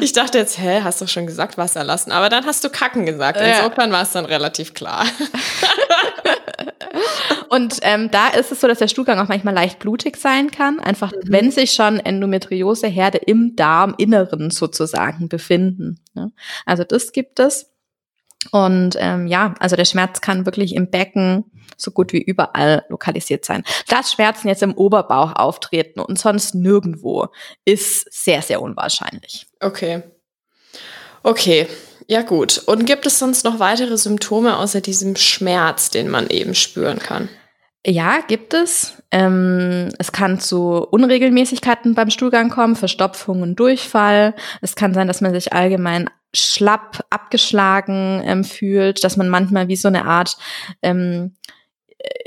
ich 0.00 0.12
dachte 0.12 0.38
jetzt, 0.38 0.58
hä, 0.58 0.80
hast 0.82 1.00
du 1.00 1.06
schon 1.06 1.26
gesagt 1.26 1.58
Wasser 1.58 1.84
lassen? 1.84 2.12
Aber 2.12 2.28
dann 2.28 2.44
hast 2.46 2.64
du 2.64 2.70
Kacken 2.70 3.06
gesagt. 3.06 3.40
Insofern 3.40 3.92
war 3.92 4.02
es 4.02 4.12
dann 4.12 4.24
relativ 4.24 4.74
klar. 4.74 5.06
Und 7.48 7.78
ähm, 7.82 8.10
da 8.10 8.28
ist 8.28 8.50
es 8.50 8.60
so, 8.60 8.68
dass 8.68 8.78
der 8.78 8.88
Stuhlgang 8.88 9.18
auch 9.18 9.28
manchmal 9.28 9.54
leicht 9.54 9.78
blutig 9.78 10.16
sein 10.16 10.50
kann, 10.50 10.80
einfach 10.80 11.12
mhm. 11.12 11.18
wenn 11.26 11.50
sich 11.50 11.72
schon 11.72 12.00
Endometrioseherde 12.00 13.18
im 13.18 13.54
Darminneren 13.54 14.50
sozusagen 14.50 15.28
befinden. 15.28 16.00
Ne? 16.14 16.32
Also 16.66 16.84
das 16.84 17.12
gibt 17.12 17.38
es. 17.38 17.73
Und 18.50 18.96
ähm, 18.98 19.26
ja, 19.26 19.54
also 19.58 19.76
der 19.76 19.84
Schmerz 19.84 20.20
kann 20.20 20.46
wirklich 20.46 20.74
im 20.74 20.90
Becken 20.90 21.44
so 21.76 21.90
gut 21.90 22.12
wie 22.12 22.22
überall 22.22 22.84
lokalisiert 22.88 23.44
sein. 23.44 23.64
Dass 23.88 24.12
Schmerzen 24.12 24.48
jetzt 24.48 24.62
im 24.62 24.74
Oberbauch 24.74 25.34
auftreten 25.34 26.00
und 26.00 26.18
sonst 26.18 26.54
nirgendwo, 26.54 27.28
ist 27.64 28.06
sehr, 28.12 28.42
sehr 28.42 28.62
unwahrscheinlich. 28.62 29.46
Okay. 29.60 30.02
Okay, 31.22 31.66
ja 32.06 32.22
gut. 32.22 32.62
Und 32.66 32.84
gibt 32.84 33.06
es 33.06 33.18
sonst 33.18 33.44
noch 33.44 33.58
weitere 33.58 33.96
Symptome 33.96 34.58
außer 34.58 34.80
diesem 34.80 35.16
Schmerz, 35.16 35.90
den 35.90 36.10
man 36.10 36.28
eben 36.28 36.54
spüren 36.54 36.98
kann? 36.98 37.28
Ja, 37.86 38.20
gibt 38.26 38.54
es. 38.54 39.02
Ähm, 39.10 39.90
es 39.98 40.12
kann 40.12 40.40
zu 40.40 40.86
Unregelmäßigkeiten 40.90 41.94
beim 41.94 42.10
Stuhlgang 42.10 42.48
kommen, 42.48 42.76
Verstopfungen, 42.76 43.56
Durchfall. 43.56 44.34
Es 44.62 44.74
kann 44.74 44.94
sein, 44.94 45.06
dass 45.06 45.20
man 45.20 45.34
sich 45.34 45.52
allgemein 45.52 46.08
schlapp, 46.34 47.04
abgeschlagen 47.10 48.22
ähm, 48.24 48.44
fühlt, 48.44 49.04
dass 49.04 49.16
man 49.16 49.28
manchmal 49.28 49.68
wie 49.68 49.76
so 49.76 49.88
eine 49.88 50.04
Art 50.04 50.36
ähm, 50.82 51.36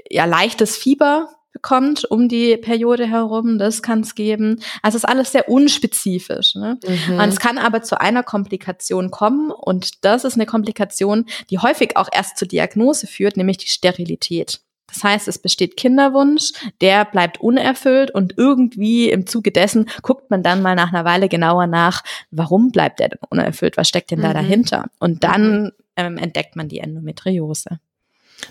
ja 0.09 0.25
leichtes 0.25 0.77
Fieber 0.77 1.29
bekommt 1.57 2.05
um 2.05 2.29
die 2.29 2.55
Periode 2.55 3.07
herum, 3.07 3.57
das 3.57 3.81
kann 3.81 4.01
es 4.01 4.13
geben. 4.13 4.61
Also 4.83 4.97
es 4.97 5.03
ist 5.03 5.09
alles 5.09 5.31
sehr 5.31 5.49
unspezifisch. 5.49 6.53
Ne? 6.53 6.77
Mhm. 6.85 7.19
Und 7.19 7.29
es 7.29 7.39
kann 7.39 7.57
aber 7.57 7.81
zu 7.81 7.99
einer 7.99 8.21
Komplikation 8.21 9.09
kommen 9.09 9.49
und 9.49 10.05
das 10.05 10.23
ist 10.23 10.35
eine 10.35 10.45
Komplikation, 10.45 11.25
die 11.49 11.57
häufig 11.57 11.97
auch 11.97 12.09
erst 12.13 12.37
zur 12.37 12.47
Diagnose 12.47 13.07
führt, 13.07 13.37
nämlich 13.37 13.57
die 13.57 13.67
Sterilität. 13.67 14.61
Das 14.87 15.03
heißt, 15.03 15.27
es 15.27 15.39
besteht 15.39 15.77
Kinderwunsch, 15.77 16.53
der 16.81 17.05
bleibt 17.05 17.41
unerfüllt 17.41 18.11
und 18.11 18.37
irgendwie 18.37 19.09
im 19.09 19.27
Zuge 19.27 19.51
dessen 19.51 19.89
guckt 20.01 20.29
man 20.29 20.43
dann 20.43 20.61
mal 20.61 20.75
nach 20.75 20.93
einer 20.93 21.05
Weile 21.05 21.27
genauer 21.27 21.67
nach, 21.67 22.03
warum 22.31 22.71
bleibt 22.71 22.99
der 22.99 23.09
denn 23.09 23.19
unerfüllt, 23.29 23.77
was 23.77 23.89
steckt 23.89 24.11
denn 24.11 24.21
da 24.21 24.29
mhm. 24.29 24.33
dahinter? 24.33 24.85
Und 24.99 25.23
dann 25.23 25.63
mhm. 25.63 25.71
ähm, 25.97 26.17
entdeckt 26.17 26.55
man 26.55 26.69
die 26.69 26.79
Endometriose. 26.79 27.79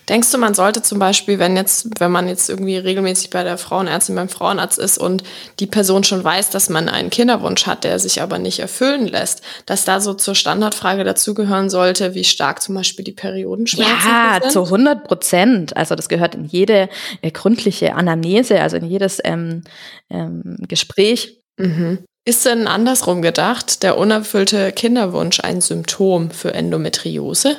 Denkst 0.09 0.31
du, 0.31 0.39
man 0.39 0.55
sollte 0.55 0.83
zum 0.83 0.99
Beispiel, 0.99 1.39
wenn 1.39 1.57
jetzt, 1.57 1.89
wenn 1.99 2.13
man 2.13 2.29
jetzt 2.29 2.49
irgendwie 2.49 2.77
regelmäßig 2.77 3.31
bei 3.31 3.43
der 3.43 3.59
Frauenärztin, 3.59 4.15
beim 4.15 4.29
Frauenarzt 4.29 4.79
ist 4.79 4.99
und 4.99 5.23
die 5.59 5.67
Person 5.67 6.05
schon 6.05 6.23
weiß, 6.23 6.51
dass 6.51 6.69
man 6.69 6.89
einen 6.89 7.11
Kinderwunsch 7.11 7.67
hat, 7.67 7.85
der 7.85 7.99
sich 7.99 8.23
aber 8.23 8.39
nicht 8.39 8.61
erfüllen 8.61 9.07
lässt, 9.07 9.43
dass 9.65 9.85
da 9.85 10.01
so 10.01 10.15
zur 10.15 10.35
Standardfrage 10.35 11.03
dazugehören 11.03 11.71
sollte, 11.71 12.15
wie 12.15 12.25
stark 12.25 12.63
zum 12.63 12.75
Beispiel 12.77 13.05
die 13.05 13.13
Periodenschmerzen 13.13 14.09
ja, 14.09 14.35
sind? 14.35 14.45
Ja, 14.45 14.49
zu 14.51 14.65
100 14.65 15.05
Prozent. 15.05 15.77
Also 15.77 15.95
das 15.95 16.09
gehört 16.09 16.35
in 16.35 16.45
jede 16.45 16.89
äh, 17.23 17.31
gründliche 17.31 17.95
Anamnese, 17.95 18.61
also 18.61 18.77
in 18.77 18.87
jedes 18.87 19.21
ähm, 19.25 19.63
ähm, 20.11 20.57
Gespräch. 20.69 21.41
Mhm. 21.57 21.99
Ist 22.25 22.45
denn 22.45 22.67
andersrum 22.67 23.23
gedacht, 23.23 23.85
der 23.85 23.97
unerfüllte 23.99 24.73
Kinderwunsch 24.73 25.41
ein 25.41 25.61
Symptom 25.61 26.31
für 26.31 26.55
Endometriose? 26.55 27.57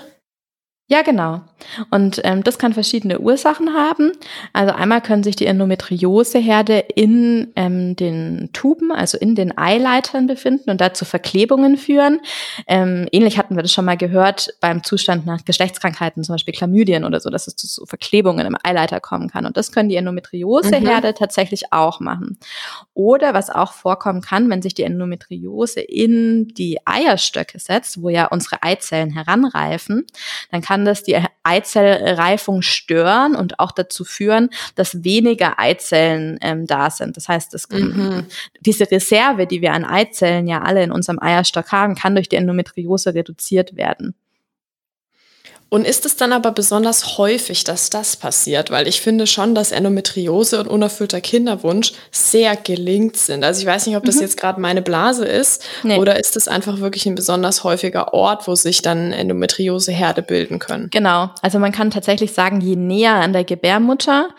Ja, 0.89 1.01
genau. 1.01 1.41
Und 1.89 2.21
ähm, 2.23 2.45
das 2.45 2.57
kann 2.57 2.71
verschiedene 2.71 3.19
Ursachen 3.19 3.73
haben. 3.73 4.13
Also 4.53 4.73
einmal 4.73 5.01
können 5.01 5.21
sich 5.21 5.35
die 5.35 5.45
Endometrioseherde 5.45 6.79
in 6.95 7.51
ähm, 7.57 7.97
den 7.97 8.51
Tuben, 8.53 8.93
also 8.93 9.17
in 9.17 9.35
den 9.35 9.57
Eileitern 9.57 10.27
befinden 10.27 10.69
und 10.69 10.79
dazu 10.79 11.03
Verklebungen 11.03 11.75
führen. 11.75 12.21
Ähm, 12.67 13.09
ähnlich 13.11 13.37
hatten 13.37 13.57
wir 13.57 13.63
das 13.63 13.73
schon 13.73 13.83
mal 13.83 13.97
gehört 13.97 14.47
beim 14.61 14.81
Zustand 14.81 15.25
nach 15.25 15.43
Geschlechtskrankheiten, 15.43 16.23
zum 16.23 16.35
Beispiel 16.35 16.53
Chlamydien 16.53 17.03
oder 17.03 17.19
so, 17.19 17.29
dass 17.29 17.47
es 17.47 17.57
zu 17.57 17.85
Verklebungen 17.85 18.45
im 18.47 18.55
Eileiter 18.63 19.01
kommen 19.01 19.29
kann. 19.29 19.45
Und 19.45 19.57
das 19.57 19.73
können 19.73 19.89
die 19.89 19.97
Endometrioseherde 19.97 21.09
mhm. 21.09 21.15
tatsächlich 21.15 21.73
auch 21.73 21.99
machen. 21.99 22.37
Oder 22.93 23.33
was 23.33 23.49
auch 23.49 23.73
vorkommen 23.73 24.21
kann, 24.21 24.49
wenn 24.49 24.61
sich 24.61 24.73
die 24.73 24.83
Endometriose 24.83 25.81
in 25.81 26.47
die 26.47 26.79
Eierstöcke 26.85 27.59
setzt, 27.59 28.01
wo 28.01 28.07
ja 28.07 28.27
unsere 28.27 28.63
Eizellen 28.63 29.09
heranreifen, 29.09 30.05
dann 30.51 30.61
kann 30.61 30.76
das 30.85 31.03
die 31.03 31.17
Eizellreifung 31.43 32.61
stören 32.61 33.35
und 33.35 33.59
auch 33.59 33.71
dazu 33.71 34.03
führen, 34.03 34.49
dass 34.75 35.03
weniger 35.03 35.59
Eizellen 35.59 36.37
ähm, 36.41 36.67
da 36.67 36.89
sind. 36.89 37.17
Das 37.17 37.27
heißt, 37.29 37.53
das, 37.53 37.69
mhm. 37.69 38.25
diese 38.61 38.89
Reserve, 38.89 39.47
die 39.47 39.61
wir 39.61 39.73
an 39.73 39.85
Eizellen 39.85 40.47
ja 40.47 40.61
alle 40.61 40.83
in 40.83 40.91
unserem 40.91 41.19
Eierstock 41.19 41.71
haben, 41.71 41.95
kann 41.95 42.15
durch 42.15 42.29
die 42.29 42.35
Endometriose 42.35 43.13
reduziert 43.13 43.75
werden. 43.75 44.15
Und 45.69 45.85
ist 45.85 46.05
es 46.05 46.15
dann 46.15 46.31
aber 46.31 46.51
besonders 46.51 47.17
häufig, 47.17 47.65
dass 47.65 47.89
das 47.89 48.15
passiert? 48.15 48.71
Weil 48.71 48.87
ich 48.87 49.01
finde 49.01 49.27
schon, 49.27 49.53
dass 49.53 49.71
Endometriose 49.71 50.61
und 50.61 50.67
unerfüllter 50.67 51.19
Kinderwunsch 51.19 51.91
sehr 52.09 52.55
gelingt 52.55 53.17
sind. 53.17 53.43
Also 53.43 53.61
ich 53.61 53.67
weiß 53.67 53.85
nicht, 53.87 53.97
ob 53.97 54.05
das 54.05 54.15
mhm. 54.15 54.21
jetzt 54.21 54.39
gerade 54.39 54.61
meine 54.61 54.81
Blase 54.81 55.25
ist 55.25 55.67
nee. 55.83 55.97
oder 55.97 56.19
ist 56.19 56.37
es 56.37 56.47
einfach 56.47 56.79
wirklich 56.79 57.05
ein 57.05 57.15
besonders 57.15 57.65
häufiger 57.65 58.13
Ort, 58.13 58.47
wo 58.47 58.55
sich 58.55 58.81
dann 58.81 59.11
Endometrioseherde 59.11 60.21
bilden 60.21 60.59
können? 60.59 60.89
Genau. 60.89 61.31
Also 61.41 61.59
man 61.59 61.73
kann 61.73 61.91
tatsächlich 61.91 62.31
sagen, 62.31 62.61
je 62.61 62.77
näher 62.77 63.15
an 63.15 63.33
der 63.33 63.43
Gebärmutter, 63.43 64.29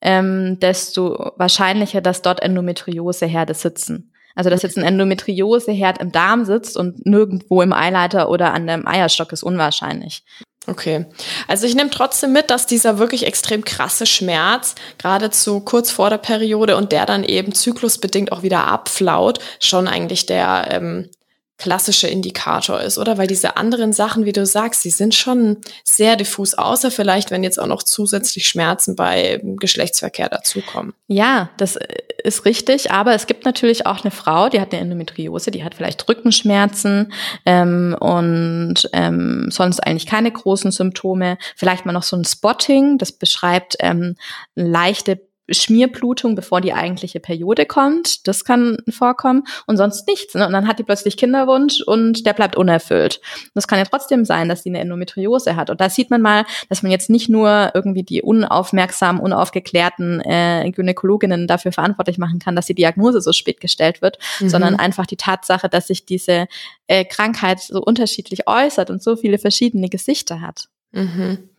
ähm, 0.00 0.60
desto 0.60 1.32
wahrscheinlicher, 1.36 2.00
dass 2.00 2.22
dort 2.22 2.42
Endometrioseherde 2.42 3.54
sitzen. 3.54 4.12
Also 4.36 4.50
dass 4.50 4.62
jetzt 4.62 4.76
ein 4.76 4.84
Endometrioseherd 4.84 5.98
im 5.98 6.12
Darm 6.12 6.44
sitzt 6.44 6.76
und 6.76 7.06
nirgendwo 7.06 7.62
im 7.62 7.72
Eileiter 7.72 8.28
oder 8.28 8.52
an 8.52 8.66
dem 8.66 8.86
Eierstock 8.86 9.32
ist 9.32 9.42
unwahrscheinlich. 9.42 10.22
Okay. 10.68 11.06
Also 11.46 11.66
ich 11.66 11.76
nehme 11.76 11.90
trotzdem 11.90 12.32
mit, 12.32 12.50
dass 12.50 12.66
dieser 12.66 12.98
wirklich 12.98 13.26
extrem 13.26 13.64
krasse 13.64 14.04
Schmerz, 14.04 14.74
geradezu 14.98 15.60
kurz 15.60 15.90
vor 15.90 16.10
der 16.10 16.18
Periode 16.18 16.76
und 16.76 16.90
der 16.90 17.06
dann 17.06 17.22
eben 17.22 17.54
zyklusbedingt 17.54 18.32
auch 18.32 18.42
wieder 18.42 18.66
abflaut, 18.66 19.38
schon 19.60 19.86
eigentlich 19.86 20.26
der 20.26 20.68
ähm, 20.70 21.08
klassische 21.58 22.06
Indikator 22.06 22.80
ist, 22.80 22.98
oder? 22.98 23.16
Weil 23.16 23.26
diese 23.26 23.56
anderen 23.56 23.92
Sachen, 23.92 24.26
wie 24.26 24.32
du 24.32 24.44
sagst, 24.44 24.84
die 24.84 24.90
sind 24.90 25.14
schon 25.14 25.58
sehr 25.84 26.16
diffus, 26.16 26.54
außer 26.54 26.90
vielleicht, 26.90 27.30
wenn 27.30 27.42
jetzt 27.42 27.58
auch 27.58 27.66
noch 27.66 27.82
zusätzlich 27.82 28.46
Schmerzen 28.46 28.94
bei 28.94 29.40
Geschlechtsverkehr 29.42 30.28
dazukommen. 30.28 30.92
Ja, 31.08 31.48
das 31.56 31.76
äh, 31.76 31.86
ist 32.22 32.44
richtig, 32.44 32.90
aber 32.90 33.14
es 33.14 33.26
gibt 33.26 33.46
natürlich 33.46 33.86
auch 33.86 34.04
eine 34.04 34.10
Frau, 34.10 34.50
die 34.50 34.60
hat 34.60 34.72
eine 34.72 34.82
Endometriose, 34.82 35.50
die 35.50 35.64
hat 35.64 35.74
vielleicht 35.74 36.06
Rückenschmerzen 36.08 37.12
ähm, 37.46 37.96
und 37.98 38.90
ähm, 38.92 39.48
sonst 39.50 39.80
eigentlich 39.80 40.06
keine 40.06 40.30
großen 40.30 40.72
Symptome. 40.72 41.38
Vielleicht 41.56 41.86
mal 41.86 41.92
noch 41.92 42.02
so 42.02 42.16
ein 42.16 42.24
Spotting, 42.24 42.98
das 42.98 43.12
beschreibt 43.12 43.76
ähm, 43.80 44.16
leichte 44.54 45.25
Schmierblutung, 45.48 46.34
bevor 46.34 46.60
die 46.60 46.72
eigentliche 46.72 47.20
Periode 47.20 47.66
kommt. 47.66 48.26
Das 48.26 48.44
kann 48.44 48.78
vorkommen 48.88 49.44
und 49.66 49.76
sonst 49.76 50.06
nichts. 50.08 50.34
Ne? 50.34 50.46
Und 50.46 50.52
dann 50.52 50.66
hat 50.66 50.78
die 50.78 50.82
plötzlich 50.82 51.16
Kinderwunsch 51.16 51.82
und 51.82 52.26
der 52.26 52.32
bleibt 52.32 52.56
unerfüllt. 52.56 53.20
Das 53.54 53.68
kann 53.68 53.78
ja 53.78 53.84
trotzdem 53.84 54.24
sein, 54.24 54.48
dass 54.48 54.62
sie 54.62 54.70
eine 54.70 54.80
Endometriose 54.80 55.56
hat. 55.56 55.70
Und 55.70 55.80
da 55.80 55.88
sieht 55.88 56.10
man 56.10 56.22
mal, 56.22 56.44
dass 56.68 56.82
man 56.82 56.90
jetzt 56.90 57.10
nicht 57.10 57.28
nur 57.28 57.70
irgendwie 57.74 58.02
die 58.02 58.22
unaufmerksamen, 58.22 59.20
unaufgeklärten 59.20 60.20
äh, 60.20 60.70
Gynäkologinnen 60.70 61.46
dafür 61.46 61.72
verantwortlich 61.72 62.18
machen 62.18 62.38
kann, 62.38 62.56
dass 62.56 62.66
die 62.66 62.74
Diagnose 62.74 63.20
so 63.20 63.32
spät 63.32 63.60
gestellt 63.60 64.02
wird, 64.02 64.18
mhm. 64.40 64.48
sondern 64.48 64.76
einfach 64.76 65.06
die 65.06 65.16
Tatsache, 65.16 65.68
dass 65.68 65.86
sich 65.86 66.06
diese 66.06 66.46
äh, 66.86 67.04
Krankheit 67.04 67.60
so 67.60 67.80
unterschiedlich 67.80 68.48
äußert 68.48 68.90
und 68.90 69.02
so 69.02 69.16
viele 69.16 69.38
verschiedene 69.38 69.88
Gesichter 69.88 70.40
hat. 70.40 70.68
Mhm. 70.92 71.50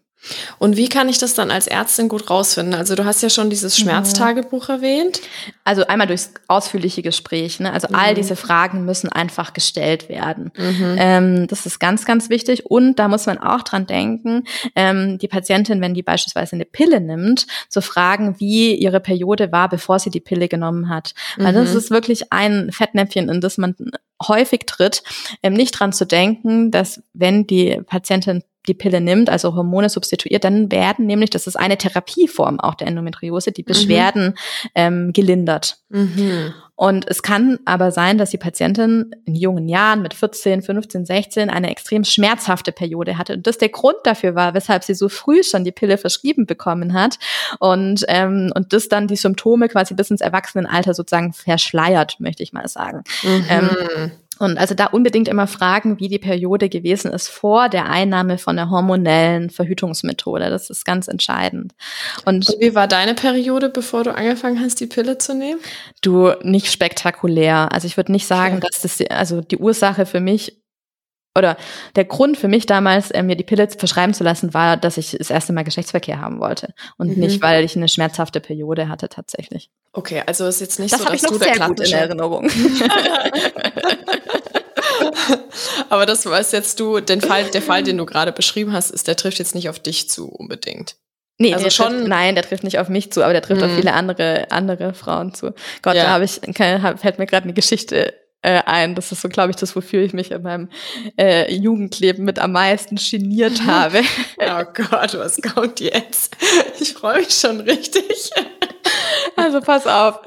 Und 0.59 0.77
wie 0.77 0.89
kann 0.89 1.09
ich 1.09 1.19
das 1.19 1.33
dann 1.33 1.51
als 1.51 1.67
Ärztin 1.67 2.09
gut 2.09 2.29
rausfinden? 2.29 2.73
Also 2.73 2.95
du 2.95 3.05
hast 3.05 3.21
ja 3.21 3.29
schon 3.29 3.49
dieses 3.49 3.77
mhm. 3.77 3.83
Schmerztagebuch 3.83 4.67
mhm. 4.67 4.75
erwähnt. 4.75 5.21
Also 5.63 5.85
einmal 5.87 6.07
durchs 6.07 6.31
ausführliche 6.47 7.01
Gespräch. 7.01 7.59
Ne? 7.59 7.71
Also 7.71 7.87
mhm. 7.89 7.95
all 7.95 8.15
diese 8.15 8.35
Fragen 8.35 8.85
müssen 8.85 9.09
einfach 9.09 9.53
gestellt 9.53 10.09
werden. 10.09 10.51
Mhm. 10.57 10.95
Ähm, 10.97 11.47
das 11.47 11.65
ist 11.65 11.79
ganz, 11.79 12.05
ganz 12.05 12.29
wichtig. 12.29 12.65
Und 12.65 12.97
da 12.99 13.07
muss 13.07 13.25
man 13.25 13.37
auch 13.37 13.61
dran 13.61 13.85
denken, 13.85 14.43
ähm, 14.75 15.17
die 15.17 15.27
Patientin, 15.27 15.81
wenn 15.81 15.93
die 15.93 16.03
beispielsweise 16.03 16.55
eine 16.55 16.65
Pille 16.65 16.99
nimmt, 16.99 17.47
zu 17.69 17.81
fragen, 17.81 18.39
wie 18.39 18.75
ihre 18.75 18.99
Periode 18.99 19.51
war, 19.51 19.69
bevor 19.69 19.99
sie 19.99 20.09
die 20.09 20.19
Pille 20.19 20.47
genommen 20.47 20.89
hat. 20.89 21.13
Weil 21.37 21.53
das 21.53 21.71
mhm. 21.71 21.77
ist 21.77 21.91
wirklich 21.91 22.33
ein 22.33 22.71
Fettnäpfchen, 22.71 23.29
in 23.29 23.41
das 23.41 23.57
man 23.57 23.75
häufig 24.25 24.61
tritt, 24.65 25.03
ähm, 25.43 25.53
nicht 25.53 25.71
dran 25.71 25.93
zu 25.93 26.05
denken, 26.05 26.71
dass 26.71 27.01
wenn 27.13 27.45
die 27.45 27.81
Patientin 27.85 28.43
die 28.67 28.73
Pille 28.73 29.01
nimmt, 29.01 29.29
also 29.29 29.55
Hormone 29.55 29.89
substituiert, 29.89 30.43
dann 30.43 30.71
werden 30.71 31.05
nämlich, 31.05 31.29
das 31.29 31.47
ist 31.47 31.55
eine 31.55 31.77
Therapieform 31.77 32.59
auch 32.59 32.75
der 32.75 32.87
Endometriose, 32.87 33.51
die 33.51 33.63
Beschwerden 33.63 34.27
mhm. 34.27 34.69
ähm, 34.75 35.13
gelindert. 35.13 35.77
Mhm. 35.89 36.53
Und 36.75 37.09
es 37.09 37.23
kann 37.23 37.57
aber 37.65 37.91
sein, 37.91 38.19
dass 38.19 38.29
die 38.29 38.37
Patientin 38.37 39.15
in 39.25 39.33
jungen 39.33 39.67
Jahren 39.67 40.03
mit 40.03 40.13
14, 40.13 40.61
15, 40.61 41.05
16 41.07 41.49
eine 41.49 41.71
extrem 41.71 42.03
schmerzhafte 42.03 42.71
Periode 42.71 43.17
hatte 43.17 43.33
und 43.33 43.47
das 43.47 43.57
der 43.57 43.69
Grund 43.69 43.97
dafür 44.03 44.35
war, 44.35 44.53
weshalb 44.53 44.83
sie 44.83 44.93
so 44.93 45.09
früh 45.09 45.41
schon 45.43 45.63
die 45.63 45.71
Pille 45.71 45.97
verschrieben 45.97 46.45
bekommen 46.45 46.93
hat 46.93 47.17
und 47.57 48.05
ähm, 48.07 48.51
und 48.53 48.73
das 48.73 48.89
dann 48.89 49.07
die 49.07 49.15
Symptome 49.15 49.69
quasi 49.69 49.95
bis 49.95 50.11
ins 50.11 50.21
Erwachsenenalter 50.21 50.93
sozusagen 50.93 51.33
verschleiert, 51.33 52.19
möchte 52.19 52.43
ich 52.43 52.53
mal 52.53 52.67
sagen. 52.67 53.03
Mhm. 53.23 53.45
Ähm, 53.49 54.11
und 54.39 54.57
also 54.57 54.75
da 54.75 54.87
unbedingt 54.87 55.27
immer 55.27 55.47
fragen, 55.47 55.99
wie 55.99 56.07
die 56.07 56.19
Periode 56.19 56.69
gewesen 56.69 57.11
ist 57.11 57.27
vor 57.27 57.69
der 57.69 57.89
Einnahme 57.89 58.37
von 58.37 58.55
der 58.55 58.69
hormonellen 58.69 59.49
Verhütungsmethode. 59.49 60.49
Das 60.49 60.69
ist 60.69 60.85
ganz 60.85 61.07
entscheidend. 61.07 61.73
Und, 62.25 62.49
Und 62.49 62.59
wie 62.59 62.75
war 62.75 62.87
deine 62.87 63.13
Periode, 63.13 63.69
bevor 63.69 64.03
du 64.03 64.13
angefangen 64.13 64.59
hast, 64.59 64.79
die 64.79 64.87
Pille 64.87 65.17
zu 65.17 65.35
nehmen? 65.35 65.59
Du, 66.01 66.31
nicht 66.41 66.71
spektakulär. 66.71 67.71
Also 67.71 67.87
ich 67.87 67.97
würde 67.97 68.11
nicht 68.11 68.27
sagen, 68.27 68.57
okay. 68.57 68.67
dass 68.69 68.81
das, 68.81 69.07
also 69.09 69.41
die 69.41 69.57
Ursache 69.57 70.05
für 70.05 70.19
mich 70.19 70.56
oder 71.37 71.57
der 71.95 72.05
Grund 72.05 72.37
für 72.37 72.47
mich 72.47 72.65
damals, 72.65 73.11
äh, 73.11 73.23
mir 73.23 73.35
die 73.35 73.43
Pille 73.43 73.67
verschreiben 73.69 74.13
zu 74.13 74.23
lassen, 74.23 74.53
war, 74.53 74.77
dass 74.77 74.97
ich 74.97 75.15
das 75.17 75.29
erste 75.29 75.53
Mal 75.53 75.63
Geschlechtsverkehr 75.63 76.19
haben 76.21 76.39
wollte. 76.39 76.73
Und 76.97 77.15
mhm. 77.15 77.23
nicht, 77.23 77.41
weil 77.41 77.63
ich 77.63 77.75
eine 77.75 77.87
schmerzhafte 77.87 78.39
Periode 78.39 78.89
hatte 78.89 79.09
tatsächlich. 79.09 79.69
Okay, 79.93 80.23
also 80.25 80.47
ist 80.47 80.61
jetzt 80.61 80.79
nicht 80.79 80.93
das 80.93 80.99
so, 81.01 81.05
dass 81.05 81.15
ich 81.15 81.23
noch 81.23 81.31
du 81.31 81.37
sehr 81.37 81.53
der 81.53 81.67
gut 81.67 81.79
in 81.79 81.93
Erinnerung. 81.93 82.49
Aber 85.89 86.05
das 86.05 86.25
weißt 86.25 86.53
jetzt 86.53 86.79
du, 86.79 86.99
den 86.99 87.21
Fall, 87.21 87.45
der 87.45 87.61
Fall, 87.61 87.83
den 87.83 87.97
du 87.97 88.05
gerade 88.05 88.31
beschrieben 88.31 88.73
hast, 88.73 88.91
ist, 88.91 89.07
der 89.07 89.15
trifft 89.15 89.39
jetzt 89.39 89.55
nicht 89.55 89.69
auf 89.69 89.79
dich 89.79 90.09
zu 90.09 90.27
unbedingt. 90.29 90.95
Nee, 91.39 91.53
also 91.53 91.69
schon. 91.69 91.89
Trifft, 91.89 92.07
nein, 92.07 92.35
der 92.35 92.43
trifft 92.43 92.63
nicht 92.63 92.79
auf 92.79 92.89
mich 92.89 93.11
zu, 93.11 93.23
aber 93.23 93.33
der 93.33 93.41
trifft 93.41 93.61
mhm. 93.61 93.67
auf 93.67 93.75
viele 93.75 93.93
andere 93.93 94.47
andere 94.49 94.93
Frauen 94.93 95.33
zu. 95.33 95.53
Gott, 95.81 95.95
ja. 95.95 96.03
da 96.03 96.09
habe 96.09 96.25
ich 96.25 96.41
fällt 96.41 97.19
mir 97.19 97.27
gerade 97.27 97.43
eine 97.43 97.53
Geschichte 97.53 98.13
äh, 98.41 98.61
ein. 98.65 98.95
Das 98.95 99.11
ist 99.11 99.21
so, 99.21 99.29
glaube 99.29 99.51
ich, 99.51 99.55
das, 99.55 99.75
wofür 99.75 100.01
ich 100.03 100.13
mich 100.13 100.31
in 100.31 100.41
meinem 100.41 100.69
äh, 101.17 101.53
Jugendleben 101.53 102.25
mit 102.25 102.39
am 102.39 102.51
meisten 102.53 102.95
geniert 102.95 103.65
habe. 103.65 104.01
oh 104.37 104.63
Gott, 104.73 105.17
was 105.17 105.41
kommt 105.41 105.79
jetzt? 105.79 106.35
Ich 106.79 106.93
freue 106.93 107.19
mich 107.19 107.31
schon 107.31 107.61
richtig. 107.61 108.31
Also 109.35 109.59
pass 109.59 109.85
auf. 109.85 110.21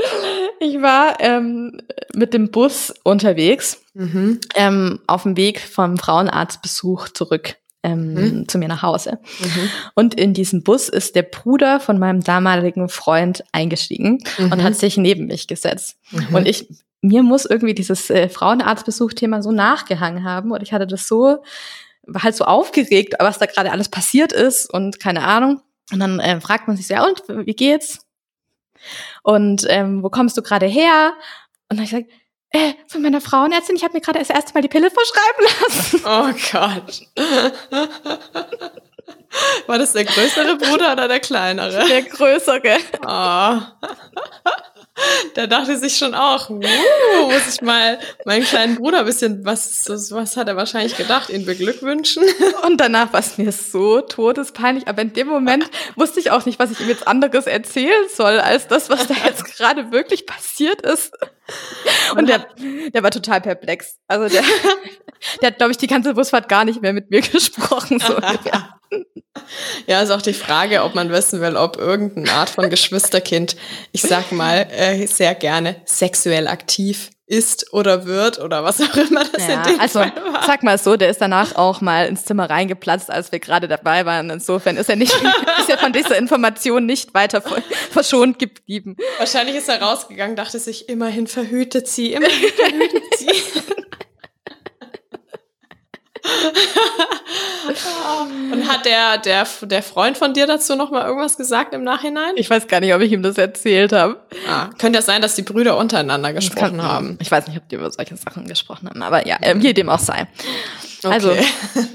Ich 0.60 0.80
war 0.82 1.18
ähm, 1.20 1.80
mit 2.14 2.32
dem 2.32 2.50
Bus 2.50 2.94
unterwegs, 3.02 3.82
mhm. 3.94 4.40
ähm, 4.54 5.00
auf 5.06 5.24
dem 5.24 5.36
Weg 5.36 5.60
vom 5.60 5.96
Frauenarztbesuch 5.96 7.08
zurück 7.08 7.56
ähm, 7.82 8.14
mhm. 8.14 8.48
zu 8.48 8.58
mir 8.58 8.68
nach 8.68 8.82
Hause. 8.82 9.18
Mhm. 9.40 9.70
Und 9.94 10.14
in 10.14 10.34
diesem 10.34 10.62
Bus 10.62 10.88
ist 10.88 11.16
der 11.16 11.22
Bruder 11.22 11.80
von 11.80 11.98
meinem 11.98 12.22
damaligen 12.22 12.88
Freund 12.88 13.42
eingestiegen 13.52 14.22
mhm. 14.38 14.52
und 14.52 14.62
hat 14.62 14.76
sich 14.76 14.96
neben 14.96 15.26
mich 15.26 15.46
gesetzt. 15.48 15.96
Mhm. 16.10 16.34
Und 16.34 16.46
ich, 16.46 16.68
mir 17.02 17.22
muss 17.22 17.46
irgendwie 17.46 17.74
dieses 17.74 18.10
äh, 18.10 18.28
Frauenarztbesuch-Thema 18.28 19.42
so 19.42 19.52
nachgehangen 19.52 20.24
haben 20.24 20.52
und 20.52 20.62
ich 20.62 20.72
hatte 20.72 20.86
das 20.86 21.08
so, 21.08 21.42
war 22.06 22.22
halt 22.22 22.36
so 22.36 22.44
aufgeregt, 22.44 23.14
was 23.18 23.38
da 23.38 23.46
gerade 23.46 23.72
alles 23.72 23.88
passiert 23.88 24.32
ist 24.32 24.72
und 24.72 25.00
keine 25.00 25.24
Ahnung. 25.24 25.62
Und 25.92 26.00
dann 26.00 26.20
äh, 26.20 26.40
fragt 26.40 26.68
man 26.68 26.76
sich 26.76 26.86
so, 26.86 26.94
ja 26.94 27.04
und, 27.06 27.22
wie 27.28 27.54
geht's? 27.54 28.06
Und 29.22 29.66
ähm, 29.68 30.02
wo 30.02 30.10
kommst 30.10 30.36
du 30.36 30.42
gerade 30.42 30.66
her? 30.66 31.12
Und 31.68 31.78
dann 31.78 31.84
ich 31.84 31.90
gesagt, 31.90 32.10
äh, 32.52 32.72
von 32.88 33.02
meiner 33.02 33.20
Frauenärztin, 33.20 33.76
ich 33.76 33.84
habe 33.84 33.94
mir 33.94 34.00
gerade 34.00 34.18
das 34.18 34.30
erste 34.30 34.52
Mal 34.54 34.62
die 34.62 34.68
Pille 34.68 34.90
verschreiben 34.90 35.44
lassen. 35.44 36.00
Oh 36.04 36.32
Gott. 36.52 37.02
War 39.66 39.78
das 39.78 39.92
der 39.92 40.04
größere 40.04 40.56
Bruder 40.56 40.92
oder 40.92 41.06
der 41.06 41.20
kleinere? 41.20 41.86
Der 41.86 42.02
größere. 42.02 42.78
Oh. 43.06 43.60
Da 45.34 45.46
dachte 45.46 45.76
sich 45.76 45.96
schon 45.96 46.14
auch, 46.14 46.50
uh, 46.50 46.60
muss 46.60 47.54
ich 47.54 47.60
mal 47.62 47.98
meinen 48.24 48.44
kleinen 48.44 48.76
Bruder 48.76 49.00
ein 49.00 49.06
bisschen, 49.06 49.44
was, 49.44 49.88
was 49.88 50.36
hat 50.36 50.48
er 50.48 50.56
wahrscheinlich 50.56 50.96
gedacht, 50.96 51.30
ihn 51.30 51.46
beglückwünschen? 51.46 52.24
Und 52.66 52.78
danach 52.78 53.12
war 53.12 53.20
es 53.20 53.38
mir 53.38 53.52
so 53.52 54.00
todespeinlich, 54.00 54.88
aber 54.88 55.02
in 55.02 55.12
dem 55.12 55.28
Moment 55.28 55.70
wusste 55.96 56.20
ich 56.20 56.30
auch 56.30 56.44
nicht, 56.46 56.58
was 56.58 56.70
ich 56.70 56.80
ihm 56.80 56.88
jetzt 56.88 57.06
anderes 57.06 57.46
erzählen 57.46 58.06
soll, 58.14 58.40
als 58.40 58.66
das, 58.68 58.90
was 58.90 59.06
da 59.06 59.14
jetzt 59.24 59.44
gerade 59.56 59.92
wirklich 59.92 60.26
passiert 60.26 60.82
ist. 60.82 61.12
Und 62.16 62.28
der, 62.28 62.46
der 62.92 63.02
war 63.02 63.10
total 63.10 63.40
perplex. 63.40 63.96
Also 64.06 64.28
der, 64.28 64.44
der 65.42 65.48
hat, 65.48 65.58
glaube 65.58 65.72
ich, 65.72 65.78
die 65.78 65.88
ganze 65.88 66.14
Busfahrt 66.14 66.48
gar 66.48 66.64
nicht 66.64 66.80
mehr 66.82 66.92
mit 66.92 67.10
mir 67.10 67.20
gesprochen. 67.20 67.98
So 67.98 68.16
ja, 69.86 70.02
ist 70.02 70.10
auch 70.10 70.22
die 70.22 70.32
Frage, 70.32 70.82
ob 70.82 70.94
man 70.94 71.10
wissen 71.10 71.40
will, 71.40 71.56
ob 71.56 71.76
irgendeine 71.76 72.32
Art 72.32 72.50
von 72.50 72.68
Geschwisterkind, 72.68 73.56
ich 73.92 74.02
sag 74.02 74.32
mal, 74.32 74.66
äh, 74.70 75.06
sehr 75.06 75.34
gerne 75.34 75.76
sexuell 75.84 76.48
aktiv 76.48 77.10
ist 77.30 77.72
oder 77.72 78.06
wird 78.06 78.40
oder 78.40 78.64
was 78.64 78.80
auch 78.80 78.96
immer 78.96 79.24
das 79.24 79.46
ja, 79.46 79.62
in 79.62 79.62
dem 79.62 79.80
also, 79.80 80.00
Fall 80.00 80.12
war. 80.32 80.42
Sag 80.44 80.64
mal 80.64 80.78
so, 80.78 80.96
der 80.96 81.10
ist 81.10 81.20
danach 81.20 81.54
auch 81.54 81.80
mal 81.80 82.06
ins 82.06 82.24
Zimmer 82.24 82.50
reingeplatzt, 82.50 83.08
als 83.08 83.30
wir 83.30 83.38
gerade 83.38 83.68
dabei 83.68 84.04
waren. 84.04 84.30
Insofern 84.30 84.76
ist 84.76 84.90
er 84.90 84.96
nicht, 84.96 85.14
ist 85.60 85.70
er 85.70 85.78
von 85.78 85.92
dieser 85.92 86.18
Information 86.18 86.86
nicht 86.86 87.14
weiter 87.14 87.40
verschont 87.90 88.40
geblieben. 88.40 88.96
Wahrscheinlich 89.18 89.54
ist 89.54 89.68
er 89.68 89.80
rausgegangen, 89.80 90.34
dachte 90.34 90.58
sich, 90.58 90.88
immerhin 90.88 91.28
verhütet 91.28 91.86
sie, 91.86 92.12
immerhin 92.14 92.48
verhütet 92.48 93.04
sie. 93.16 93.28
Und 98.52 98.68
hat 98.68 98.84
der, 98.84 99.18
der, 99.18 99.46
der 99.62 99.82
Freund 99.82 100.18
von 100.18 100.34
dir 100.34 100.46
dazu 100.46 100.76
noch 100.76 100.90
mal 100.90 101.06
irgendwas 101.06 101.36
gesagt 101.36 101.74
im 101.74 101.84
Nachhinein? 101.84 102.32
Ich 102.36 102.50
weiß 102.50 102.66
gar 102.66 102.80
nicht, 102.80 102.94
ob 102.94 103.00
ich 103.00 103.12
ihm 103.12 103.22
das 103.22 103.38
erzählt 103.38 103.92
habe. 103.92 104.20
Ah, 104.48 104.70
könnte 104.78 104.98
ja 104.98 105.02
sein, 105.02 105.22
dass 105.22 105.34
die 105.34 105.42
Brüder 105.42 105.78
untereinander 105.78 106.32
gesprochen 106.32 106.78
kann, 106.78 106.82
haben. 106.82 107.18
Ich 107.20 107.30
weiß 107.30 107.46
nicht, 107.46 107.58
ob 107.58 107.68
die 107.68 107.76
über 107.76 107.90
solche 107.90 108.16
Sachen 108.16 108.46
gesprochen 108.46 108.88
haben, 108.88 109.02
aber 109.02 109.26
ja, 109.26 109.38
äh, 109.40 109.54
wie 109.56 109.74
dem 109.74 109.88
auch 109.88 109.98
sei. 109.98 110.26
Also, 111.04 111.30
okay. 111.30 111.44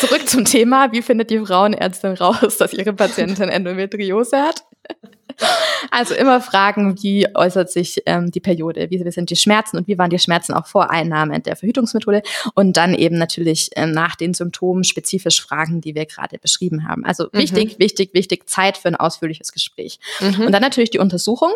zurück 0.00 0.28
zum 0.28 0.44
Thema. 0.44 0.92
Wie 0.92 1.02
findet 1.02 1.30
die 1.30 1.38
Frauenärztin 1.38 2.14
raus, 2.14 2.56
dass 2.58 2.72
ihre 2.72 2.92
Patientin 2.92 3.48
Endometriose 3.48 4.38
hat? 4.38 4.64
Also 5.90 6.14
immer 6.14 6.40
fragen, 6.40 7.02
wie 7.02 7.26
äußert 7.34 7.70
sich 7.70 8.02
ähm, 8.06 8.30
die 8.30 8.40
Periode, 8.40 8.90
wie 8.90 9.10
sind 9.10 9.30
die 9.30 9.36
Schmerzen 9.36 9.76
und 9.76 9.86
wie 9.86 9.98
waren 9.98 10.10
die 10.10 10.18
Schmerzen 10.18 10.54
auch 10.54 10.66
vor 10.66 10.90
Einnahme 10.90 11.40
der 11.40 11.56
Verhütungsmethode 11.56 12.22
und 12.54 12.76
dann 12.76 12.94
eben 12.94 13.18
natürlich 13.18 13.70
ähm, 13.76 13.92
nach 13.92 14.16
den 14.16 14.34
Symptomen 14.34 14.84
spezifisch 14.84 15.42
fragen, 15.42 15.80
die 15.80 15.94
wir 15.94 16.06
gerade 16.06 16.38
beschrieben 16.38 16.88
haben. 16.88 17.04
Also 17.04 17.24
mhm. 17.24 17.38
wichtig, 17.38 17.78
wichtig, 17.78 18.10
wichtig, 18.14 18.48
Zeit 18.48 18.76
für 18.76 18.88
ein 18.88 18.96
ausführliches 18.96 19.52
Gespräch. 19.52 19.98
Mhm. 20.20 20.46
Und 20.46 20.52
dann 20.52 20.62
natürlich 20.62 20.90
die 20.90 20.98
Untersuchung. 20.98 21.52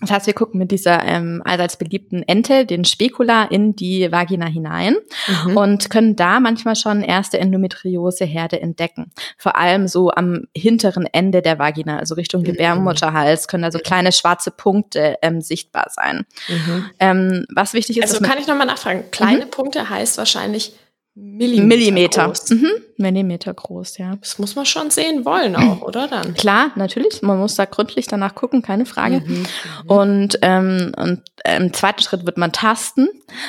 Das 0.00 0.10
heißt, 0.10 0.26
wir 0.26 0.34
gucken 0.34 0.58
mit 0.58 0.70
dieser 0.72 1.02
ähm, 1.04 1.40
allseits 1.44 1.78
beliebten 1.78 2.22
Ente, 2.22 2.66
den 2.66 2.84
Spekula, 2.84 3.44
in 3.44 3.76
die 3.76 4.12
Vagina 4.12 4.46
hinein 4.46 4.96
mhm. 5.44 5.56
und 5.56 5.88
können 5.88 6.16
da 6.16 6.38
manchmal 6.38 6.76
schon 6.76 7.02
erste 7.02 7.38
Endometrioseherde 7.38 8.60
entdecken. 8.60 9.10
Vor 9.38 9.56
allem 9.56 9.88
so 9.88 10.10
am 10.10 10.48
hinteren 10.54 11.06
Ende 11.10 11.40
der 11.40 11.58
Vagina, 11.58 11.98
also 11.98 12.14
Richtung 12.14 12.42
mhm. 12.42 12.46
Gebärmutterhals, 12.46 13.48
können 13.48 13.64
also 13.64 13.78
kleine 13.78 14.12
schwarze 14.12 14.50
Punkte 14.50 15.16
ähm, 15.22 15.40
sichtbar 15.40 15.86
sein. 15.90 16.26
Mhm. 16.48 16.90
Ähm, 17.00 17.46
was 17.54 17.72
wichtig 17.72 17.96
ist. 17.96 18.12
Also 18.12 18.22
kann 18.22 18.38
ich 18.38 18.46
nochmal 18.46 18.66
nachfragen, 18.66 19.04
kleine 19.10 19.46
mhm. 19.46 19.50
Punkte 19.50 19.88
heißt 19.88 20.18
wahrscheinlich 20.18 20.74
Millimeter. 21.18 21.66
Millimeter. 21.66 22.26
Groß. 22.26 22.50
Mhm. 22.50 22.70
Millimeter 22.98 23.54
groß, 23.54 23.96
ja. 23.96 24.16
Das 24.16 24.38
muss 24.38 24.54
man 24.54 24.66
schon 24.66 24.90
sehen 24.90 25.24
wollen 25.24 25.56
auch, 25.56 25.80
oder 25.80 26.08
dann? 26.08 26.34
Klar, 26.38 26.72
natürlich. 26.76 27.22
Man 27.22 27.38
muss 27.38 27.54
da 27.54 27.64
gründlich 27.64 28.06
danach 28.06 28.34
gucken, 28.34 28.60
keine 28.60 28.84
Frage. 28.84 29.20
Mhm. 29.20 29.38
mhm. 29.38 29.46
Und, 29.86 30.38
ähm, 30.42 30.92
und 30.94 31.22
äh, 31.44 31.56
im 31.56 31.72
zweiten 31.72 32.02
Schritt 32.02 32.26
wird 32.26 32.36
man 32.36 32.52
tasten. 32.52 33.08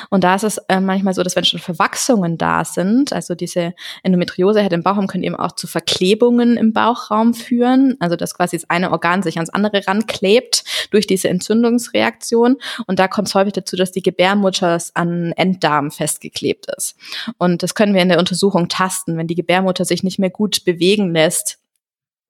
Und 0.10 0.24
da 0.24 0.36
ist 0.36 0.44
es 0.44 0.58
äh, 0.70 0.80
manchmal 0.80 1.14
so, 1.14 1.24
dass 1.24 1.36
wenn 1.36 1.44
schon 1.44 1.60
Verwachsungen 1.60 2.38
da 2.38 2.64
sind, 2.64 3.12
also 3.12 3.36
diese 3.36 3.74
Endometriose 4.02 4.62
hätte 4.62 4.76
im 4.76 4.84
Bauchraum 4.84 5.08
können 5.08 5.24
eben 5.24 5.36
auch 5.36 5.52
zu 5.52 5.68
Verklebungen 5.68 6.56
im 6.56 6.72
Bauchraum 6.72 7.34
führen. 7.34 7.98
Also 8.00 8.16
dass 8.16 8.34
quasi 8.34 8.58
das 8.58 8.70
eine 8.70 8.92
Organ 8.92 9.24
sich 9.24 9.38
ans 9.38 9.50
andere 9.50 9.86
ranklebt 9.88 10.64
durch 10.92 11.06
diese 11.06 11.28
Entzündungsreaktion. 11.28 12.56
Und 12.86 13.00
da 13.00 13.10
kommt 13.10 13.28
es 13.28 13.36
häufig 13.36 13.54
dazu, 13.54 13.76
dass 13.76 13.92
die 13.92 14.02
Gebärmutter 14.02 14.78
an 14.94 15.34
Enddarm 15.34 15.92
festgeklebt 15.92 16.68
ist. 16.78 16.96
Und 17.38 17.57
und 17.58 17.64
das 17.64 17.74
können 17.74 17.96
wir 17.96 18.04
in 18.04 18.10
der 18.10 18.20
Untersuchung 18.20 18.70
tasten. 18.70 19.18
Wenn 19.18 19.26
die 19.26 19.34
Gebärmutter 19.34 19.84
sich 19.84 20.04
nicht 20.04 20.20
mehr 20.20 20.30
gut 20.30 20.64
bewegen 20.64 21.12
lässt, 21.12 21.58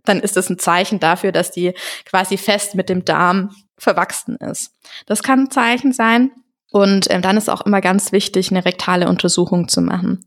dann 0.05 0.21
ist 0.21 0.37
das 0.37 0.49
ein 0.49 0.57
Zeichen 0.57 1.01
dafür, 1.01 1.33
dass 1.33 1.51
die 1.51 1.73
quasi 2.05 2.37
fest 2.37 2.75
mit 2.75 2.87
dem 2.87 3.03
Darm 3.03 3.53
verwachsen 3.77 4.37
ist. 4.37 4.71
Das 5.05 5.23
kann 5.23 5.41
ein 5.41 5.51
Zeichen 5.51 5.91
sein. 5.91 6.31
Und 6.71 7.07
ähm, 7.09 7.21
dann 7.21 7.35
ist 7.35 7.49
auch 7.49 7.65
immer 7.65 7.81
ganz 7.81 8.13
wichtig, 8.13 8.51
eine 8.51 8.63
rektale 8.63 9.09
Untersuchung 9.09 9.67
zu 9.67 9.81
machen, 9.81 10.25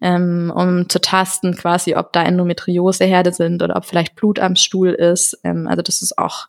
ähm, 0.00 0.52
um 0.52 0.88
zu 0.88 1.00
tasten, 1.00 1.56
quasi, 1.56 1.94
ob 1.94 2.12
da 2.12 2.24
Endometrioseherde 2.24 3.32
sind 3.32 3.62
oder 3.62 3.76
ob 3.76 3.84
vielleicht 3.84 4.16
Blut 4.16 4.40
am 4.40 4.56
Stuhl 4.56 4.90
ist. 4.90 5.38
Ähm, 5.44 5.68
also 5.68 5.82
das 5.82 6.02
ist 6.02 6.18
auch, 6.18 6.48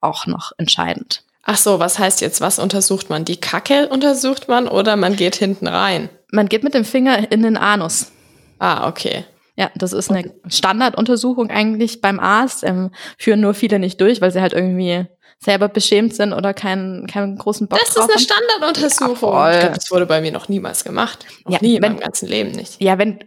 auch 0.00 0.24
noch 0.24 0.52
entscheidend. 0.56 1.22
Ach 1.42 1.58
so, 1.58 1.80
was 1.80 1.98
heißt 1.98 2.22
jetzt, 2.22 2.40
was 2.40 2.58
untersucht 2.58 3.10
man? 3.10 3.26
Die 3.26 3.38
Kacke 3.38 3.88
untersucht 3.88 4.48
man 4.48 4.68
oder 4.68 4.96
man 4.96 5.16
geht 5.16 5.36
hinten 5.36 5.66
rein? 5.66 6.08
Man 6.32 6.48
geht 6.48 6.64
mit 6.64 6.74
dem 6.74 6.84
Finger 6.84 7.30
in 7.30 7.42
den 7.42 7.56
Anus. 7.56 8.10
Ah, 8.58 8.88
okay. 8.88 9.24
Ja, 9.54 9.70
das 9.74 9.92
ist 9.92 10.10
eine 10.10 10.32
Standarduntersuchung 10.48 11.50
eigentlich 11.50 12.00
beim 12.00 12.18
Arzt. 12.18 12.64
Ähm, 12.64 12.90
führen 13.18 13.40
nur 13.40 13.54
viele 13.54 13.78
nicht 13.78 14.00
durch, 14.00 14.20
weil 14.20 14.32
sie 14.32 14.40
halt 14.40 14.54
irgendwie 14.54 15.06
selber 15.38 15.68
beschämt 15.68 16.14
sind 16.14 16.32
oder 16.32 16.54
keinen, 16.54 17.06
keinen 17.06 17.36
großen 17.36 17.66
Bock 17.66 17.78
Das 17.80 17.90
ist 17.90 17.98
eine 17.98 18.18
Standarduntersuchung. 18.18 19.32
Ja, 19.32 19.52
ich 19.52 19.60
glaub, 19.60 19.74
das 19.74 19.90
wurde 19.90 20.06
bei 20.06 20.20
mir 20.20 20.32
noch 20.32 20.48
niemals 20.48 20.84
gemacht. 20.84 21.26
Noch 21.44 21.52
ja, 21.52 21.58
nie 21.60 21.76
in 21.76 21.82
wenn, 21.82 21.92
meinem 21.92 22.00
ganzen 22.00 22.28
Leben 22.28 22.52
nicht. 22.52 22.80
Ja, 22.80 22.96
wenn 22.98 23.18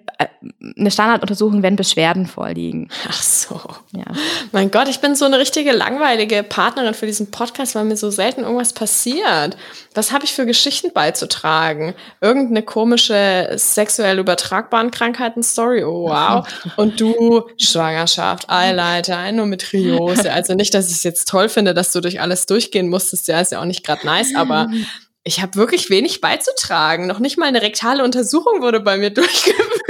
eine 0.77 0.91
Standarduntersuchung, 0.91 1.63
wenn 1.63 1.75
Beschwerden 1.75 2.27
vorliegen. 2.27 2.89
Ach 3.07 3.21
so. 3.21 3.59
Ja. 3.91 4.05
Mein 4.51 4.71
Gott, 4.71 4.87
ich 4.87 4.99
bin 4.99 5.15
so 5.15 5.25
eine 5.25 5.39
richtige 5.39 5.71
langweilige 5.71 6.43
Partnerin 6.43 6.93
für 6.93 7.05
diesen 7.05 7.31
Podcast, 7.31 7.75
weil 7.75 7.85
mir 7.85 7.97
so 7.97 8.09
selten 8.09 8.41
irgendwas 8.41 8.73
passiert. 8.73 9.57
Was 9.93 10.11
habe 10.11 10.25
ich 10.25 10.33
für 10.33 10.45
Geschichten 10.45 10.91
beizutragen? 10.93 11.95
Irgendeine 12.21 12.63
komische 12.63 13.51
sexuell 13.55 14.19
übertragbaren 14.19 14.91
Krankheiten-Story. 14.91 15.83
Oh, 15.83 16.09
wow. 16.09 16.47
Und 16.77 16.99
du, 16.99 17.43
Schwangerschaft, 17.57 18.49
Eileiter, 18.49 19.17
Endometriose. 19.17 20.31
Also 20.31 20.53
nicht, 20.53 20.73
dass 20.73 20.89
ich 20.89 20.97
es 20.97 21.03
jetzt 21.03 21.27
toll 21.27 21.49
finde, 21.49 21.73
dass 21.73 21.91
du 21.91 22.01
durch 22.01 22.21
alles 22.21 22.45
durchgehen 22.45 22.89
musstest. 22.89 23.27
Ja, 23.27 23.41
ist 23.41 23.51
ja 23.51 23.61
auch 23.61 23.65
nicht 23.65 23.85
gerade 23.85 24.05
nice, 24.05 24.33
aber 24.35 24.69
ich 25.25 25.41
habe 25.41 25.55
wirklich 25.55 25.89
wenig 25.89 26.21
beizutragen. 26.21 27.07
Noch 27.07 27.19
nicht 27.19 27.37
mal 27.37 27.47
eine 27.47 27.61
rektale 27.61 28.03
Untersuchung 28.03 28.61
wurde 28.61 28.79
bei 28.79 28.97
mir 28.97 29.09
durchgeführt. 29.13 29.84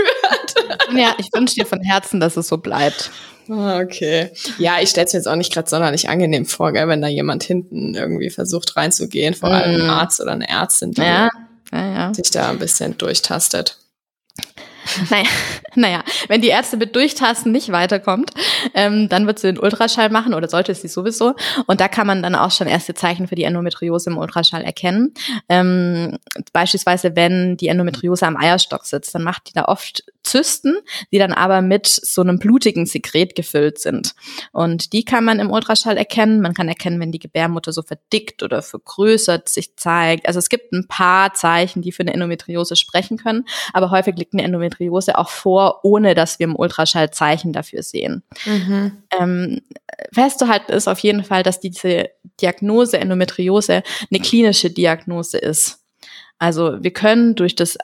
Ja, 0.96 1.16
ich 1.18 1.30
wünsche 1.34 1.56
dir 1.56 1.66
von 1.66 1.82
Herzen, 1.82 2.20
dass 2.20 2.38
es 2.38 2.48
so 2.48 2.58
bleibt. 2.58 3.12
Ah, 3.50 3.80
okay. 3.80 4.32
Ja, 4.58 4.78
ich 4.82 4.90
stelle 4.90 5.06
es 5.06 5.14
mir 5.14 5.20
jetzt 5.20 5.28
auch 5.28 5.36
nicht 5.36 5.54
gerade 5.54 5.70
sonderlich 5.70 6.10
angenehm 6.10 6.46
vor, 6.46 6.72
gell, 6.72 6.88
wenn 6.88 7.02
da 7.02 7.08
jemand 7.08 7.44
hinten 7.44 7.94
irgendwie 7.94 8.30
versucht 8.30 8.76
reinzugehen, 8.76 9.34
vor 9.34 9.50
allem 9.50 9.82
ein 9.82 9.88
mm. 9.88 9.90
Arzt 9.90 10.22
oder 10.22 10.32
eine 10.32 10.50
Ärztin, 10.50 10.92
die 10.92 11.02
ja, 11.02 11.30
ja, 11.72 11.94
ja. 11.94 12.14
sich 12.14 12.32
da 12.32 12.50
ein 12.50 12.60
bisschen 12.60 12.98
durchtastet. 12.98 13.78
naja, 15.10 15.30
naja, 15.76 16.04
wenn 16.28 16.42
die 16.42 16.48
Ärzte 16.48 16.78
mit 16.78 16.96
Durchtasten 16.96 17.52
nicht 17.52 17.72
weiterkommt, 17.72 18.32
ähm, 18.74 19.10
dann 19.10 19.28
wird 19.28 19.40
sie 19.40 19.48
den 19.48 19.60
Ultraschall 19.60 20.10
machen 20.10 20.34
oder 20.34 20.48
sollte 20.48 20.74
sie 20.74 20.88
sowieso. 20.88 21.34
Und 21.68 21.82
da 21.82 21.88
kann 21.88 22.08
man 22.08 22.24
dann 22.24 22.36
auch 22.36 22.52
schon 22.52 22.68
erste 22.68 22.94
Zeichen 22.94 23.28
für 23.28 23.36
die 23.36 23.44
Endometriose 23.44 24.10
im 24.10 24.18
Ultraschall 24.18 24.64
erkennen. 24.64 25.14
Ähm, 25.50 26.18
beispielsweise, 26.54 27.16
wenn 27.16 27.58
die 27.58 27.68
Endometriose 27.68 28.26
am 28.26 28.38
Eierstock 28.38 28.86
sitzt, 28.86 29.14
dann 29.16 29.24
macht 29.24 29.50
die 29.50 29.54
da 29.54 29.66
oft 29.66 30.04
Zysten, 30.24 30.78
die 31.12 31.20
dann 31.20 31.32
aber 31.32 31.62
mit 31.62 31.88
so 31.88 32.22
einem 32.22 32.40
blutigen 32.40 32.86
Sekret 32.86 33.36
gefüllt 33.36 33.80
sind. 33.80 34.16
Und 34.52 34.92
die 34.92 35.06
kann 35.06 35.24
man 35.24 35.40
im 35.40 35.52
Ultraschall 35.52 35.98
erkennen. 35.98 36.42
Man 36.42 36.54
kann 36.54 36.68
erkennen, 36.68 37.00
wenn 37.00 37.12
die 37.12 37.20
Gebärmutter 37.20 37.72
so 37.72 37.84
verdickt 37.84 38.42
oder 38.42 38.62
vergrößert 38.62 39.48
sich 39.48 39.76
zeigt. 39.78 40.28
Also 40.28 40.40
es 40.40 40.50
gibt 40.50 40.74
ein 40.74 40.88
paar 40.88 41.34
Zeichen, 41.34 41.82
die 41.82 41.92
für 41.92 42.02
eine 42.02 42.14
Endometriose 42.14 42.76
sprechen 42.76 43.18
können, 43.18 43.46
aber 43.72 43.92
häufig 43.92 44.16
liegt 44.18 44.34
eine 44.34 44.44
Endometriose 44.44 44.85
auch 45.18 45.30
vor, 45.30 45.80
ohne 45.84 46.16
dass 46.16 46.40
wir 46.40 46.46
im 46.46 46.56
Ultraschall 46.56 47.12
Zeichen 47.12 47.54
dafür 47.54 47.84
sehen. 47.84 48.24
Mhm. 48.46 49.04
Ähm, 49.20 49.62
festzuhalten 50.14 50.72
ist 50.72 50.88
auf 50.88 51.00
jeden 51.00 51.24
Fall, 51.24 51.44
dass 51.44 51.60
diese 51.60 52.10
Diagnose 52.42 52.98
Endometriose 52.98 53.84
eine 54.12 54.20
klinische 54.20 54.70
Diagnose 54.70 55.38
ist. 55.38 55.80
Also 56.38 56.84
wir 56.84 56.92
können 56.92 57.36
durch 57.36 57.56
das 57.56 57.78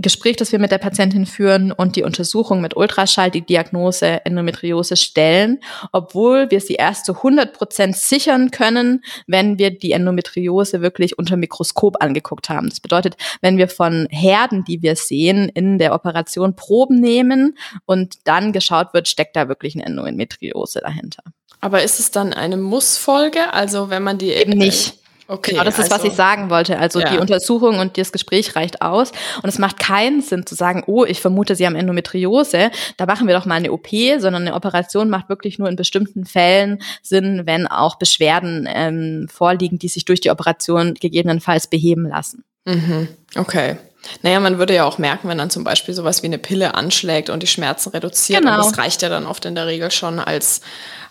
Gespräch, 0.00 0.36
das 0.36 0.52
wir 0.52 0.58
mit 0.58 0.70
der 0.70 0.78
Patientin 0.78 1.26
führen 1.26 1.72
und 1.72 1.96
die 1.96 2.04
Untersuchung 2.04 2.60
mit 2.60 2.76
Ultraschall 2.76 3.30
die 3.30 3.44
Diagnose 3.44 4.24
Endometriose 4.24 4.96
stellen, 4.96 5.60
obwohl 5.92 6.50
wir 6.50 6.60
sie 6.60 6.74
erst 6.74 7.04
zu 7.04 7.16
100 7.16 7.52
Prozent 7.52 7.96
sichern 7.96 8.50
können, 8.50 9.02
wenn 9.26 9.58
wir 9.58 9.70
die 9.70 9.92
Endometriose 9.92 10.80
wirklich 10.82 11.18
unter 11.18 11.36
Mikroskop 11.36 12.02
angeguckt 12.02 12.48
haben. 12.48 12.68
Das 12.68 12.80
bedeutet, 12.80 13.16
wenn 13.40 13.58
wir 13.58 13.68
von 13.68 14.06
Herden, 14.10 14.64
die 14.64 14.82
wir 14.82 14.94
sehen, 14.94 15.48
in 15.48 15.78
der 15.78 15.94
Operation 15.94 16.54
Proben 16.54 17.00
nehmen 17.00 17.58
und 17.84 18.16
dann 18.24 18.52
geschaut 18.52 18.94
wird, 18.94 19.08
steckt 19.08 19.34
da 19.34 19.48
wirklich 19.48 19.74
eine 19.74 19.86
Endometriose 19.86 20.80
dahinter. 20.80 21.24
Aber 21.60 21.82
ist 21.82 21.98
es 21.98 22.10
dann 22.10 22.32
eine 22.32 22.56
Mussfolge? 22.56 23.52
Also 23.52 23.90
wenn 23.90 24.02
man 24.04 24.18
die 24.18 24.30
eben 24.30 24.52
nicht. 24.52 24.97
Okay, 25.30 25.50
genau, 25.50 25.64
das 25.64 25.78
ist, 25.78 25.92
also, 25.92 26.04
was 26.04 26.10
ich 26.10 26.16
sagen 26.16 26.48
wollte. 26.48 26.78
Also 26.78 27.00
ja. 27.00 27.10
die 27.10 27.18
Untersuchung 27.18 27.78
und 27.78 27.98
das 27.98 28.12
Gespräch 28.12 28.56
reicht 28.56 28.80
aus. 28.80 29.12
Und 29.42 29.50
es 29.50 29.58
macht 29.58 29.78
keinen 29.78 30.22
Sinn 30.22 30.46
zu 30.46 30.54
sagen, 30.54 30.84
oh, 30.86 31.04
ich 31.04 31.20
vermute, 31.20 31.54
Sie 31.54 31.66
haben 31.66 31.76
Endometriose. 31.76 32.70
Da 32.96 33.04
machen 33.04 33.26
wir 33.26 33.34
doch 33.34 33.44
mal 33.44 33.56
eine 33.56 33.70
OP, 33.70 33.88
sondern 34.18 34.42
eine 34.42 34.54
Operation 34.54 35.10
macht 35.10 35.28
wirklich 35.28 35.58
nur 35.58 35.68
in 35.68 35.76
bestimmten 35.76 36.24
Fällen 36.24 36.80
Sinn, 37.02 37.42
wenn 37.44 37.66
auch 37.66 37.96
Beschwerden 37.96 38.66
ähm, 38.72 39.28
vorliegen, 39.30 39.78
die 39.78 39.88
sich 39.88 40.06
durch 40.06 40.22
die 40.22 40.30
Operation 40.30 40.94
gegebenenfalls 40.94 41.66
beheben 41.66 42.08
lassen. 42.08 42.42
Mhm. 42.64 43.08
Okay. 43.36 43.76
Naja, 44.22 44.40
man 44.40 44.58
würde 44.58 44.74
ja 44.74 44.84
auch 44.84 44.96
merken, 44.96 45.28
wenn 45.28 45.36
dann 45.36 45.50
zum 45.50 45.62
Beispiel 45.62 45.92
sowas 45.92 46.22
wie 46.22 46.28
eine 46.28 46.38
Pille 46.38 46.74
anschlägt 46.74 47.28
und 47.28 47.42
die 47.42 47.46
Schmerzen 47.46 47.90
reduziert. 47.90 48.40
Genau. 48.40 48.52
Und 48.52 48.64
das 48.64 48.78
reicht 48.78 49.02
ja 49.02 49.10
dann 49.10 49.26
oft 49.26 49.44
in 49.44 49.54
der 49.54 49.66
Regel 49.66 49.90
schon 49.90 50.20
als, 50.20 50.62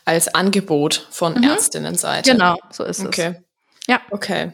als 0.06 0.34
Angebot 0.34 1.06
von 1.12 1.36
mhm. 1.36 1.44
Ärztinnenseite. 1.44 2.32
Genau, 2.32 2.58
so 2.72 2.84
ist 2.84 3.06
okay. 3.06 3.10
es. 3.10 3.28
Okay. 3.28 3.47
Ja. 3.88 4.02
Okay. 4.12 4.52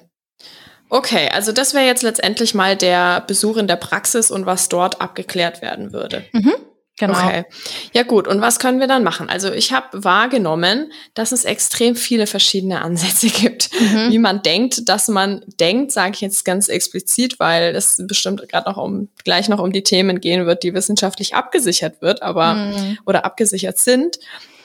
Okay, 0.90 1.30
also 1.30 1.52
das 1.52 1.74
wäre 1.74 1.86
jetzt 1.86 2.04
letztendlich 2.04 2.54
mal 2.54 2.76
der 2.76 3.22
Besuch 3.22 3.58
in 3.58 3.68
der 3.68 3.78
Praxis 3.78 4.30
und 4.30 4.46
was 4.46 4.70
dort 4.70 5.02
abgeklärt 5.02 5.62
werden 5.62 5.92
würde. 5.92 6.26
Mhm. 6.34 6.54
Genau. 7.00 7.18
Okay. 7.18 7.46
Ja 7.94 8.04
gut, 8.04 8.28
und 8.28 8.42
was 8.42 8.60
können 8.60 8.80
wir 8.80 8.86
dann 8.86 9.04
machen? 9.04 9.28
Also 9.28 9.52
ich 9.52 9.74
habe 9.74 10.04
wahrgenommen, 10.04 10.92
dass 11.16 11.32
es 11.32 11.44
extrem 11.44 11.96
viele 11.96 12.28
verschiedene 12.28 12.84
Ansätze 12.84 13.28
gibt, 13.42 13.72
mhm. 13.80 14.12
wie 14.12 14.20
man 14.20 14.44
denkt, 14.44 14.88
dass 14.88 15.08
man 15.08 15.44
denkt, 15.60 15.92
sage 15.92 16.12
ich 16.14 16.22
jetzt 16.22 16.46
ganz 16.46 16.68
explizit, 16.68 17.40
weil 17.40 17.76
es 17.76 18.04
bestimmt 18.08 18.48
gerade 18.48 18.70
noch 18.70 18.78
um 18.78 19.10
gleich 19.24 19.50
noch 19.50 19.60
um 19.60 19.72
die 19.72 19.82
Themen 19.82 20.22
gehen 20.22 20.46
wird, 20.46 20.62
die 20.62 20.76
wissenschaftlich 20.76 21.34
abgesichert 21.34 22.04
wird, 22.04 22.22
aber 22.22 22.54
mhm. 22.54 23.00
oder 23.08 23.26
abgesichert 23.26 23.80
sind. 23.80 24.20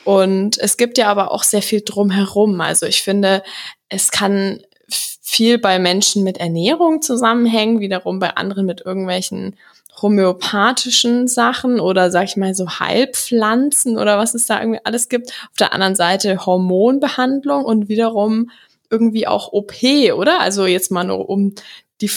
Und 0.05 0.59
es 0.59 0.77
gibt 0.77 0.99
ja 0.99 1.09
aber 1.09 1.33
auch 1.33 1.43
sehr 1.43 1.63
viel 1.63 1.83
drumherum. 1.83 2.61
Also 2.61 2.87
ich 2.87 3.03
finde, 3.03 3.43
es 3.89 4.11
kann 4.11 4.61
viel 4.89 5.59
bei 5.59 5.79
Menschen 5.79 6.25
mit 6.25 6.39
Ernährung 6.39 7.03
zusammenhängen, 7.03 7.81
wiederum 7.81 8.19
bei 8.19 8.37
anderen 8.37 8.65
mit 8.65 8.81
irgendwelchen 8.81 9.57
homöopathischen 10.01 11.29
Sachen 11.29 11.81
oder 11.81 12.11
sag 12.11 12.25
ich 12.25 12.37
mal 12.37 12.55
so 12.55 12.79
Heilpflanzen 12.79 13.99
oder 13.99 14.17
was 14.17 14.35
es 14.35 14.47
da 14.47 14.59
irgendwie 14.61 14.81
alles 14.85 15.09
gibt. 15.09 15.31
Auf 15.51 15.57
der 15.59 15.75
anderen 15.75 15.97
Seite 15.97 16.47
Hormonbehandlung 16.47 17.65
und 17.65 17.89
wiederum 17.89 18.51
irgendwie 18.91 19.27
auch 19.27 19.53
OP, 19.53 19.83
oder? 20.15 20.41
Also 20.41 20.65
jetzt 20.67 20.91
mal 20.91 21.05
nur 21.05 21.29
um 21.29 21.55
die, 22.01 22.11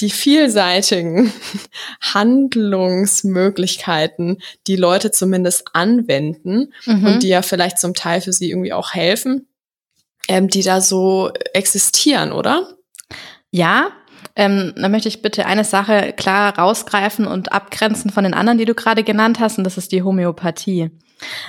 die 0.00 0.10
vielseitigen 0.10 1.32
Handlungsmöglichkeiten, 2.00 4.42
die 4.66 4.76
Leute 4.76 5.10
zumindest 5.12 5.68
anwenden 5.72 6.74
mhm. 6.84 7.06
und 7.06 7.22
die 7.22 7.28
ja 7.28 7.40
vielleicht 7.42 7.78
zum 7.78 7.94
Teil 7.94 8.20
für 8.20 8.34
sie 8.34 8.50
irgendwie 8.50 8.74
auch 8.74 8.92
helfen 8.92 9.46
ähm, 10.28 10.48
die 10.48 10.62
da 10.62 10.80
so 10.80 11.30
existieren, 11.54 12.32
oder? 12.32 12.68
Ja, 13.50 13.90
ähm, 14.36 14.72
da 14.76 14.88
möchte 14.88 15.08
ich 15.08 15.22
bitte 15.22 15.46
eine 15.46 15.64
Sache 15.64 16.12
klar 16.16 16.56
rausgreifen 16.58 17.26
und 17.26 17.52
abgrenzen 17.52 18.10
von 18.10 18.24
den 18.24 18.34
anderen, 18.34 18.58
die 18.58 18.64
du 18.64 18.74
gerade 18.74 19.02
genannt 19.02 19.40
hast, 19.40 19.58
und 19.58 19.64
das 19.64 19.76
ist 19.76 19.92
die 19.92 20.02
Homöopathie. 20.02 20.90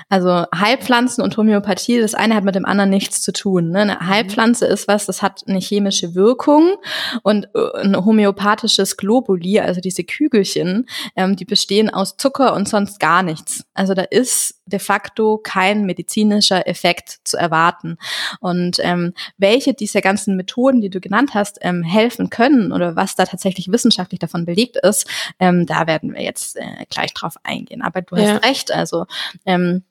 Also 0.10 0.46
Heilpflanzen 0.56 1.24
und 1.24 1.38
Homöopathie, 1.38 2.00
das 2.00 2.16
eine 2.16 2.36
hat 2.36 2.44
mit 2.44 2.56
dem 2.56 2.66
anderen 2.66 2.90
nichts 2.90 3.22
zu 3.22 3.32
tun. 3.32 3.70
Ne? 3.70 3.82
Eine 3.82 4.00
Heilpflanze 4.00 4.66
ist 4.66 4.88
was, 4.88 5.06
das 5.06 5.22
hat 5.22 5.42
eine 5.48 5.60
chemische 5.60 6.16
Wirkung 6.16 6.76
und 7.24 7.48
äh, 7.56 7.82
ein 7.82 8.06
homöopathisches 8.06 8.98
Globuli, 8.98 9.60
also 9.60 9.82
diese 9.82 10.04
Kügelchen, 10.04 10.88
ähm, 11.16 11.36
die 11.36 11.46
bestehen 11.46 11.90
aus 11.90 12.18
Zucker 12.18 12.54
und 12.54 12.68
sonst 12.68 13.00
gar 13.00 13.24
nichts. 13.24 13.64
Also 13.74 13.94
da 13.94 14.04
ist 14.04 14.62
de 14.66 14.80
facto 14.80 15.38
kein 15.38 15.86
medizinischer 15.86 16.68
Effekt 16.68 17.20
zu 17.24 17.38
erwarten. 17.38 17.98
Und 18.40 18.78
ähm, 18.80 19.14
welche 19.38 19.74
dieser 19.74 20.02
ganzen 20.02 20.36
Methoden, 20.36 20.82
die 20.82 20.90
du 20.90 21.00
genannt 21.00 21.32
hast, 21.34 21.60
ähm, 21.62 21.84
helfen 21.84 22.30
können 22.30 22.72
oder 22.72 22.96
was 22.96 23.16
da 23.16 23.26
tatsächlich 23.26 23.72
wissenschaftlich 23.72 24.20
davon 24.20 24.46
belegt 24.46 24.78
ist, 24.78 25.08
ähm, 25.40 25.66
da 25.66 25.88
werden 25.88 26.14
wir 26.14 26.22
jetzt 26.22 26.58
äh, 26.58 26.86
gleich 26.90 27.14
drauf 27.14 27.36
eingehen. 27.44 27.82
Aber 27.82 28.02
du 28.02 28.16
hast 28.16 28.28
ja. 28.28 28.38
recht, 28.38 28.72
also 28.72 29.06
ähm, 29.46 29.61
ähm, 29.62 29.84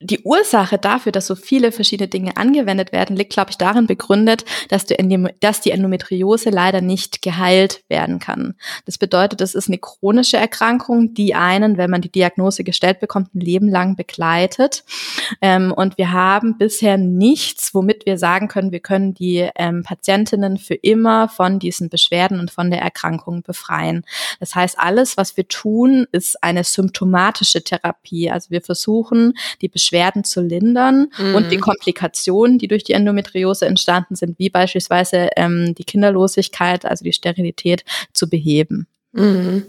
die 0.00 0.20
Ursache 0.20 0.78
dafür, 0.78 1.10
dass 1.10 1.26
so 1.26 1.34
viele 1.34 1.72
verschiedene 1.72 2.06
Dinge 2.06 2.36
angewendet 2.36 2.92
werden, 2.92 3.16
liegt, 3.16 3.32
glaube 3.32 3.50
ich, 3.50 3.58
darin 3.58 3.88
begründet, 3.88 4.44
dass, 4.68 4.86
du 4.86 4.94
dass 5.40 5.60
die 5.60 5.72
Endometriose 5.72 6.50
leider 6.50 6.80
nicht 6.80 7.20
geheilt 7.20 7.82
werden 7.88 8.20
kann. 8.20 8.54
Das 8.84 8.96
bedeutet, 8.96 9.40
es 9.40 9.56
ist 9.56 9.68
eine 9.68 9.78
chronische 9.78 10.36
Erkrankung, 10.36 11.14
die 11.14 11.34
einen, 11.34 11.78
wenn 11.78 11.90
man 11.90 12.00
die 12.00 12.12
Diagnose 12.12 12.62
gestellt 12.62 13.00
bekommt, 13.00 13.34
ein 13.34 13.40
Leben 13.40 13.68
lang 13.68 13.96
begleitet. 13.96 14.84
Ähm, 15.42 15.72
und 15.72 15.98
wir 15.98 16.12
haben 16.12 16.58
bisher 16.58 16.96
nichts, 16.96 17.74
womit 17.74 18.06
wir 18.06 18.18
sagen 18.18 18.46
können, 18.46 18.70
wir 18.70 18.80
können 18.80 19.14
die 19.14 19.48
ähm, 19.56 19.82
Patientinnen 19.82 20.58
für 20.58 20.74
immer 20.74 21.28
von 21.28 21.58
diesen 21.58 21.88
Beschwerden 21.88 22.38
und 22.38 22.52
von 22.52 22.70
der 22.70 22.82
Erkrankung 22.82 23.42
befreien. 23.42 24.04
Das 24.38 24.54
heißt, 24.54 24.78
alles, 24.78 25.16
was 25.16 25.36
wir 25.36 25.48
tun, 25.48 26.06
ist 26.12 26.42
eine 26.44 26.62
symptomatische 26.62 27.64
Therapie. 27.64 28.30
Also 28.30 28.50
wir 28.50 28.62
versuchen, 28.62 29.34
die 29.60 29.68
Beschwerden 29.68 29.87
Beschwerden 29.88 30.24
zu 30.24 30.40
lindern 30.40 31.08
mhm. 31.18 31.34
und 31.34 31.50
die 31.50 31.58
Komplikationen, 31.58 32.58
die 32.58 32.68
durch 32.68 32.84
die 32.84 32.92
Endometriose 32.92 33.66
entstanden 33.66 34.14
sind, 34.14 34.38
wie 34.38 34.50
beispielsweise 34.50 35.30
ähm, 35.36 35.74
die 35.74 35.84
Kinderlosigkeit, 35.84 36.84
also 36.84 37.04
die 37.04 37.12
Sterilität, 37.12 37.84
zu 38.12 38.28
beheben. 38.28 38.86
Mhm. 39.12 39.64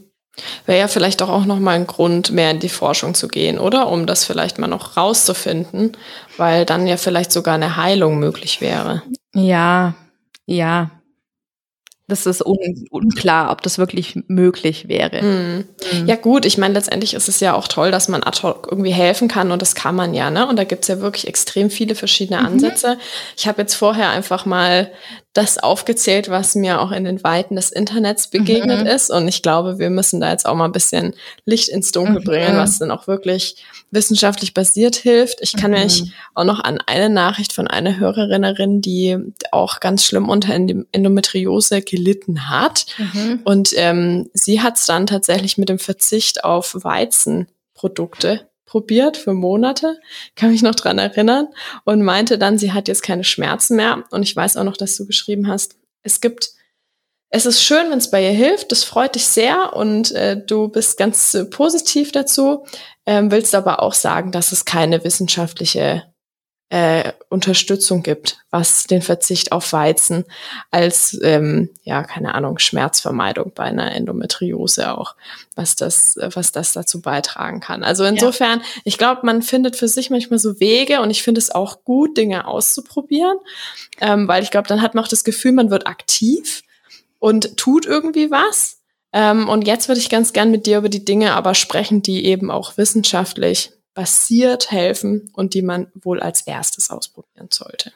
Wäre 0.65 0.79
ja 0.79 0.87
vielleicht 0.87 1.21
auch 1.21 1.45
noch 1.45 1.59
mal 1.59 1.75
ein 1.75 1.87
Grund, 1.87 2.31
mehr 2.31 2.51
in 2.51 2.59
die 2.59 2.69
Forschung 2.69 3.13
zu 3.13 3.27
gehen, 3.27 3.59
oder? 3.59 3.89
Um 3.89 4.05
das 4.05 4.23
vielleicht 4.23 4.57
mal 4.57 4.67
noch 4.67 4.95
rauszufinden, 4.95 5.97
weil 6.37 6.65
dann 6.65 6.87
ja 6.87 6.97
vielleicht 6.97 7.31
sogar 7.31 7.55
eine 7.55 7.75
Heilung 7.75 8.19
möglich 8.19 8.61
wäre. 8.61 9.01
Ja, 9.33 9.95
ja, 10.45 10.91
das 12.09 12.25
ist 12.25 12.45
un 12.45 12.85
unklar, 12.89 13.51
ob 13.51 13.61
das 13.61 13.77
wirklich 13.77 14.19
möglich 14.27 14.87
wäre. 14.87 15.21
Mhm. 15.21 15.65
Mhm. 15.93 16.07
Ja 16.07 16.15
gut, 16.15 16.45
ich 16.45 16.57
meine, 16.57 16.73
letztendlich 16.73 17.13
ist 17.13 17.29
es 17.29 17.39
ja 17.39 17.53
auch 17.53 17.67
toll, 17.67 17.91
dass 17.91 18.09
man 18.09 18.23
ad 18.23 18.41
hoc 18.43 18.67
irgendwie 18.69 18.91
helfen 18.91 19.27
kann 19.27 19.51
und 19.51 19.61
das 19.61 19.75
kann 19.75 19.95
man 19.95 20.13
ja, 20.13 20.29
ne? 20.29 20.47
Und 20.47 20.57
da 20.57 20.63
gibt's 20.63 20.87
ja 20.87 20.99
wirklich 20.99 21.27
extrem 21.27 21.69
viele 21.69 21.95
verschiedene 21.95 22.39
mhm. 22.39 22.45
Ansätze. 22.45 22.95
Mhm. 22.95 23.01
Ich 23.37 23.47
habe 23.47 23.61
jetzt 23.61 23.75
vorher 23.75 24.09
einfach 24.09 24.45
mal 24.45 24.91
das 25.33 25.59
aufgezählt, 25.59 26.29
was 26.29 26.55
mir 26.55 26.81
auch 26.81 26.91
in 26.91 27.03
den 27.03 27.23
Weiten 27.23 27.55
des 27.55 27.71
Internets 27.71 28.29
begegnet 28.29 28.81
mhm. 28.81 28.87
ist. 28.87 29.11
Und 29.11 29.27
ich 29.27 29.43
glaube, 29.43 29.77
wir 29.77 29.91
müssen 29.91 30.19
da 30.19 30.31
jetzt 30.31 30.47
auch 30.47 30.55
mal 30.55 30.65
ein 30.65 30.71
bisschen 30.71 31.13
Licht 31.45 31.69
ins 31.69 31.91
Dunkel 31.91 32.21
mhm. 32.21 32.23
bringen, 32.23 32.57
was 32.57 32.79
dann 32.79 32.89
auch 32.89 33.05
wirklich 33.05 33.63
wissenschaftlich 33.91 34.55
basiert 34.55 34.95
hilft. 34.95 35.39
Ich 35.41 35.55
kann 35.55 35.71
mhm. 35.71 35.77
mich 35.77 36.11
auch 36.33 36.45
noch 36.45 36.59
an 36.63 36.79
eine 36.87 37.09
Nachricht 37.09 37.53
von 37.53 37.67
einer 37.67 37.99
Hörerin 37.99 38.81
die 38.81 39.17
auch 39.51 39.79
ganz 39.79 40.03
schlimm 40.03 40.29
unter 40.29 40.53
Endometriose 40.53 41.81
gelitten 41.81 42.49
hat. 42.49 42.87
Mhm. 42.97 43.41
Und 43.43 43.69
ähm, 43.75 44.29
sie 44.33 44.61
hat 44.61 44.77
es 44.77 44.87
dann 44.87 45.05
tatsächlich 45.05 45.59
mit 45.59 45.69
dem 45.69 45.79
Verzicht 45.79 46.43
auf 46.43 46.75
Weizenprodukte 46.81 48.48
probiert 48.69 49.17
für 49.17 49.33
Monate, 49.33 49.99
kann 50.35 50.51
mich 50.51 50.61
noch 50.61 50.75
dran 50.75 50.99
erinnern 50.99 51.47
und 51.85 52.03
meinte 52.03 52.37
dann, 52.37 52.59
sie 52.59 52.71
hat 52.71 52.87
jetzt 52.87 53.01
keine 53.01 53.23
Schmerzen 53.23 53.75
mehr. 53.75 54.03
Und 54.11 54.21
ich 54.21 54.35
weiß 54.35 54.57
auch 54.57 54.63
noch, 54.63 54.77
dass 54.77 54.95
du 54.95 55.07
geschrieben 55.07 55.47
hast, 55.47 55.75
es 56.03 56.21
gibt 56.21 56.51
es 57.31 57.45
ist 57.45 57.63
schön, 57.63 57.91
wenn 57.91 57.99
es 57.99 58.09
bei 58.09 58.23
ihr 58.23 58.31
hilft. 58.31 58.71
Das 58.71 58.83
freut 58.83 59.13
dich 59.13 59.25
sehr 59.27 59.75
und 59.75 60.11
äh, 60.11 60.43
du 60.43 60.67
bist 60.67 60.97
ganz 60.97 61.33
äh, 61.35 61.45
positiv 61.45 62.11
dazu. 62.11 62.65
Ähm, 63.05 63.31
willst 63.31 63.53
aber 63.53 63.83
auch 63.83 63.93
sagen, 63.93 64.31
dass 64.31 64.51
es 64.51 64.65
keine 64.65 65.03
wissenschaftliche 65.03 66.08
äh, 66.69 67.13
Unterstützung 67.29 68.03
gibt, 68.03 68.37
was 68.51 68.83
den 68.83 69.01
Verzicht 69.01 69.51
auf 69.51 69.73
Weizen 69.73 70.25
als, 70.69 71.19
ähm, 71.23 71.69
ja, 71.83 72.03
keine 72.03 72.35
Ahnung, 72.35 72.59
Schmerzvermeidung 72.59 73.53
bei 73.55 73.63
einer 73.63 73.91
Endometriose 73.91 74.95
auch, 74.95 75.15
was 75.55 75.75
das, 75.75 76.15
was 76.33 76.51
das 76.51 76.73
dazu 76.73 77.01
beitragen 77.01 77.59
kann. 77.59 77.83
Also 77.83 78.03
insofern, 78.03 78.59
ja. 78.59 78.65
ich 78.83 78.99
glaube, 78.99 79.21
man 79.25 79.41
findet 79.41 79.77
für 79.77 79.87
sich 79.87 80.11
manchmal 80.11 80.37
so 80.37 80.59
Wege 80.59 81.01
und 81.01 81.09
ich 81.09 81.23
finde 81.23 81.39
es 81.39 81.49
auch 81.49 81.83
gut, 81.83 82.17
Dinge 82.17 82.47
auszuprobieren, 82.47 83.37
ähm, 83.99 84.27
weil 84.27 84.43
ich 84.43 84.51
glaube, 84.51 84.67
dann 84.67 84.83
hat 84.83 84.93
man 84.93 85.03
auch 85.03 85.09
das 85.09 85.23
Gefühl, 85.23 85.53
man 85.53 85.71
wird 85.71 85.87
aktiv 85.87 86.61
und 87.17 87.57
tut 87.57 87.87
irgendwie 87.87 88.29
was. 88.29 88.77
Ähm, 89.11 89.49
und 89.49 89.65
jetzt 89.65 89.87
würde 89.87 89.99
ich 89.99 90.09
ganz 90.09 90.33
gern 90.33 90.51
mit 90.51 90.67
dir 90.67 90.77
über 90.77 90.89
die 90.89 91.03
Dinge 91.03 91.33
aber 91.33 91.55
sprechen, 91.55 92.03
die 92.03 92.25
eben 92.25 92.51
auch 92.51 92.77
wissenschaftlich 92.77 93.71
basiert 93.93 94.71
helfen 94.71 95.29
und 95.33 95.53
die 95.53 95.61
man 95.61 95.91
wohl 95.93 96.19
als 96.19 96.41
erstes 96.41 96.89
ausprobieren 96.89 97.49
sollte. 97.51 97.91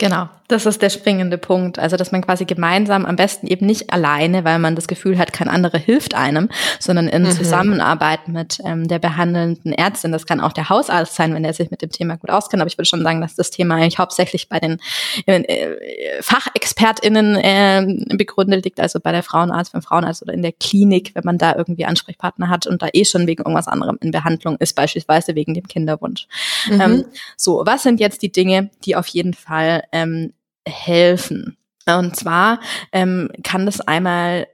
Genau, 0.00 0.30
das 0.48 0.64
ist 0.64 0.80
der 0.80 0.88
springende 0.88 1.36
Punkt. 1.36 1.78
Also, 1.78 1.98
dass 1.98 2.10
man 2.10 2.22
quasi 2.22 2.46
gemeinsam, 2.46 3.04
am 3.04 3.16
besten 3.16 3.46
eben 3.46 3.66
nicht 3.66 3.92
alleine, 3.92 4.44
weil 4.44 4.58
man 4.58 4.74
das 4.74 4.88
Gefühl 4.88 5.18
hat, 5.18 5.34
kein 5.34 5.46
anderer 5.46 5.76
hilft 5.76 6.14
einem, 6.14 6.48
sondern 6.78 7.06
in 7.06 7.24
mhm. 7.24 7.30
Zusammenarbeit 7.32 8.26
mit 8.26 8.60
ähm, 8.64 8.88
der 8.88 8.98
behandelnden 8.98 9.74
Ärztin. 9.74 10.10
Das 10.10 10.24
kann 10.24 10.40
auch 10.40 10.54
der 10.54 10.70
Hausarzt 10.70 11.14
sein, 11.16 11.34
wenn 11.34 11.44
er 11.44 11.52
sich 11.52 11.70
mit 11.70 11.82
dem 11.82 11.90
Thema 11.90 12.16
gut 12.16 12.30
auskennt. 12.30 12.62
Aber 12.62 12.68
ich 12.68 12.78
würde 12.78 12.88
schon 12.88 13.02
sagen, 13.02 13.20
dass 13.20 13.34
das 13.34 13.50
Thema 13.50 13.74
eigentlich 13.74 13.98
hauptsächlich 13.98 14.48
bei 14.48 14.58
den 14.58 14.80
äh, 15.26 16.22
FachexpertInnen 16.22 17.36
äh, 17.36 18.16
begründet 18.16 18.64
liegt, 18.64 18.80
also 18.80 19.00
bei 19.00 19.12
der 19.12 19.22
Frauenarzt, 19.22 19.74
beim 19.74 19.82
Frauenarzt 19.82 20.22
oder 20.22 20.32
in 20.32 20.40
der 20.40 20.52
Klinik, 20.52 21.10
wenn 21.12 21.24
man 21.26 21.36
da 21.36 21.54
irgendwie 21.54 21.84
Ansprechpartner 21.84 22.48
hat 22.48 22.66
und 22.66 22.80
da 22.80 22.88
eh 22.94 23.04
schon 23.04 23.26
wegen 23.26 23.42
irgendwas 23.42 23.68
anderem 23.68 23.98
in 24.00 24.12
Behandlung 24.12 24.56
ist, 24.60 24.74
beispielsweise 24.76 25.34
wegen 25.34 25.52
dem 25.52 25.68
Kinderwunsch. 25.68 26.26
Mhm. 26.70 26.80
Ähm, 26.80 27.04
so, 27.36 27.62
was 27.66 27.82
sind 27.82 28.00
jetzt 28.00 28.22
die 28.22 28.32
Dinge, 28.32 28.70
die 28.86 28.96
auf 28.96 29.06
jeden 29.06 29.34
Fall 29.34 29.82
ähm, 29.92 30.32
helfen. 30.66 31.56
Und 31.86 32.16
zwar 32.16 32.60
ähm, 32.92 33.30
kann 33.42 33.66
das 33.66 33.80
einmal 33.80 34.46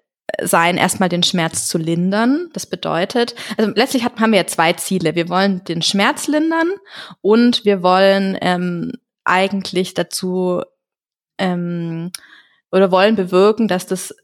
sein, 0.43 0.77
erstmal 0.77 1.09
den 1.09 1.23
Schmerz 1.23 1.69
zu 1.69 1.79
lindern. 1.79 2.51
Das 2.53 2.67
bedeutet, 2.67 3.35
also 3.57 3.71
letztlich 3.75 4.05
hat, 4.05 4.19
haben 4.19 4.33
wir 4.33 4.41
ja 4.41 4.47
zwei 4.47 4.73
Ziele. 4.73 5.15
Wir 5.15 5.29
wollen 5.29 5.65
den 5.65 5.83
Schmerz 5.83 6.29
lindern 6.29 6.69
und 7.21 7.65
wir 7.65 7.83
wollen 7.83 8.37
ähm, 8.41 8.93
eigentlich 9.25 9.95
dazu 9.95 10.63
ähm, 11.39 12.11
oder 12.71 12.91
wollen 12.91 13.17
bewirken, 13.17 13.69
dass 13.69 13.87
das 13.87 14.15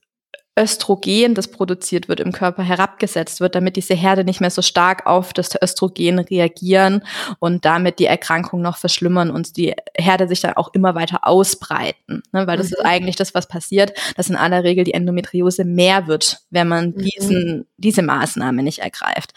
Östrogen, 0.58 1.34
das 1.34 1.48
produziert 1.48 2.08
wird 2.08 2.20
im 2.20 2.30
Körper, 2.30 2.62
herabgesetzt 2.62 3.40
wird, 3.40 3.54
damit 3.54 3.76
diese 3.76 3.94
Herde 3.94 4.22
nicht 4.22 4.42
mehr 4.42 4.50
so 4.50 4.60
stark 4.60 5.06
auf 5.06 5.32
das 5.32 5.50
Östrogen 5.60 6.18
reagieren 6.18 7.02
und 7.38 7.64
damit 7.64 7.98
die 7.98 8.04
Erkrankung 8.04 8.60
noch 8.60 8.76
verschlimmern 8.76 9.30
und 9.30 9.56
die 9.56 9.74
Herde 9.96 10.28
sich 10.28 10.40
dann 10.40 10.52
auch 10.54 10.74
immer 10.74 10.94
weiter 10.94 11.26
ausbreiten. 11.26 12.22
Ne? 12.32 12.46
Weil 12.46 12.58
das 12.58 12.66
mhm. 12.66 12.74
ist 12.74 12.84
eigentlich 12.84 13.16
das, 13.16 13.34
was 13.34 13.48
passiert, 13.48 13.98
dass 14.16 14.28
in 14.28 14.36
aller 14.36 14.62
Regel 14.62 14.84
die 14.84 14.92
Endometriose 14.92 15.64
mehr 15.64 16.06
wird, 16.06 16.40
wenn 16.50 16.68
man 16.68 16.90
mhm. 16.90 16.98
diesen, 16.98 17.66
diese 17.78 18.02
Maßnahme 18.02 18.62
nicht 18.62 18.80
ergreift. 18.80 19.32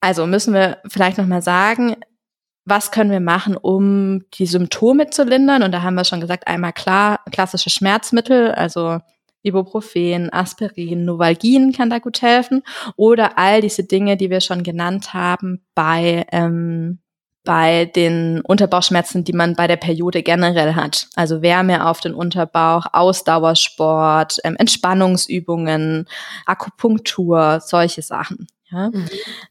Also 0.00 0.26
müssen 0.26 0.52
wir 0.52 0.82
vielleicht 0.86 1.16
nochmal 1.16 1.40
sagen, 1.40 1.96
was 2.66 2.90
können 2.90 3.10
wir 3.10 3.20
machen, 3.20 3.56
um 3.56 4.28
die 4.34 4.46
Symptome 4.46 5.08
zu 5.08 5.24
lindern? 5.24 5.62
Und 5.62 5.72
da 5.72 5.82
haben 5.82 5.94
wir 5.94 6.04
schon 6.04 6.20
gesagt, 6.20 6.46
einmal 6.46 6.74
klar, 6.74 7.20
klassische 7.30 7.70
Schmerzmittel, 7.70 8.52
also 8.52 9.00
Ibuprofen, 9.44 10.32
Aspirin, 10.32 11.04
Novalgin 11.04 11.72
kann 11.72 11.90
da 11.90 11.98
gut 11.98 12.22
helfen. 12.22 12.62
Oder 12.96 13.38
all 13.38 13.60
diese 13.60 13.84
Dinge, 13.84 14.16
die 14.16 14.30
wir 14.30 14.40
schon 14.40 14.62
genannt 14.62 15.14
haben 15.14 15.64
bei, 15.74 16.26
ähm, 16.32 16.98
bei 17.44 17.84
den 17.84 18.40
Unterbauchschmerzen, 18.40 19.22
die 19.22 19.34
man 19.34 19.54
bei 19.54 19.66
der 19.66 19.76
Periode 19.76 20.22
generell 20.22 20.74
hat. 20.74 21.08
Also 21.14 21.42
Wärme 21.42 21.86
auf 21.86 22.00
den 22.00 22.14
Unterbauch, 22.14 22.86
Ausdauersport, 22.92 24.38
ähm, 24.44 24.56
Entspannungsübungen, 24.56 26.06
Akupunktur, 26.46 27.60
solche 27.60 28.02
Sachen. 28.02 28.46
Ja. 28.74 28.90
Mhm. 28.90 29.04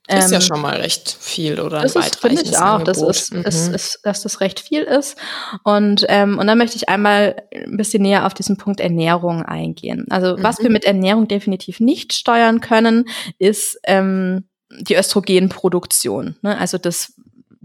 Ist 0.07 0.27
ähm, 0.27 0.33
ja 0.33 0.41
schon 0.41 0.61
mal 0.61 0.75
recht 0.75 1.15
viel 1.17 1.61
oder 1.61 1.81
das 1.81 1.95
ein 1.95 2.03
finde 2.19 2.41
ich 2.41 2.57
auch, 2.57 2.83
dass, 2.83 3.01
ist, 3.01 3.33
mhm. 3.33 3.43
ist, 3.43 3.67
ist, 3.69 3.99
dass 4.03 4.21
das 4.21 4.41
recht 4.41 4.59
viel 4.59 4.83
ist. 4.83 5.17
Und, 5.63 6.05
ähm, 6.09 6.37
und 6.37 6.47
dann 6.47 6.57
möchte 6.57 6.75
ich 6.75 6.89
einmal 6.89 7.41
ein 7.55 7.77
bisschen 7.77 8.03
näher 8.03 8.25
auf 8.25 8.33
diesen 8.33 8.57
Punkt 8.57 8.81
Ernährung 8.81 9.43
eingehen. 9.43 10.05
Also 10.09 10.35
mhm. 10.35 10.43
was 10.43 10.59
wir 10.59 10.69
mit 10.69 10.83
Ernährung 10.83 11.29
definitiv 11.29 11.79
nicht 11.79 12.11
steuern 12.11 12.59
können, 12.59 13.05
ist 13.39 13.79
ähm, 13.85 14.43
die 14.69 14.95
Östrogenproduktion. 14.95 16.35
Ne? 16.41 16.57
Also 16.57 16.77
das 16.77 17.13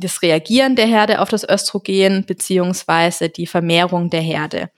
das 0.00 0.22
Reagieren 0.22 0.76
der 0.76 0.86
Herde 0.86 1.20
auf 1.20 1.28
das 1.28 1.42
Östrogen 1.42 2.24
beziehungsweise 2.24 3.30
die 3.30 3.48
Vermehrung 3.48 4.10
der 4.10 4.20
Herde. 4.20 4.70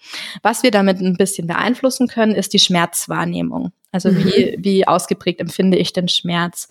Was 0.43 0.63
wir 0.63 0.71
damit 0.71 1.01
ein 1.01 1.19
bisschen 1.19 1.47
beeinflussen 1.47 2.09
können, 2.09 2.35
ist 2.35 2.55
die 2.55 2.59
Schmerzwahrnehmung. 2.59 3.73
Also 3.93 4.11
mhm. 4.11 4.25
wie, 4.25 4.57
wie 4.59 4.87
ausgeprägt 4.87 5.41
empfinde 5.41 5.79
ich 5.79 5.93
den 5.93 6.09
Schmerz? 6.09 6.69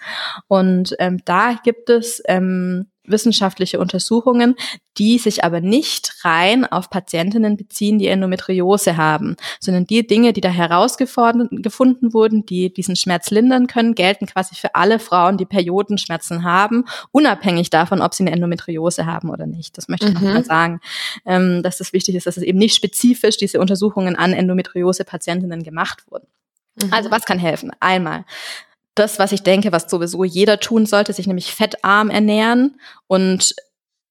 Und 0.47 0.95
ähm, 0.99 1.20
da 1.26 1.59
gibt 1.63 1.89
es 1.89 2.22
ähm, 2.28 2.88
wissenschaftliche 3.09 3.80
Untersuchungen, 3.80 4.55
die 4.97 5.17
sich 5.17 5.43
aber 5.43 5.61
nicht 5.61 6.13
rein 6.24 6.65
auf 6.65 6.89
Patientinnen 6.89 7.57
beziehen, 7.57 7.99
die 7.99 8.07
Endometriose 8.07 8.97
haben, 8.97 9.36
sondern 9.59 9.86
die 9.86 10.05
Dinge, 10.05 10.34
die 10.34 10.41
da 10.41 10.49
herausgefunden 10.49 12.13
wurden, 12.13 12.45
die 12.45 12.74
diesen 12.74 12.95
Schmerz 12.95 13.32
lindern 13.32 13.67
können, 13.67 13.95
gelten 13.95 14.26
quasi 14.26 14.55
für 14.55 14.76
alle 14.76 14.99
Frauen, 14.99 15.38
die 15.38 15.45
Periodenschmerzen 15.45 16.43
haben, 16.43 16.86
unabhängig 17.11 17.70
davon, 17.70 18.01
ob 18.01 18.13
sie 18.13 18.24
eine 18.24 18.32
Endometriose 18.32 19.05
haben 19.05 19.30
oder 19.30 19.47
nicht. 19.47 19.78
Das 19.78 19.88
möchte 19.88 20.07
ich 20.07 20.13
mhm. 20.13 20.26
nochmal 20.26 20.45
sagen, 20.45 20.80
ähm, 21.26 21.63
dass 21.63 21.80
es 21.80 21.93
wichtig 21.93 22.15
ist, 22.15 22.28
dass 22.28 22.38
es 22.38 22.43
eben 22.43 22.59
nicht 22.59 22.76
spezifisch 22.76 23.38
diese 23.38 23.59
Untersuchungen 23.59 24.15
an 24.15 24.34
Endometriose-Patientinnen 24.34 25.63
gemacht 25.63 26.03
wurden. 26.09 26.28
Mhm. 26.82 26.93
Also 26.93 27.11
was 27.11 27.25
kann 27.25 27.39
helfen? 27.39 27.71
Einmal 27.80 28.25
das, 28.99 29.17
was 29.17 29.32
ich 29.32 29.43
denke, 29.43 29.71
was 29.71 29.89
sowieso 29.89 30.23
jeder 30.23 30.59
tun 30.59 30.86
sollte, 30.86 31.13
sich 31.13 31.25
nämlich 31.25 31.53
fettarm 31.53 32.09
ernähren 32.09 32.80
und 33.07 33.55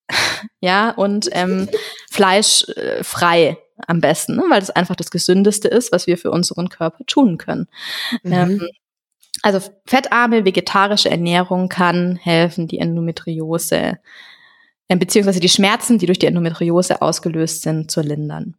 ja 0.61 0.91
und 0.91 1.29
ähm, 1.33 1.69
fleischfrei 2.11 3.49
äh, 3.49 3.57
am 3.87 4.01
besten, 4.01 4.37
ne? 4.37 4.45
weil 4.49 4.61
das 4.61 4.71
einfach 4.71 4.97
das 4.97 5.11
Gesündeste 5.11 5.69
ist, 5.69 5.93
was 5.93 6.07
wir 6.07 6.19
für 6.19 6.31
unseren 6.31 6.69
Körper 6.69 7.05
tun 7.07 7.39
können. 7.39 7.69
Mhm. 8.23 8.33
Ähm, 8.33 8.69
also 9.43 9.61
fettarme 9.87 10.45
vegetarische 10.45 11.11
Ernährung 11.11 11.69
kann 11.69 12.17
helfen, 12.17 12.67
die 12.67 12.79
Endometriose 12.79 13.99
äh, 14.89 14.97
beziehungsweise 14.97 15.39
die 15.39 15.49
Schmerzen, 15.51 15.99
die 15.99 16.07
durch 16.07 16.19
die 16.19 16.27
Endometriose 16.27 17.03
ausgelöst 17.03 17.63
sind, 17.63 17.91
zu 17.91 18.01
lindern. 18.01 18.57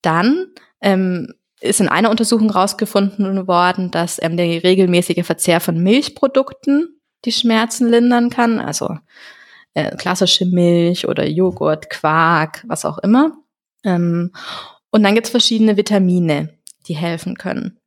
Dann 0.00 0.46
ähm, 0.80 1.34
ist 1.60 1.80
in 1.80 1.88
einer 1.88 2.10
Untersuchung 2.10 2.50
rausgefunden 2.50 3.46
worden, 3.46 3.90
dass 3.90 4.22
ähm, 4.22 4.36
der 4.36 4.62
regelmäßige 4.62 5.24
Verzehr 5.24 5.60
von 5.60 5.82
Milchprodukten 5.82 7.00
die 7.24 7.32
Schmerzen 7.32 7.88
lindern 7.88 8.30
kann, 8.30 8.60
also 8.60 8.96
äh, 9.74 9.94
klassische 9.96 10.46
Milch 10.46 11.08
oder 11.08 11.26
Joghurt, 11.26 11.90
Quark, 11.90 12.64
was 12.66 12.84
auch 12.84 12.98
immer. 12.98 13.32
Ähm, 13.84 14.32
und 14.90 15.02
dann 15.02 15.14
gibt's 15.14 15.30
verschiedene 15.30 15.76
Vitamine, 15.76 16.58
die 16.86 16.96
helfen 16.96 17.36
können. 17.36 17.78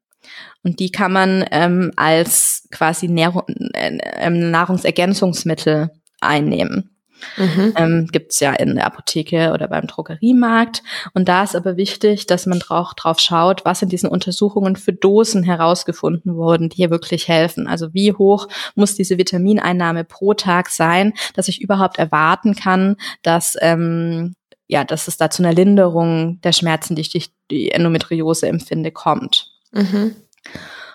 Und 0.63 0.79
die 0.79 0.91
kann 0.91 1.11
man 1.11 1.45
ähm, 1.51 1.91
als 1.95 2.67
quasi 2.71 3.07
Nähr 3.07 3.33
äh, 3.73 4.29
Nahrungsergänzungsmittel 4.29 5.89
einnehmen. 6.19 6.95
Mhm. 7.37 7.73
Ähm, 7.75 8.07
Gibt 8.11 8.39
ja 8.39 8.53
in 8.53 8.75
der 8.75 8.85
Apotheke 8.85 9.51
oder 9.53 9.67
beim 9.67 9.87
Drogeriemarkt. 9.87 10.83
Und 11.13 11.27
da 11.27 11.43
ist 11.43 11.55
aber 11.55 11.77
wichtig, 11.77 12.27
dass 12.27 12.45
man 12.45 12.59
drauf, 12.59 12.93
drauf 12.95 13.19
schaut, 13.19 13.65
was 13.65 13.81
in 13.81 13.89
diesen 13.89 14.09
Untersuchungen 14.09 14.75
für 14.75 14.93
Dosen 14.93 15.43
herausgefunden 15.43 16.35
wurden, 16.35 16.69
die 16.69 16.77
hier 16.77 16.89
wirklich 16.89 17.27
helfen. 17.27 17.67
Also 17.67 17.93
wie 17.93 18.13
hoch 18.13 18.47
muss 18.75 18.95
diese 18.95 19.17
Vitamineinnahme 19.17 20.03
pro 20.03 20.33
Tag 20.33 20.69
sein, 20.69 21.13
dass 21.35 21.47
ich 21.47 21.61
überhaupt 21.61 21.97
erwarten 21.97 22.55
kann, 22.55 22.95
dass 23.21 23.55
ähm, 23.61 24.35
ja, 24.67 24.85
dass 24.85 25.09
es 25.09 25.17
da 25.17 25.29
zu 25.29 25.43
einer 25.43 25.53
Linderung 25.53 26.39
der 26.41 26.53
Schmerzen, 26.53 26.95
die 26.95 27.01
ich 27.01 27.11
durch 27.11 27.29
die 27.51 27.71
Endometriose 27.71 28.47
empfinde, 28.47 28.91
kommt. 28.91 29.51
Mhm. 29.73 30.15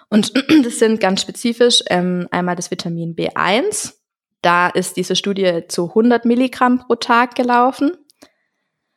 Und 0.08 0.32
das 0.64 0.78
sind 0.78 0.98
ganz 0.98 1.20
spezifisch 1.20 1.82
ähm, 1.88 2.26
einmal 2.30 2.56
das 2.56 2.70
Vitamin 2.70 3.14
B1, 3.14 3.92
da 4.42 4.68
ist 4.68 4.96
diese 4.96 5.16
Studie 5.16 5.62
zu 5.68 5.88
100 5.88 6.24
Milligramm 6.24 6.78
pro 6.78 6.94
Tag 6.94 7.34
gelaufen. 7.34 7.92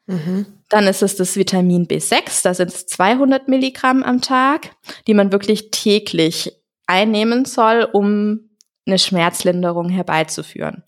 Mhm. 0.05 0.45
Dann 0.69 0.87
ist 0.87 1.01
es 1.01 1.15
das 1.15 1.35
Vitamin 1.35 1.87
B6, 1.87 2.43
da 2.43 2.53
sind 2.53 2.69
es 2.69 2.85
200 2.87 3.47
Milligramm 3.47 4.03
am 4.03 4.21
Tag, 4.21 4.75
die 5.07 5.13
man 5.13 5.31
wirklich 5.31 5.71
täglich 5.71 6.53
einnehmen 6.85 7.45
soll, 7.45 7.87
um 7.91 8.49
eine 8.85 8.99
Schmerzlinderung 8.99 9.89
herbeizuführen. 9.89 10.83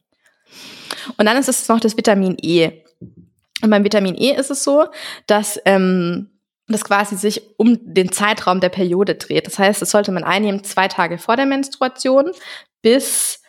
Und 1.18 1.26
dann 1.26 1.38
ist 1.38 1.50
es 1.50 1.68
noch 1.68 1.80
das 1.80 1.98
Vitamin 1.98 2.38
E. 2.42 2.84
Und 3.64 3.70
beim 3.70 3.84
Vitamin 3.84 4.16
E 4.16 4.36
ist 4.36 4.52
es 4.52 4.64
so, 4.64 4.86
dass 5.28 5.60
ähm, 5.66 6.30
das 6.68 6.84
quasi 6.84 7.16
sich 7.16 7.42
um 7.58 7.78
den 7.82 8.12
Zeitraum 8.12 8.60
der 8.60 8.70
Periode 8.70 9.16
dreht. 9.16 9.46
Das 9.46 9.60
heißt, 9.60 9.82
das 9.82 9.92
sollte 9.92 10.12
man 10.12 10.24
einnehmen 10.24 10.64
zwei 10.64 10.88
Tage 10.88 11.18
vor 11.18 11.36
der 11.36 11.46
Menstruation 11.46 12.32
bis 12.82 13.41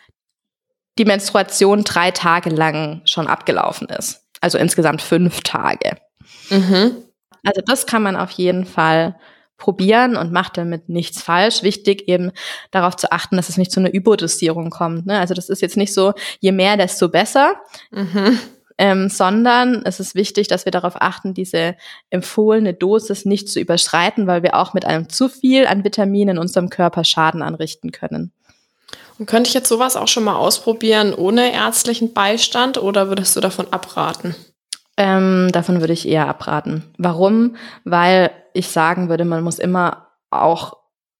die 0.98 1.04
Menstruation 1.04 1.84
drei 1.84 2.10
Tage 2.10 2.50
lang 2.50 3.02
schon 3.04 3.26
abgelaufen 3.26 3.88
ist. 3.88 4.24
Also 4.40 4.58
insgesamt 4.58 5.02
fünf 5.02 5.40
Tage. 5.42 5.96
Mhm. 6.50 6.96
Also 7.44 7.60
das 7.64 7.86
kann 7.86 8.02
man 8.02 8.16
auf 8.16 8.30
jeden 8.32 8.64
Fall 8.64 9.16
probieren 9.56 10.16
und 10.16 10.32
macht 10.32 10.56
damit 10.58 10.88
nichts 10.88 11.22
falsch. 11.22 11.62
Wichtig 11.62 12.08
eben 12.08 12.32
darauf 12.72 12.96
zu 12.96 13.12
achten, 13.12 13.36
dass 13.36 13.48
es 13.48 13.56
nicht 13.56 13.70
zu 13.70 13.80
einer 13.80 13.92
Überdosierung 13.92 14.70
kommt. 14.70 15.06
Ne? 15.06 15.18
Also 15.18 15.34
das 15.34 15.48
ist 15.48 15.62
jetzt 15.62 15.76
nicht 15.76 15.94
so, 15.94 16.14
je 16.40 16.52
mehr, 16.52 16.76
desto 16.76 17.08
besser. 17.08 17.54
Mhm 17.90 18.38
ähm, 18.78 19.08
sondern 19.08 19.82
es 19.84 20.00
ist 20.00 20.16
wichtig, 20.16 20.48
dass 20.48 20.64
wir 20.64 20.72
darauf 20.72 21.00
achten, 21.00 21.34
diese 21.34 21.76
empfohlene 22.10 22.74
Dosis 22.74 23.24
nicht 23.24 23.48
zu 23.48 23.60
überschreiten, 23.60 24.26
weil 24.26 24.42
wir 24.42 24.56
auch 24.56 24.74
mit 24.74 24.84
einem 24.84 25.08
zu 25.08 25.28
viel 25.28 25.66
an 25.66 25.84
Vitaminen 25.84 26.36
in 26.36 26.38
unserem 26.38 26.68
Körper 26.68 27.04
Schaden 27.04 27.42
anrichten 27.42 27.92
können. 27.92 28.32
Könnte 29.26 29.48
ich 29.48 29.54
jetzt 29.54 29.68
sowas 29.68 29.96
auch 29.96 30.08
schon 30.08 30.24
mal 30.24 30.36
ausprobieren 30.36 31.14
ohne 31.14 31.52
ärztlichen 31.52 32.12
Beistand 32.12 32.78
oder 32.78 33.08
würdest 33.08 33.36
du 33.36 33.40
davon 33.40 33.72
abraten? 33.72 34.34
Ähm, 34.96 35.50
davon 35.52 35.80
würde 35.80 35.92
ich 35.92 36.06
eher 36.06 36.28
abraten. 36.28 36.84
Warum? 36.98 37.56
Weil 37.84 38.30
ich 38.52 38.68
sagen 38.68 39.08
würde, 39.08 39.24
man 39.24 39.42
muss 39.42 39.58
immer 39.58 40.08
auch 40.30 40.76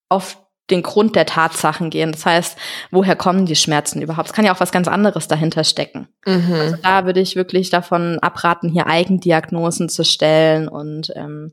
auf 0.08 0.38
den 0.70 0.82
Grund 0.82 1.16
der 1.16 1.26
Tatsachen 1.26 1.90
gehen. 1.90 2.12
Das 2.12 2.24
heißt, 2.24 2.58
woher 2.90 3.16
kommen 3.16 3.46
die 3.46 3.56
Schmerzen 3.56 4.00
überhaupt? 4.00 4.28
Es 4.28 4.32
kann 4.32 4.44
ja 4.44 4.54
auch 4.54 4.60
was 4.60 4.72
ganz 4.72 4.88
anderes 4.88 5.28
dahinter 5.28 5.64
stecken. 5.64 6.08
Mhm. 6.24 6.52
Also 6.52 6.76
da 6.82 7.04
würde 7.04 7.20
ich 7.20 7.36
wirklich 7.36 7.70
davon 7.70 8.18
abraten, 8.20 8.68
hier 8.68 8.86
Eigendiagnosen 8.86 9.88
zu 9.88 10.04
stellen 10.04 10.68
und 10.68 11.12
ähm, 11.16 11.52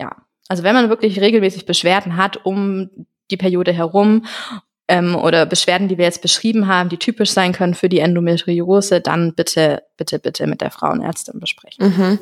ja, 0.00 0.10
also 0.48 0.62
wenn 0.62 0.74
man 0.74 0.88
wirklich 0.88 1.20
regelmäßig 1.20 1.66
Beschwerden 1.66 2.16
hat 2.16 2.44
um 2.44 2.90
die 3.30 3.36
Periode 3.36 3.72
herum 3.72 4.24
ähm, 4.88 5.16
oder 5.16 5.46
Beschwerden, 5.46 5.88
die 5.88 5.98
wir 5.98 6.04
jetzt 6.04 6.22
beschrieben 6.22 6.66
haben, 6.66 6.88
die 6.88 6.98
typisch 6.98 7.30
sein 7.30 7.52
können 7.52 7.74
für 7.74 7.88
die 7.88 8.00
Endometriose, 8.00 9.00
dann 9.00 9.34
bitte, 9.34 9.82
bitte, 9.96 10.18
bitte 10.18 10.46
mit 10.46 10.60
der 10.60 10.70
Frauenärztin 10.70 11.40
besprechen. 11.40 11.88
Mhm. 11.88 12.18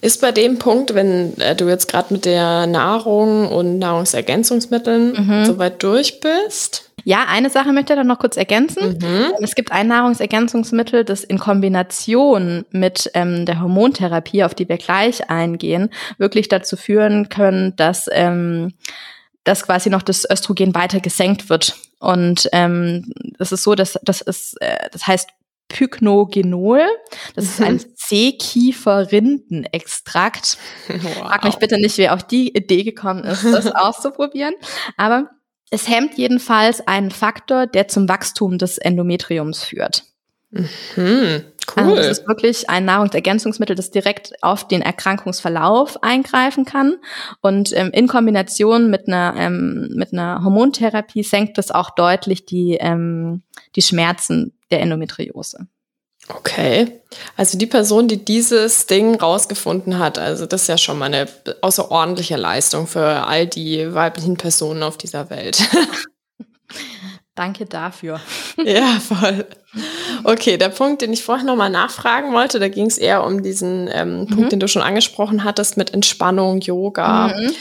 Ist 0.00 0.20
bei 0.20 0.32
dem 0.32 0.58
Punkt, 0.58 0.94
wenn 0.94 1.38
äh, 1.40 1.54
du 1.54 1.68
jetzt 1.68 1.88
gerade 1.88 2.12
mit 2.12 2.24
der 2.24 2.66
Nahrung 2.66 3.48
und 3.48 3.78
Nahrungsergänzungsmitteln 3.78 5.26
mhm. 5.26 5.44
soweit 5.44 5.82
durch 5.82 6.20
bist? 6.20 6.90
Ja, 7.04 7.24
eine 7.28 7.50
Sache 7.50 7.72
möchte 7.72 7.92
ich 7.92 7.98
dann 7.98 8.06
noch 8.06 8.18
kurz 8.18 8.36
ergänzen. 8.36 8.98
Mhm. 9.00 9.32
Es 9.40 9.54
gibt 9.54 9.72
ein 9.72 9.88
Nahrungsergänzungsmittel, 9.88 11.04
das 11.04 11.24
in 11.24 11.38
Kombination 11.38 12.64
mit 12.70 13.10
ähm, 13.14 13.46
der 13.46 13.60
Hormontherapie, 13.60 14.44
auf 14.44 14.54
die 14.54 14.68
wir 14.68 14.76
gleich 14.76 15.30
eingehen, 15.30 15.90
wirklich 16.18 16.48
dazu 16.48 16.76
führen 16.76 17.28
können, 17.28 17.74
dass, 17.76 18.08
ähm, 18.12 18.74
dass 19.44 19.64
quasi 19.64 19.88
noch 19.90 20.02
das 20.02 20.28
Östrogen 20.30 20.74
weiter 20.74 21.00
gesenkt 21.00 21.48
wird. 21.48 21.74
Und 21.98 22.46
ähm, 22.52 23.10
es 23.38 23.52
ist 23.52 23.62
so, 23.62 23.74
dass 23.74 23.98
das 24.02 24.20
ist, 24.20 24.60
äh, 24.60 24.90
das 24.92 25.06
heißt 25.06 25.30
Pygnogenol. 25.68 26.82
Das 27.34 27.44
ist 27.44 27.62
ein 27.62 27.80
Seekiefer-Rindenextrakt. 27.94 30.58
Wow. 30.88 31.12
Frag 31.28 31.44
mich 31.44 31.56
bitte 31.56 31.76
nicht, 31.76 31.96
wer 31.96 32.12
auf 32.14 32.24
die 32.24 32.54
Idee 32.54 32.82
gekommen 32.82 33.24
ist, 33.24 33.44
das 33.44 33.66
auszuprobieren. 33.74 34.54
Aber 34.96 35.30
es 35.70 35.88
hemmt 35.88 36.18
jedenfalls 36.18 36.86
einen 36.86 37.10
Faktor, 37.12 37.66
der 37.66 37.88
zum 37.88 38.08
Wachstum 38.08 38.58
des 38.58 38.78
Endometriums 38.78 39.62
führt. 39.62 40.04
Mhm. 40.50 41.44
Cool. 41.76 41.84
Also 41.84 41.96
das 41.96 42.18
ist 42.18 42.28
wirklich 42.28 42.70
ein 42.70 42.84
Nahrungsergänzungsmittel, 42.84 43.76
das 43.76 43.90
direkt 43.90 44.32
auf 44.42 44.66
den 44.66 44.82
Erkrankungsverlauf 44.82 46.02
eingreifen 46.02 46.64
kann. 46.64 46.96
Und 47.40 47.72
ähm, 47.76 47.90
in 47.92 48.08
Kombination 48.08 48.90
mit 48.90 49.08
einer, 49.08 49.34
ähm, 49.36 49.90
mit 49.94 50.12
einer 50.12 50.42
Hormontherapie 50.44 51.22
senkt 51.22 51.58
es 51.58 51.70
auch 51.70 51.90
deutlich 51.90 52.46
die, 52.46 52.76
ähm, 52.80 53.42
die 53.76 53.82
Schmerzen 53.82 54.54
der 54.70 54.80
Endometriose. 54.80 55.66
Okay. 56.28 57.00
Also 57.36 57.58
die 57.58 57.66
Person, 57.66 58.08
die 58.08 58.24
dieses 58.24 58.86
Ding 58.86 59.16
rausgefunden 59.16 59.98
hat, 59.98 60.18
also 60.18 60.46
das 60.46 60.62
ist 60.62 60.68
ja 60.68 60.78
schon 60.78 60.98
mal 60.98 61.06
eine 61.06 61.26
außerordentliche 61.60 62.36
Leistung 62.36 62.86
für 62.86 63.26
all 63.26 63.46
die 63.46 63.92
weiblichen 63.94 64.36
Personen 64.36 64.82
auf 64.82 64.96
dieser 64.96 65.30
Welt. 65.30 65.60
Danke 67.34 67.66
dafür. 67.66 68.20
Ja, 68.62 69.00
voll. 69.00 69.46
Okay, 70.24 70.58
der 70.58 70.68
Punkt, 70.68 71.00
den 71.00 71.14
ich 71.14 71.24
vorher 71.24 71.46
nochmal 71.46 71.70
nachfragen 71.70 72.32
wollte, 72.34 72.58
da 72.58 72.68
ging 72.68 72.86
es 72.86 72.98
eher 72.98 73.24
um 73.24 73.42
diesen 73.42 73.88
ähm, 73.90 74.20
mhm. 74.20 74.26
Punkt, 74.26 74.52
den 74.52 74.60
du 74.60 74.68
schon 74.68 74.82
angesprochen 74.82 75.44
hattest 75.44 75.78
mit 75.78 75.94
Entspannung, 75.94 76.60
Yoga. 76.60 77.28
Mhm. 77.28 77.52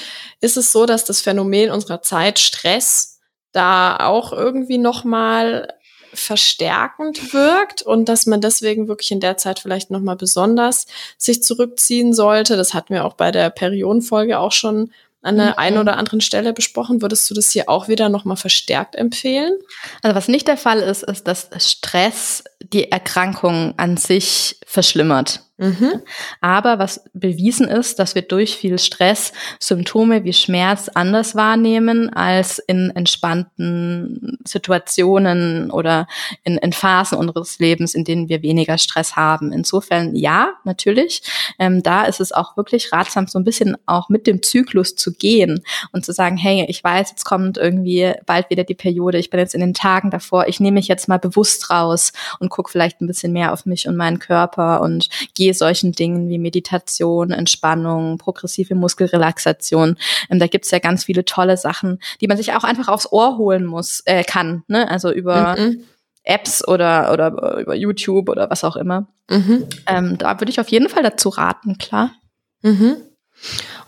Ist 0.41 0.57
es 0.57 0.73
so, 0.73 0.85
dass 0.85 1.05
das 1.05 1.21
Phänomen 1.21 1.71
unserer 1.71 2.01
Zeit 2.01 2.39
Stress 2.39 3.19
da 3.53 3.97
auch 3.97 4.33
irgendwie 4.33 4.77
nochmal 4.77 5.73
verstärkend 6.13 7.33
wirkt 7.33 7.81
und 7.81 8.09
dass 8.09 8.25
man 8.25 8.41
deswegen 8.41 8.87
wirklich 8.87 9.11
in 9.11 9.19
der 9.19 9.37
Zeit 9.37 9.59
vielleicht 9.59 9.91
nochmal 9.91 10.15
besonders 10.15 10.85
sich 11.17 11.43
zurückziehen 11.43 12.13
sollte. 12.13 12.57
Das 12.57 12.73
hatten 12.73 12.93
wir 12.93 13.05
auch 13.05 13.13
bei 13.13 13.31
der 13.31 13.49
Periodenfolge 13.49 14.39
auch 14.39 14.51
schon 14.51 14.91
an 15.21 15.37
der 15.37 15.47
mhm. 15.47 15.53
einen 15.57 15.77
oder 15.77 15.97
anderen 15.97 16.21
Stelle 16.21 16.53
besprochen. 16.53 17.01
Würdest 17.01 17.29
du 17.29 17.33
das 17.33 17.51
hier 17.51 17.69
auch 17.69 17.87
wieder 17.87 18.09
nochmal 18.09 18.37
verstärkt 18.37 18.95
empfehlen? 18.95 19.53
Also 20.01 20.15
was 20.15 20.27
nicht 20.27 20.47
der 20.47 20.57
Fall 20.57 20.79
ist, 20.79 21.03
ist, 21.03 21.27
dass 21.27 21.49
Stress 21.59 22.43
die 22.61 22.91
Erkrankung 22.91 23.73
an 23.77 23.97
sich 23.97 24.59
verschlimmert. 24.65 25.41
Mhm. 25.59 26.01
Aber 26.39 26.79
was 26.79 27.03
bewiesen 27.13 27.67
ist, 27.67 27.99
dass 27.99 28.15
wir 28.15 28.21
durch 28.21 28.55
viel 28.55 28.79
Stress 28.79 29.33
Symptome 29.59 30.23
wie 30.23 30.31
Schmerz 30.31 30.87
anders 30.87 31.35
wahrnehmen 31.35 32.11
als 32.13 32.59
in 32.59 32.91
entspannten 32.95 34.39
Situationen 34.45 35.69
oder 35.69 36.07
in, 36.45 36.57
in 36.57 36.71
Phasen 36.71 37.17
unseres 37.17 37.59
Lebens, 37.59 37.93
in 37.93 38.05
denen 38.05 38.29
wir 38.29 38.41
weniger 38.41 38.77
Stress 38.77 39.17
haben. 39.17 39.51
Insofern 39.51 40.15
ja, 40.15 40.53
natürlich. 40.63 41.23
Ähm, 41.59 41.83
da 41.83 42.05
ist 42.05 42.21
es 42.21 42.31
auch 42.31 42.55
wirklich 42.55 42.93
ratsam, 42.93 43.27
so 43.27 43.37
ein 43.37 43.43
bisschen 43.43 43.75
auch 43.85 44.07
mit 44.07 44.27
dem 44.27 44.41
Zyklus 44.41 44.95
zu 44.95 45.13
gehen 45.13 45.61
und 45.91 46.05
zu 46.05 46.13
sagen, 46.13 46.37
hey, 46.37 46.65
ich 46.69 46.81
weiß, 46.81 47.09
jetzt 47.09 47.25
kommt 47.25 47.57
irgendwie 47.57 48.13
bald 48.25 48.49
wieder 48.49 48.63
die 48.63 48.75
Periode, 48.75 49.17
ich 49.17 49.29
bin 49.29 49.41
jetzt 49.41 49.55
in 49.55 49.61
den 49.61 49.73
Tagen 49.73 50.09
davor, 50.09 50.47
ich 50.47 50.61
nehme 50.61 50.75
mich 50.75 50.87
jetzt 50.87 51.09
mal 51.09 51.19
bewusst 51.19 51.69
raus 51.69 52.13
und 52.39 52.47
gucke 52.47 52.71
vielleicht 52.71 53.01
ein 53.01 53.07
bisschen 53.07 53.33
mehr 53.33 53.51
auf 53.51 53.65
mich 53.65 53.89
und 53.89 53.97
meinen 53.97 54.19
Körper 54.19 54.79
und 54.81 55.09
gehe 55.35 55.48
solchen 55.53 55.91
Dingen 55.91 56.29
wie 56.29 56.37
Meditation, 56.37 57.31
Entspannung, 57.31 58.17
progressive 58.17 58.75
Muskelrelaxation. 58.75 59.97
Ähm, 60.29 60.39
da 60.39 60.47
gibt's 60.47 60.71
ja 60.71 60.79
ganz 60.79 61.03
viele 61.03 61.25
tolle 61.25 61.57
Sachen, 61.57 61.99
die 62.21 62.27
man 62.27 62.37
sich 62.37 62.53
auch 62.53 62.63
einfach 62.63 62.87
aufs 62.87 63.11
Ohr 63.11 63.37
holen 63.37 63.65
muss, 63.65 64.01
äh, 64.05 64.23
kann. 64.23 64.63
Ne? 64.67 64.89
Also 64.89 65.11
über 65.11 65.55
mhm. 65.57 65.83
Apps 66.23 66.67
oder, 66.67 67.11
oder 67.11 67.57
über 67.59 67.75
YouTube 67.75 68.29
oder 68.29 68.49
was 68.49 68.63
auch 68.63 68.75
immer. 68.75 69.07
Mhm. 69.29 69.65
Ähm, 69.87 70.17
da 70.17 70.39
würde 70.39 70.51
ich 70.51 70.59
auf 70.59 70.69
jeden 70.69 70.89
Fall 70.89 71.03
dazu 71.03 71.29
raten, 71.29 71.77
klar. 71.77 72.11
Mhm. 72.61 72.97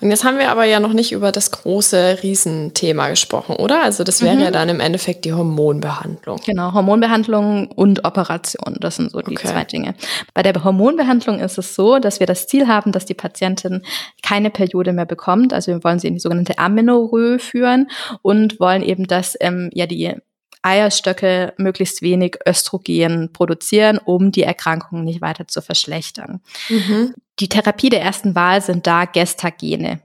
Und 0.01 0.09
jetzt 0.09 0.23
haben 0.23 0.39
wir 0.39 0.49
aber 0.49 0.65
ja 0.65 0.79
noch 0.79 0.93
nicht 0.93 1.11
über 1.11 1.31
das 1.31 1.51
große 1.51 2.19
Riesenthema 2.23 3.09
gesprochen, 3.09 3.55
oder? 3.55 3.83
Also 3.83 4.03
das 4.03 4.21
wäre 4.21 4.35
mhm. 4.35 4.41
ja 4.41 4.51
dann 4.51 4.67
im 4.69 4.79
Endeffekt 4.79 5.25
die 5.25 5.33
Hormonbehandlung. 5.33 6.39
Genau, 6.45 6.73
Hormonbehandlung 6.73 7.67
und 7.67 8.03
Operation, 8.03 8.77
das 8.79 8.95
sind 8.95 9.11
so 9.11 9.19
die 9.19 9.37
okay. 9.37 9.47
zwei 9.47 9.63
Dinge. 9.63 9.93
Bei 10.33 10.41
der 10.41 10.63
Hormonbehandlung 10.63 11.39
ist 11.39 11.57
es 11.57 11.75
so, 11.75 11.99
dass 11.99 12.19
wir 12.19 12.27
das 12.27 12.47
Ziel 12.47 12.67
haben, 12.67 12.91
dass 12.91 13.05
die 13.05 13.13
Patientin 13.13 13.83
keine 14.23 14.49
Periode 14.49 14.91
mehr 14.91 15.05
bekommt. 15.05 15.53
Also 15.53 15.71
wir 15.71 15.83
wollen 15.83 15.99
sie 15.99 16.07
in 16.07 16.15
die 16.15 16.19
sogenannte 16.19 16.57
Amenorrhoe 16.57 17.37
führen 17.39 17.89
und 18.23 18.59
wollen 18.59 18.81
eben, 18.81 19.05
dass 19.05 19.37
ähm, 19.39 19.69
ja 19.73 19.85
die 19.85 20.15
Eierstöcke 20.63 21.53
möglichst 21.57 22.01
wenig 22.01 22.37
Östrogen 22.47 23.33
produzieren, 23.33 23.97
um 23.97 24.31
die 24.31 24.43
Erkrankung 24.43 25.03
nicht 25.03 25.21
weiter 25.21 25.47
zu 25.47 25.61
verschlechtern. 25.61 26.41
Mhm. 26.69 27.13
Die 27.41 27.49
Therapie 27.49 27.89
der 27.89 28.01
ersten 28.01 28.35
Wahl 28.35 28.61
sind 28.61 28.85
da 28.85 29.05
Gestagene. 29.05 30.01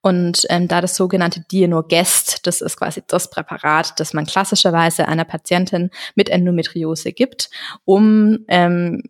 Und 0.00 0.44
ähm, 0.48 0.66
da 0.66 0.80
das 0.80 0.96
sogenannte 0.96 1.40
Dienogest, 1.40 2.46
das 2.46 2.62
ist 2.62 2.78
quasi 2.78 3.02
das 3.06 3.30
Präparat, 3.30 4.00
das 4.00 4.12
man 4.14 4.26
klassischerweise 4.26 5.06
einer 5.06 5.24
Patientin 5.24 5.90
mit 6.16 6.30
Endometriose 6.30 7.12
gibt, 7.12 7.50
um 7.84 8.38
ähm, 8.48 9.02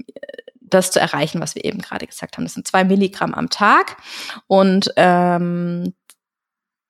das 0.60 0.90
zu 0.90 1.00
erreichen, 1.00 1.40
was 1.40 1.54
wir 1.54 1.64
eben 1.64 1.78
gerade 1.78 2.06
gesagt 2.06 2.36
haben. 2.36 2.44
Das 2.44 2.54
sind 2.54 2.66
zwei 2.66 2.84
Milligramm 2.84 3.32
am 3.32 3.48
Tag 3.48 3.96
und 4.48 4.92
ähm, 4.96 5.94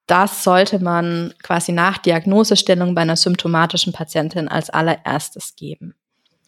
das 0.06 0.42
sollte 0.42 0.80
man 0.80 1.32
quasi 1.42 1.72
nach 1.72 1.98
Diagnosestellung 1.98 2.94
bei 2.94 3.02
einer 3.02 3.16
symptomatischen 3.16 3.92
Patientin 3.92 4.48
als 4.48 4.70
allererstes 4.70 5.54
geben. 5.54 5.94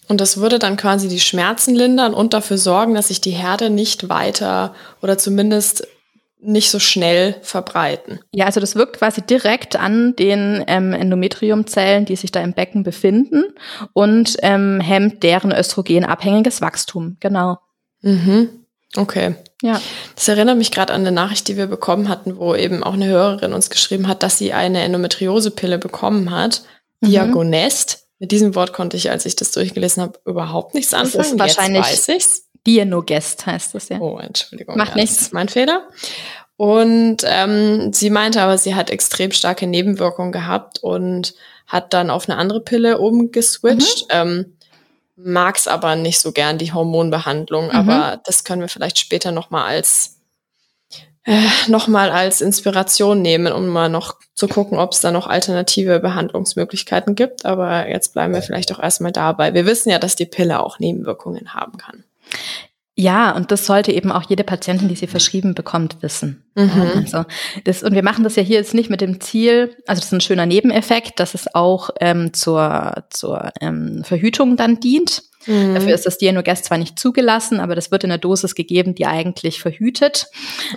Und 0.09 0.21
das 0.21 0.37
würde 0.37 0.59
dann 0.59 0.77
quasi 0.77 1.09
die 1.09 1.21
Schmerzen 1.21 1.75
lindern 1.75 2.15
und 2.15 2.35
dafür 2.35 2.59
sorgen, 2.59 2.95
dass 2.95 3.09
sich 3.09 3.21
die 3.21 3.31
Herde 3.31 3.71
nicht 3.71 4.09
weiter 4.09 4.75
oder 5.01 5.17
zumindest 5.19 5.87
nicht 6.45 6.71
so 6.71 6.79
schnell 6.79 7.37
verbreiten. 7.41 8.21
Ja, 8.33 8.45
also 8.45 8.61
das 8.61 8.77
wirkt 8.77 8.99
quasi 8.99 9.23
direkt 9.23 9.77
an 9.77 10.15
den 10.17 10.63
ähm, 10.67 10.93
Endometriumzellen, 10.93 12.05
die 12.05 12.17
sich 12.17 12.33
da 12.33 12.41
im 12.43 12.53
Becken 12.53 12.83
befinden 12.83 13.45
und 13.95 14.37
ähm, 14.43 14.81
hemmt 14.81 15.23
deren 15.23 15.53
östrogenabhängiges 15.53 16.61
Wachstum. 16.61 17.17
Genau. 17.21 17.59
Mhm. 18.03 18.51
Okay. 18.97 19.35
Ja. 19.63 19.81
Das 20.15 20.29
erinnert 20.29 20.59
mich 20.59 20.71
gerade 20.71 20.93
an 20.93 21.01
eine 21.01 21.13
Nachricht, 21.13 21.49
die 21.49 21.57
wir 21.57 21.67
bekommen 21.67 22.09
hatten, 22.09 22.37
wo 22.37 22.55
eben 22.55 22.85
auch 22.85 22.93
eine 22.93 23.07
Hörerin 23.07 23.53
uns 23.53 23.71
geschrieben 23.71 24.07
hat, 24.07 24.23
dass 24.23 24.39
sie 24.39 24.53
eine 24.53 24.83
Endometriosepille 24.83 25.79
bekommen 25.79 26.31
hat. 26.31 26.63
Mhm. 27.01 27.09
Diagonest. 27.09 28.04
Mit 28.25 28.33
diesem 28.33 28.55
Wort 28.55 28.73
konnte 28.73 28.97
ich, 28.97 29.11
als 29.11 29.27
ich 29.27 29.37
das 29.37 29.51
durchgelesen 29.51 30.03
habe, 30.03 30.19
überhaupt 30.25 30.73
nichts 30.75 30.95
anfangen. 30.95 31.19
Das 31.19 31.33
ist 31.33 31.39
wahrscheinlich 31.39 31.87
Jetzt 31.87 32.09
weiß 32.09 32.17
ich's. 32.17 32.49
Dianogest 32.67 33.45
heißt 33.45 33.75
das 33.75 33.91
ja. 33.91 33.99
Oh, 34.01 34.17
Entschuldigung. 34.17 34.79
Macht 34.79 34.93
ja, 34.93 35.03
nichts. 35.03 35.17
Das 35.17 35.27
ist 35.27 35.35
mein 35.35 35.51
Fehler. 35.51 35.87
Und 36.57 37.19
ähm, 37.27 37.93
sie 37.93 38.09
meinte 38.09 38.41
aber, 38.41 38.57
sie 38.57 38.75
hat 38.75 38.89
extrem 38.89 39.31
starke 39.31 39.67
Nebenwirkungen 39.67 40.33
gehabt 40.33 40.83
und 40.83 41.35
hat 41.67 41.93
dann 41.93 42.09
auf 42.09 42.27
eine 42.27 42.39
andere 42.39 42.63
Pille 42.63 42.97
umgeswitcht. 42.97 44.05
Mhm. 44.05 44.09
Ähm, 44.09 44.57
Mag 45.17 45.57
es 45.57 45.69
aber 45.69 45.95
nicht 45.95 46.19
so 46.19 46.33
gern, 46.33 46.57
die 46.57 46.73
Hormonbehandlung. 46.73 47.67
Mhm. 47.67 47.73
Aber 47.73 48.23
das 48.25 48.45
können 48.45 48.63
wir 48.63 48.69
vielleicht 48.69 48.99
später 48.99 49.33
nochmal 49.33 49.67
als 49.67 50.14
äh, 51.25 51.41
noch 51.69 51.89
als 51.89 52.41
Inspiration 52.41 53.23
nehmen, 53.23 53.53
um 53.53 53.69
mal 53.69 53.89
noch 53.89 54.17
zu 54.35 54.49
gucken, 54.49 54.79
ob 54.79 54.93
es 54.93 55.01
da 55.01 55.11
noch 55.11 55.27
alternative 55.27 56.01
Behandlungsmöglichkeiten 56.01 57.15
gibt. 57.15 57.47
Aber 57.47 57.89
jetzt 57.89 58.13
bleiben 58.13 58.35
wir 58.35 58.43
vielleicht 58.43 58.73
auch 58.73 58.83
erstmal 58.83 59.13
dabei. 59.13 59.55
Wir 59.55 59.67
wissen 59.67 59.91
ja, 59.91 59.99
dass 59.99 60.17
die 60.17 60.27
Pille 60.27 60.61
auch 60.61 60.79
Nebenwirkungen 60.79 61.55
haben 61.55 61.79
kann. 61.79 62.05
Ja, 62.97 63.33
und 63.33 63.51
das 63.51 63.67
sollte 63.67 63.91
eben 63.91 64.13
auch 64.13 64.23
jede 64.29 64.45
Patientin, 64.45 64.89
die 64.89 64.95
sie 64.95 65.09
verschrieben 65.09 65.55
bekommt, 65.55 66.01
wissen. 66.01 66.45
Mhm. 66.55 66.93
Also 66.95 67.25
das, 67.65 67.83
und 67.83 67.95
wir 67.95 68.05
machen 68.05 68.23
das 68.23 68.37
ja 68.37 68.43
hier 68.43 68.59
jetzt 68.59 68.75
nicht 68.75 68.89
mit 68.89 69.01
dem 69.01 69.21
Ziel, 69.21 69.77
also 69.87 69.99
das 69.99 70.07
ist 70.07 70.13
ein 70.13 70.21
schöner 70.21 70.47
Nebeneffekt, 70.47 71.19
dass 71.19 71.35
es 71.35 71.53
auch 71.55 71.91
ähm, 72.01 72.33
zur, 72.33 73.05
zur 73.11 73.51
ähm, 73.61 74.05
Verhütung 74.05 74.57
dann 74.57 74.79
dient. 74.79 75.25
Mhm. 75.47 75.75
Dafür 75.75 75.95
ist 75.95 76.07
das 76.07 76.19
Dianogest 76.19 76.65
zwar 76.67 76.79
nicht 76.79 76.99
zugelassen, 76.99 77.61
aber 77.61 77.75
das 77.75 77.91
wird 77.91 78.05
in 78.05 78.11
einer 78.11 78.19
Dosis 78.19 78.55
gegeben, 78.55 78.95
die 78.95 79.07
eigentlich 79.07 79.61
verhütet. 79.61 80.29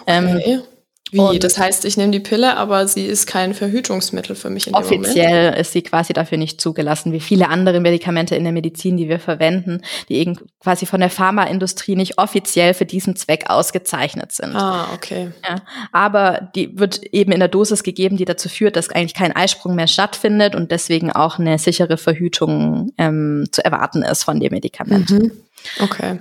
Okay. 0.01 0.03
Ähm, 0.07 0.63
wie? 1.11 1.19
Und 1.19 1.43
das 1.43 1.57
heißt, 1.57 1.85
ich 1.85 1.97
nehme 1.97 2.11
die 2.11 2.19
Pille, 2.19 2.57
aber 2.57 2.87
sie 2.87 3.05
ist 3.05 3.27
kein 3.27 3.53
Verhütungsmittel 3.53 4.35
für 4.35 4.49
mich 4.49 4.67
in 4.67 4.73
Offiziell 4.73 5.53
ist 5.53 5.71
sie 5.71 5.81
quasi 5.81 6.13
dafür 6.13 6.37
nicht 6.37 6.59
zugelassen, 6.59 7.11
wie 7.11 7.19
viele 7.19 7.49
andere 7.49 7.79
Medikamente 7.79 8.35
in 8.35 8.43
der 8.43 8.53
Medizin, 8.53 8.97
die 8.97 9.09
wir 9.09 9.19
verwenden, 9.19 9.81
die 10.09 10.15
eben 10.15 10.37
quasi 10.59 10.85
von 10.85 10.99
der 10.99 11.09
Pharmaindustrie 11.09 11.95
nicht 11.95 12.17
offiziell 12.17 12.73
für 12.73 12.85
diesen 12.85 13.15
Zweck 13.15 13.45
ausgezeichnet 13.49 14.31
sind. 14.31 14.55
Ah, 14.55 14.89
okay. 14.93 15.31
Ja, 15.47 15.55
aber 15.91 16.49
die 16.55 16.77
wird 16.77 17.03
eben 17.13 17.31
in 17.31 17.39
der 17.39 17.49
Dosis 17.49 17.83
gegeben, 17.83 18.17
die 18.17 18.25
dazu 18.25 18.49
führt, 18.49 18.75
dass 18.75 18.89
eigentlich 18.89 19.13
kein 19.13 19.35
Eisprung 19.35 19.75
mehr 19.75 19.87
stattfindet 19.87 20.55
und 20.55 20.71
deswegen 20.71 21.11
auch 21.11 21.39
eine 21.39 21.57
sichere 21.59 21.97
Verhütung 21.97 22.91
ähm, 22.97 23.47
zu 23.51 23.63
erwarten 23.63 24.03
ist 24.03 24.23
von 24.23 24.39
dem 24.39 24.51
Medikament. 24.51 25.09
Mhm. 25.09 25.31
Okay. 25.79 26.19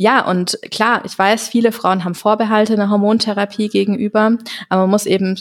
Ja, 0.00 0.26
und 0.26 0.58
klar, 0.70 1.02
ich 1.04 1.18
weiß, 1.18 1.48
viele 1.50 1.72
Frauen 1.72 2.04
haben 2.04 2.14
Vorbehalte 2.14 2.72
einer 2.72 2.88
Hormontherapie 2.88 3.68
gegenüber, 3.68 4.38
aber 4.70 4.80
man 4.80 4.88
muss 4.88 5.04
eben 5.04 5.38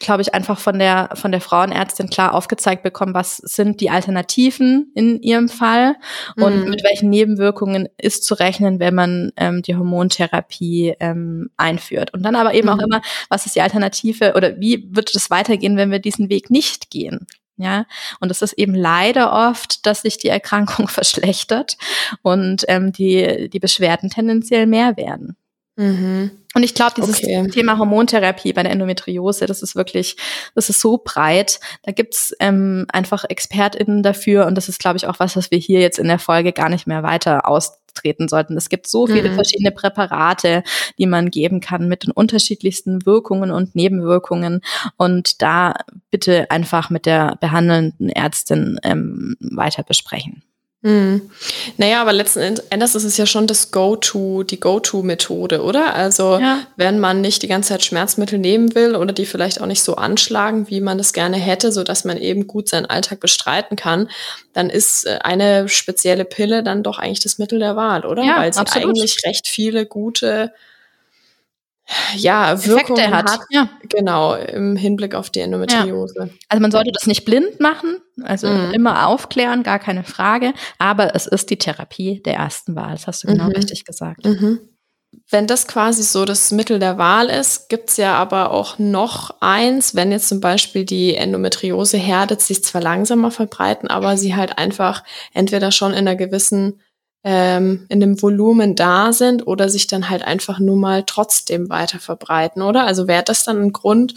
glaube 0.00 0.20
ich, 0.20 0.34
einfach 0.34 0.58
von 0.58 0.78
der, 0.78 1.08
von 1.14 1.32
der 1.32 1.40
Frauenärztin 1.40 2.10
klar 2.10 2.34
aufgezeigt 2.34 2.82
bekommen, 2.82 3.14
was 3.14 3.38
sind 3.38 3.80
die 3.80 3.88
Alternativen 3.88 4.92
in 4.94 5.22
ihrem 5.22 5.48
Fall 5.48 5.96
und 6.36 6.64
mhm. 6.64 6.68
mit 6.68 6.84
welchen 6.84 7.08
Nebenwirkungen 7.08 7.88
ist 7.96 8.24
zu 8.24 8.34
rechnen, 8.34 8.80
wenn 8.80 8.94
man 8.94 9.32
ähm, 9.38 9.62
die 9.62 9.76
Hormontherapie 9.76 10.96
ähm, 11.00 11.48
einführt. 11.56 12.12
Und 12.12 12.22
dann 12.22 12.36
aber 12.36 12.52
eben 12.52 12.68
mhm. 12.68 12.74
auch 12.74 12.82
immer, 12.84 13.00
was 13.30 13.46
ist 13.46 13.56
die 13.56 13.62
Alternative 13.62 14.34
oder 14.36 14.60
wie 14.60 14.86
wird 14.90 15.14
es 15.14 15.30
weitergehen, 15.30 15.78
wenn 15.78 15.90
wir 15.90 16.00
diesen 16.00 16.28
Weg 16.28 16.50
nicht 16.50 16.90
gehen? 16.90 17.26
Ja, 17.56 17.86
und 18.18 18.30
es 18.30 18.42
ist 18.42 18.54
eben 18.54 18.74
leider 18.74 19.32
oft, 19.32 19.86
dass 19.86 20.02
sich 20.02 20.18
die 20.18 20.28
Erkrankung 20.28 20.88
verschlechtert 20.88 21.76
und 22.22 22.64
ähm, 22.68 22.92
die, 22.92 23.48
die 23.48 23.60
Beschwerden 23.60 24.10
tendenziell 24.10 24.66
mehr 24.66 24.96
werden. 24.96 25.36
Mhm. 25.76 26.30
Und 26.54 26.62
ich 26.62 26.74
glaube, 26.74 26.94
dieses 26.96 27.22
okay. 27.22 27.48
Thema 27.48 27.78
Hormontherapie 27.78 28.52
bei 28.52 28.62
der 28.62 28.70
Endometriose, 28.70 29.46
das 29.46 29.60
ist 29.60 29.74
wirklich, 29.74 30.16
das 30.54 30.70
ist 30.70 30.80
so 30.80 30.98
breit. 31.02 31.58
Da 31.82 31.90
gibt's 31.90 32.32
ähm, 32.38 32.86
einfach 32.92 33.24
ExpertInnen 33.28 34.04
dafür 34.04 34.46
und 34.46 34.54
das 34.54 34.68
ist, 34.68 34.78
glaube 34.78 34.96
ich, 34.96 35.06
auch 35.08 35.18
was, 35.18 35.36
was 35.36 35.50
wir 35.50 35.58
hier 35.58 35.80
jetzt 35.80 35.98
in 35.98 36.06
der 36.06 36.20
Folge 36.20 36.52
gar 36.52 36.68
nicht 36.68 36.86
mehr 36.86 37.02
weiter 37.02 37.48
austreten 37.94 38.28
sollten. 38.28 38.56
Es 38.56 38.68
gibt 38.68 38.86
so 38.86 39.06
viele 39.06 39.30
mhm. 39.30 39.34
verschiedene 39.34 39.70
Präparate, 39.70 40.62
die 40.98 41.06
man 41.06 41.30
geben 41.30 41.60
kann 41.60 41.88
mit 41.88 42.04
den 42.04 42.10
unterschiedlichsten 42.10 43.06
Wirkungen 43.06 43.50
und 43.50 43.74
Nebenwirkungen. 43.74 44.60
Und 44.96 45.42
da 45.42 45.74
bitte 46.10 46.50
einfach 46.50 46.90
mit 46.90 47.06
der 47.06 47.36
behandelnden 47.40 48.08
Ärztin 48.08 48.78
ähm, 48.82 49.36
weiter 49.40 49.82
besprechen. 49.82 50.42
Hm. 50.84 51.30
Naja, 51.78 52.02
aber 52.02 52.12
letzten 52.12 52.58
Endes 52.68 52.94
ist 52.94 53.04
es 53.04 53.16
ja 53.16 53.24
schon 53.24 53.46
das 53.46 53.70
Go-To, 53.70 54.42
die 54.42 54.60
Go-To-Methode, 54.60 55.62
oder? 55.62 55.94
Also 55.94 56.38
ja. 56.38 56.60
wenn 56.76 57.00
man 57.00 57.22
nicht 57.22 57.40
die 57.40 57.48
ganze 57.48 57.70
Zeit 57.70 57.82
Schmerzmittel 57.82 58.38
nehmen 58.38 58.74
will 58.74 58.94
oder 58.94 59.14
die 59.14 59.24
vielleicht 59.24 59.62
auch 59.62 59.66
nicht 59.66 59.82
so 59.82 59.96
anschlagen, 59.96 60.68
wie 60.68 60.82
man 60.82 60.98
das 60.98 61.14
gerne 61.14 61.38
hätte, 61.38 61.72
so 61.72 61.84
dass 61.84 62.04
man 62.04 62.18
eben 62.18 62.46
gut 62.46 62.68
seinen 62.68 62.84
Alltag 62.84 63.20
bestreiten 63.20 63.76
kann, 63.76 64.10
dann 64.52 64.68
ist 64.68 65.06
äh, 65.06 65.20
eine 65.22 65.70
spezielle 65.70 66.26
Pille 66.26 66.62
dann 66.62 66.82
doch 66.82 66.98
eigentlich 66.98 67.20
das 67.20 67.38
Mittel 67.38 67.60
der 67.60 67.76
Wahl, 67.76 68.04
oder? 68.04 68.22
Ja, 68.22 68.40
Weil 68.40 68.52
sie 68.52 68.60
absolut. 68.60 68.88
eigentlich 68.88 69.24
recht 69.24 69.48
viele 69.48 69.86
gute 69.86 70.52
ja, 72.16 72.64
Wirkungen 72.64 73.10
hat. 73.10 73.30
hat. 73.30 73.40
Ja. 73.50 73.68
Genau, 73.88 74.34
im 74.34 74.76
Hinblick 74.76 75.14
auf 75.14 75.30
die 75.30 75.40
Endometriose. 75.40 76.14
Ja. 76.18 76.28
Also 76.48 76.62
man 76.62 76.70
sollte 76.70 76.92
das 76.92 77.06
nicht 77.06 77.24
blind 77.24 77.60
machen, 77.60 77.98
also 78.22 78.48
mhm. 78.48 78.72
immer 78.72 79.06
aufklären, 79.06 79.62
gar 79.62 79.78
keine 79.78 80.04
Frage, 80.04 80.52
aber 80.78 81.14
es 81.14 81.26
ist 81.26 81.50
die 81.50 81.58
Therapie 81.58 82.22
der 82.22 82.34
ersten 82.34 82.74
Wahl, 82.74 82.92
das 82.92 83.06
hast 83.06 83.24
du 83.24 83.28
genau 83.28 83.44
mhm. 83.44 83.52
richtig 83.52 83.84
gesagt. 83.84 84.24
Mhm. 84.24 84.60
Wenn 85.30 85.46
das 85.46 85.68
quasi 85.68 86.02
so 86.02 86.24
das 86.24 86.50
Mittel 86.50 86.78
der 86.78 86.98
Wahl 86.98 87.28
ist, 87.28 87.68
gibt's 87.68 87.96
ja 87.96 88.14
aber 88.14 88.50
auch 88.50 88.78
noch 88.78 89.36
eins, 89.40 89.94
wenn 89.94 90.10
jetzt 90.10 90.28
zum 90.28 90.40
Beispiel 90.40 90.84
die 90.84 91.14
Endometriose 91.14 91.98
herdet, 91.98 92.40
sich 92.40 92.64
zwar 92.64 92.80
langsamer 92.80 93.30
verbreiten, 93.30 93.88
aber 93.88 94.16
sie 94.16 94.34
halt 94.34 94.58
einfach 94.58 95.04
entweder 95.32 95.70
schon 95.70 95.92
in 95.92 95.98
einer 95.98 96.16
gewissen 96.16 96.80
ähm, 97.24 97.86
in 97.88 98.00
dem 98.00 98.20
Volumen 98.20 98.74
da 98.74 99.12
sind 99.12 99.46
oder 99.46 99.68
sich 99.68 99.86
dann 99.86 100.10
halt 100.10 100.22
einfach 100.22 100.58
nur 100.58 100.76
mal 100.76 101.04
trotzdem 101.04 101.70
weiter 101.70 101.98
verbreiten, 101.98 102.62
oder? 102.62 102.84
Also 102.86 103.08
wäre 103.08 103.22
das 103.22 103.44
dann 103.44 103.60
ein 103.60 103.72
Grund, 103.72 104.14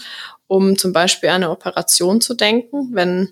um 0.47 0.78
zum 0.78 0.93
Beispiel 0.93 1.30
eine 1.30 1.49
Operation 1.49 2.22
zu 2.22 2.34
denken, 2.34 2.89
wenn 2.91 3.32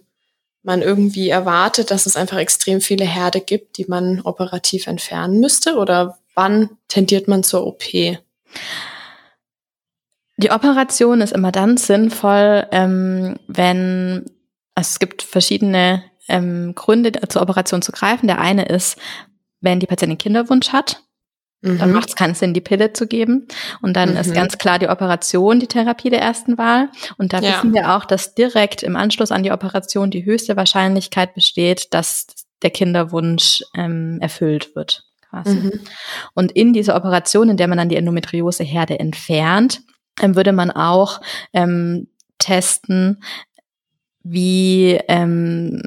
man 0.64 0.82
irgendwie 0.82 1.30
erwartet, 1.30 1.92
dass 1.92 2.06
es 2.06 2.16
einfach 2.16 2.38
extrem 2.38 2.82
viele 2.82 3.06
Herde 3.06 3.42
gibt, 3.42 3.78
die 3.78 3.86
man 3.86 4.22
operativ 4.22 4.88
entfernen 4.88 5.40
müsste? 5.40 5.76
Oder 5.76 6.18
wann 6.34 6.70
tendiert 6.88 7.28
man 7.28 7.44
zur 7.44 7.68
OP? 7.68 7.84
Die 10.38 10.52
Operation 10.52 11.22
ist 11.22 11.34
immer 11.34 11.52
dann 11.52 11.78
sinnvoll, 11.78 12.66
ähm, 12.72 13.38
wenn 13.48 14.26
also 14.76 14.90
es 14.90 15.00
gibt 15.00 15.22
verschiedene 15.24 16.04
ähm, 16.28 16.74
Gründe 16.76 17.14
zur 17.30 17.42
Operation 17.42 17.82
zu 17.82 17.94
greifen. 17.94 18.28
Der 18.28 18.40
eine 18.40 18.66
ist, 18.66 18.98
wenn 19.66 19.82
die 19.82 19.88
Patientin 19.88 20.18
Kinderwunsch 20.18 20.70
hat, 20.70 21.02
mhm. 21.62 21.80
dann 21.80 21.92
macht 21.92 22.10
es 22.10 22.16
keinen 22.16 22.36
Sinn, 22.36 22.54
die 22.54 22.62
Pille 22.62 22.94
zu 22.94 23.08
geben. 23.08 23.48
Und 23.82 23.98
dann 23.98 24.12
mhm. 24.12 24.18
ist 24.18 24.34
ganz 24.34 24.58
klar 24.58 24.80
die 24.80 24.88
Operation 24.88 25.60
die 25.60 25.68
Therapie 25.68 26.10
der 26.10 26.22
ersten 26.22 26.58
Wahl. 26.58 26.90
Und 27.18 27.34
da 27.34 27.40
ja. 27.40 27.50
wissen 27.50 27.74
wir 27.74 27.94
auch, 27.96 28.06
dass 28.06 28.36
direkt 28.36 28.84
im 28.84 28.96
Anschluss 28.96 29.32
an 29.32 29.44
die 29.44 29.52
Operation 29.52 30.10
die 30.12 30.24
höchste 30.24 30.56
Wahrscheinlichkeit 30.56 31.34
besteht, 31.34 31.94
dass 31.94 32.28
der 32.62 32.70
Kinderwunsch 32.70 33.62
ähm, 33.76 34.20
erfüllt 34.22 34.76
wird. 34.76 35.04
Mhm. 35.44 35.82
Und 36.34 36.54
in 36.54 36.72
dieser 36.72 36.96
Operation, 36.96 37.50
in 37.50 37.58
der 37.58 37.68
man 37.68 37.78
dann 37.78 37.90
die 37.90 37.98
Endometrioseherde 37.98 39.00
entfernt, 39.00 39.82
ähm, 40.22 40.36
würde 40.36 40.54
man 40.54 40.72
auch 40.72 41.20
ähm, 41.52 42.08
testen, 42.38 43.22
wie 44.24 45.00
ähm, 45.08 45.82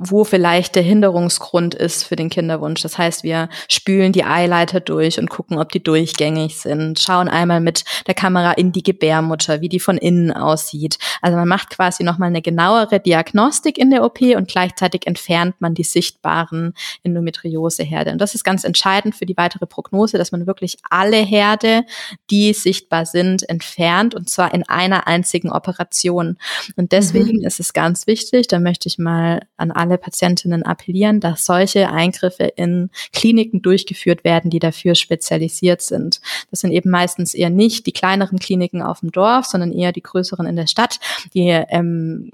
wo 0.00 0.24
vielleicht 0.24 0.74
der 0.74 0.82
Hinderungsgrund 0.82 1.74
ist 1.74 2.04
für 2.04 2.16
den 2.16 2.30
Kinderwunsch. 2.30 2.82
Das 2.82 2.98
heißt, 2.98 3.22
wir 3.22 3.48
spülen 3.68 4.12
die 4.12 4.24
Eileiter 4.24 4.80
durch 4.80 5.18
und 5.18 5.28
gucken, 5.28 5.58
ob 5.58 5.70
die 5.70 5.82
durchgängig 5.82 6.56
sind, 6.56 6.98
schauen 6.98 7.28
einmal 7.28 7.60
mit 7.60 7.84
der 8.06 8.14
Kamera 8.14 8.52
in 8.52 8.72
die 8.72 8.82
Gebärmutter, 8.82 9.60
wie 9.60 9.68
die 9.68 9.80
von 9.80 9.98
innen 9.98 10.32
aussieht. 10.32 10.98
Also 11.20 11.36
man 11.36 11.48
macht 11.48 11.70
quasi 11.70 12.04
nochmal 12.04 12.28
eine 12.28 12.42
genauere 12.42 13.00
Diagnostik 13.00 13.78
in 13.78 13.90
der 13.90 14.04
OP 14.04 14.20
und 14.20 14.48
gleichzeitig 14.48 15.06
entfernt 15.06 15.56
man 15.58 15.74
die 15.74 15.84
sichtbaren 15.84 16.74
Endometrioseherde. 17.02 18.12
Und 18.12 18.18
das 18.18 18.34
ist 18.34 18.44
ganz 18.44 18.64
entscheidend 18.64 19.14
für 19.14 19.26
die 19.26 19.36
weitere 19.36 19.66
Prognose, 19.66 20.18
dass 20.18 20.32
man 20.32 20.46
wirklich 20.46 20.78
alle 20.88 21.18
Herde, 21.18 21.82
die 22.30 22.52
sichtbar 22.52 23.06
sind, 23.06 23.48
entfernt 23.48 24.14
und 24.14 24.28
zwar 24.30 24.54
in 24.54 24.68
einer 24.68 25.06
einzigen 25.06 25.50
Operation. 25.50 26.38
Und 26.76 26.92
deswegen 26.92 27.38
mhm. 27.38 27.46
ist 27.46 27.60
es 27.60 27.72
ganz 27.72 28.06
wichtig, 28.06 28.48
da 28.48 28.58
möchte 28.58 28.88
ich 28.88 28.98
mal 28.98 29.42
an 29.56 29.70
alle 29.70 29.81
Patientinnen 29.98 30.62
appellieren, 30.62 31.20
dass 31.20 31.44
solche 31.44 31.90
Eingriffe 31.90 32.44
in 32.44 32.90
Kliniken 33.12 33.62
durchgeführt 33.62 34.24
werden, 34.24 34.50
die 34.50 34.58
dafür 34.58 34.94
spezialisiert 34.94 35.82
sind. 35.82 36.20
Das 36.50 36.60
sind 36.60 36.72
eben 36.72 36.90
meistens 36.90 37.34
eher 37.34 37.50
nicht 37.50 37.86
die 37.86 37.92
kleineren 37.92 38.38
Kliniken 38.38 38.82
auf 38.82 39.00
dem 39.00 39.12
Dorf, 39.12 39.46
sondern 39.46 39.72
eher 39.72 39.92
die 39.92 40.02
größeren 40.02 40.46
in 40.46 40.56
der 40.56 40.66
Stadt, 40.66 40.98
die 41.34 41.48
ähm, 41.48 42.30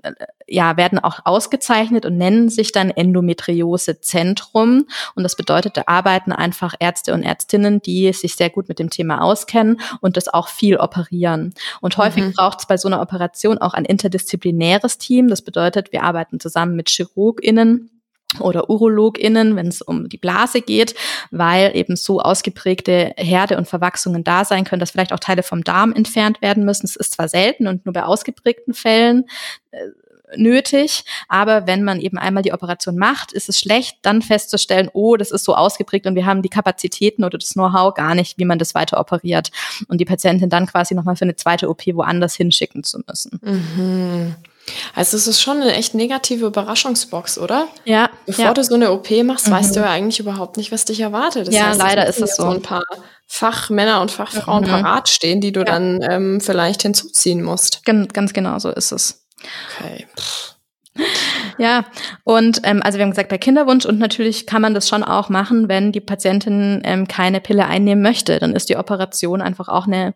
ja, 0.49 0.77
werden 0.77 0.99
auch 0.99 1.21
ausgezeichnet 1.25 2.07
und 2.07 2.17
nennen 2.17 2.49
sich 2.49 2.73
dann 2.73 2.91
Endometriose-Zentrum. 2.91 4.87
Und 5.15 5.23
das 5.23 5.37
bedeutet, 5.37 5.77
da 5.77 5.83
arbeiten 5.87 6.33
einfach 6.33 6.75
Ärzte 6.81 7.15
und 7.15 7.23
Ärztinnen, 7.23 7.81
die 7.83 8.13
sich 8.13 8.35
sehr 8.35 8.51
gut 8.51 8.69
mit 8.69 8.79
dem 8.79 8.91
Thema 8.91 9.21
auskennen 9.23 9.81
und 10.01 10.17
das 10.17 10.29
auch 10.29 10.49
viel 10.49 10.77
operieren. 10.79 11.55
Und 11.81 11.97
häufig 11.99 12.25
mhm. 12.25 12.33
braucht 12.33 12.61
es 12.61 12.67
bei 12.67 12.77
so 12.77 12.89
einer 12.89 13.01
Operation 13.01 13.59
auch 13.59 13.75
ein 13.75 13.85
interdisziplinäres 13.85 14.99
Team. 14.99 15.29
Das 15.29 15.43
bedeutet, 15.43 15.93
wir 15.93 16.03
arbeiten 16.03 16.41
zusammen 16.41 16.77
mit 16.77 16.89
ChirurgInnen 16.89 17.91
oder 18.41 18.69
UrologInnen, 18.69 19.57
wenn 19.57 19.69
es 19.69 19.81
um 19.81 20.09
die 20.09 20.19
Blase 20.19 20.61
geht, 20.61 20.95
weil 21.31 21.75
eben 21.75 21.97
so 21.97 22.21
ausgeprägte 22.21 23.15
Herde 23.17 23.57
und 23.57 23.67
Verwachsungen 23.67 24.23
da 24.23 24.45
sein 24.45 24.65
können, 24.65 24.81
dass 24.81 24.91
vielleicht 24.91 25.13
auch 25.13 25.19
Teile 25.19 25.43
vom 25.43 25.65
Darm 25.65 25.93
entfernt 25.93 26.43
werden 26.43 26.65
müssen. 26.65 26.85
Es 26.85 26.97
ist 26.97 27.15
zwar 27.15 27.29
selten 27.29 27.67
und 27.67 27.87
nur 27.87 27.93
bei 27.95 28.05
ausgeprägten 28.05 28.75
Fällen 28.75 29.25
äh, 29.71 29.79
nötig, 30.37 31.05
aber 31.29 31.67
wenn 31.67 31.85
man 31.85 32.01
eben 32.01 32.19
einmal 32.19 32.43
die 32.43 32.53
Operation 32.53 32.97
macht, 32.97 33.33
ist 33.33 33.49
es 33.49 33.59
schlecht, 33.59 33.99
dann 34.03 34.23
festzustellen, 34.23 34.91
oh, 34.93 35.17
das 35.17 35.31
ist 35.31 35.45
so 35.45 35.55
ausgeprägt 35.55 36.07
und 36.07 36.15
wir 36.15 36.27
haben 36.27 36.43
die 36.43 36.49
Kapazitäten 36.49 37.25
oder 37.25 37.39
das 37.39 37.55
Know-how 37.55 37.95
gar 37.95 38.15
nicht, 38.15 38.39
wie 38.39 38.45
man 38.45 38.59
das 38.59 38.75
weiter 38.75 39.01
operiert 39.01 39.51
und 39.89 40.01
die 40.01 40.05
Patientin 40.05 40.51
dann 40.51 40.67
quasi 40.67 40.95
nochmal 40.95 41.17
für 41.17 41.25
eine 41.25 41.37
zweite 41.37 41.69
OP 41.69 41.87
woanders 41.87 42.35
hinschicken 42.35 42.85
zu 42.85 43.01
müssen. 43.07 43.41
Mhm. 43.43 44.35
Also 44.95 45.17
es 45.17 45.27
ist 45.27 45.41
schon 45.41 45.63
eine 45.63 45.73
echt 45.73 45.95
negative 45.95 46.47
Überraschungsbox, 46.47 47.39
oder? 47.39 47.69
Ja. 47.85 48.11
Bevor 48.27 48.47
ja. 48.47 48.55
du 48.55 48.63
so 48.63 48.75
eine 48.75 48.93
OP 48.93 49.11
machst, 49.25 49.49
mhm. 49.49 49.53
weißt 49.53 49.77
du 49.77 49.81
ja 49.81 49.91
eigentlich 49.91 50.21
überhaupt 50.21 50.57
nicht, 50.57 50.73
was 50.73 50.85
dich 50.85 51.01
erwartet. 51.01 51.49
Das 51.49 51.55
ja, 51.55 51.69
heißt, 51.69 51.79
leider 51.79 52.07
ist 52.07 52.21
es 52.21 52.37
so. 52.37 52.43
so 52.45 52.51
ein 52.51 52.63
paar 52.63 52.83
Fachmänner 53.27 54.01
und 54.01 54.11
Fachfrauen 54.11 54.65
mhm. 54.65 54.69
parat 54.69 55.09
stehen, 55.09 55.41
die 55.41 55.53
du 55.53 55.61
ja. 55.61 55.67
dann 55.67 56.01
ähm, 56.03 56.41
vielleicht 56.41 56.83
hinzuziehen 56.83 57.43
musst. 57.43 57.85
Ganz, 57.85 58.13
ganz 58.13 58.33
genau 58.33 58.59
so 58.59 58.71
ist 58.71 58.93
es. 58.93 59.25
Okay. 59.77 60.07
Ja, 61.59 61.85
und 62.25 62.61
ähm, 62.65 62.83
also 62.83 62.99
wir 62.99 63.05
haben 63.05 63.11
gesagt, 63.11 63.29
bei 63.29 63.39
Kinderwunsch 63.39 63.85
und 63.87 63.99
natürlich 63.99 64.47
kann 64.47 64.63
man 64.63 64.75
das 64.75 64.89
schon 64.89 65.05
auch 65.05 65.29
machen, 65.29 65.69
wenn 65.69 65.93
die 65.93 66.01
Patientin 66.01 66.81
ähm, 66.85 67.09
keine 67.09 67.41
Pille 67.41 67.67
einnehmen 67.67 68.03
möchte. 68.03 68.39
Dann 68.39 68.55
ist 68.55 68.69
die 68.69 68.77
Operation 68.77 69.41
einfach 69.41 69.69
auch 69.69 69.87
eine 69.87 70.15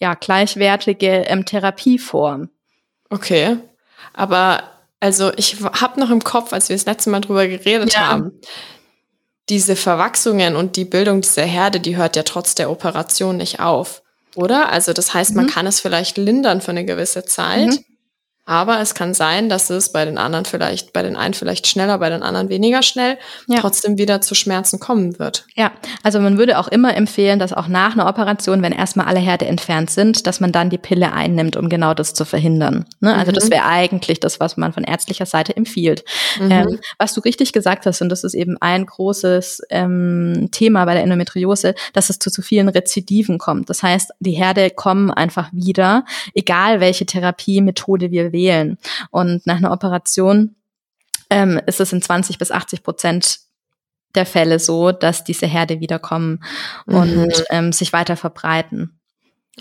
ja, 0.00 0.14
gleichwertige 0.14 1.24
ähm, 1.26 1.44
Therapieform. 1.44 2.50
Okay. 3.10 3.56
Aber 4.12 4.62
also 5.00 5.32
ich 5.36 5.56
habe 5.60 6.00
noch 6.00 6.10
im 6.10 6.22
Kopf, 6.24 6.52
als 6.52 6.68
wir 6.68 6.76
das 6.76 6.86
letzte 6.86 7.10
Mal 7.10 7.20
drüber 7.20 7.46
geredet 7.46 7.94
ja. 7.94 8.08
haben, 8.08 8.32
diese 9.48 9.76
Verwachsungen 9.76 10.56
und 10.56 10.76
die 10.76 10.84
Bildung 10.84 11.20
dieser 11.20 11.44
Herde, 11.44 11.78
die 11.78 11.96
hört 11.96 12.16
ja 12.16 12.24
trotz 12.24 12.54
der 12.54 12.70
Operation 12.70 13.36
nicht 13.36 13.60
auf, 13.60 14.02
oder? 14.34 14.72
Also 14.72 14.92
das 14.92 15.14
heißt, 15.14 15.34
man 15.36 15.46
mhm. 15.46 15.50
kann 15.50 15.66
es 15.66 15.80
vielleicht 15.80 16.16
lindern 16.16 16.60
für 16.60 16.72
eine 16.72 16.84
gewisse 16.84 17.24
Zeit. 17.24 17.68
Mhm. 17.68 17.84
Aber 18.46 18.80
es 18.80 18.94
kann 18.94 19.12
sein, 19.12 19.48
dass 19.48 19.70
es 19.70 19.90
bei 19.90 20.04
den 20.04 20.18
anderen 20.18 20.44
vielleicht, 20.44 20.92
bei 20.92 21.02
den 21.02 21.16
einen 21.16 21.34
vielleicht 21.34 21.66
schneller, 21.66 21.98
bei 21.98 22.08
den 22.08 22.22
anderen 22.22 22.48
weniger 22.48 22.82
schnell, 22.82 23.18
ja. 23.48 23.58
trotzdem 23.60 23.98
wieder 23.98 24.20
zu 24.20 24.36
Schmerzen 24.36 24.78
kommen 24.78 25.18
wird. 25.18 25.46
Ja, 25.56 25.72
also 26.04 26.20
man 26.20 26.38
würde 26.38 26.58
auch 26.58 26.68
immer 26.68 26.96
empfehlen, 26.96 27.40
dass 27.40 27.52
auch 27.52 27.66
nach 27.66 27.94
einer 27.94 28.08
Operation, 28.08 28.62
wenn 28.62 28.70
erstmal 28.70 29.06
alle 29.06 29.18
Herde 29.18 29.46
entfernt 29.46 29.90
sind, 29.90 30.28
dass 30.28 30.38
man 30.38 30.52
dann 30.52 30.70
die 30.70 30.78
Pille 30.78 31.12
einnimmt, 31.12 31.56
um 31.56 31.68
genau 31.68 31.92
das 31.92 32.14
zu 32.14 32.24
verhindern. 32.24 32.84
Ne? 33.00 33.14
Also 33.16 33.32
mhm. 33.32 33.34
das 33.34 33.50
wäre 33.50 33.64
eigentlich 33.64 34.20
das, 34.20 34.38
was 34.38 34.56
man 34.56 34.72
von 34.72 34.84
ärztlicher 34.84 35.26
Seite 35.26 35.56
empfiehlt. 35.56 36.04
Mhm. 36.40 36.50
Ähm, 36.52 36.78
was 36.98 37.14
du 37.14 37.20
richtig 37.22 37.52
gesagt 37.52 37.84
hast, 37.84 38.00
und 38.00 38.10
das 38.10 38.22
ist 38.22 38.34
eben 38.34 38.56
ein 38.60 38.86
großes 38.86 39.62
ähm, 39.70 40.50
Thema 40.52 40.84
bei 40.84 40.94
der 40.94 41.02
Endometriose, 41.02 41.74
dass 41.94 42.10
es 42.10 42.20
zu 42.20 42.30
zu 42.30 42.42
vielen 42.42 42.68
Rezidiven 42.68 43.38
kommt. 43.38 43.70
Das 43.70 43.82
heißt, 43.82 44.12
die 44.20 44.32
Herde 44.32 44.70
kommen 44.70 45.10
einfach 45.10 45.48
wieder, 45.52 46.04
egal 46.32 46.78
welche 46.78 47.06
Therapiemethode 47.06 48.12
wir 48.12 48.30
wählen. 48.30 48.35
Und 49.10 49.46
nach 49.46 49.56
einer 49.56 49.72
Operation 49.72 50.56
ähm, 51.30 51.60
ist 51.66 51.80
es 51.80 51.92
in 51.92 52.02
20 52.02 52.38
bis 52.38 52.50
80 52.50 52.82
Prozent 52.82 53.38
der 54.14 54.26
Fälle 54.26 54.58
so, 54.58 54.92
dass 54.92 55.24
diese 55.24 55.46
Herde 55.46 55.80
wiederkommen 55.80 56.42
mhm. 56.86 56.94
und 56.94 57.44
ähm, 57.50 57.72
sich 57.72 57.92
weiter 57.92 58.16
verbreiten. 58.16 58.98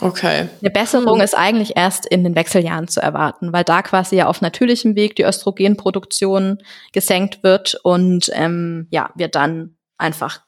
Okay. 0.01 0.49
Eine 0.61 0.71
Besserung 0.71 1.21
ist 1.21 1.35
eigentlich 1.35 1.77
erst 1.77 2.05
in 2.05 2.25
den 2.25 2.35
Wechseljahren 2.35 2.89
zu 2.89 3.01
erwarten, 3.01 3.53
weil 3.53 3.63
da 3.63 3.81
quasi 3.81 4.17
ja 4.17 4.27
auf 4.27 4.41
natürlichem 4.41 4.95
Weg 4.95 5.15
die 5.15 5.23
Östrogenproduktion 5.23 6.57
gesenkt 6.91 7.43
wird 7.43 7.75
und 7.81 8.29
ähm, 8.33 8.87
ja, 8.89 9.09
wir 9.15 9.29
dann 9.29 9.77
einfach 9.97 10.41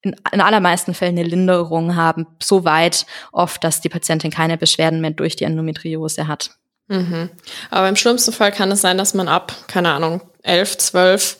in, 0.00 0.16
in 0.32 0.40
allermeisten 0.40 0.94
Fällen 0.94 1.18
eine 1.18 1.28
Linderung 1.28 1.96
haben, 1.96 2.26
so 2.42 2.64
weit 2.64 3.04
oft, 3.30 3.62
dass 3.62 3.82
die 3.82 3.90
Patientin 3.90 4.30
keine 4.30 4.56
Beschwerden 4.56 5.02
mehr 5.02 5.10
durch 5.10 5.36
die 5.36 5.44
Endometriose 5.44 6.26
hat. 6.26 6.52
Mhm. 6.88 7.30
Aber 7.70 7.88
im 7.88 7.96
schlimmsten 7.96 8.32
Fall 8.32 8.52
kann 8.52 8.70
es 8.70 8.80
sein, 8.80 8.98
dass 8.98 9.14
man 9.14 9.28
ab, 9.28 9.54
keine 9.66 9.90
Ahnung, 9.92 10.22
11, 10.42 10.78
12 10.78 11.36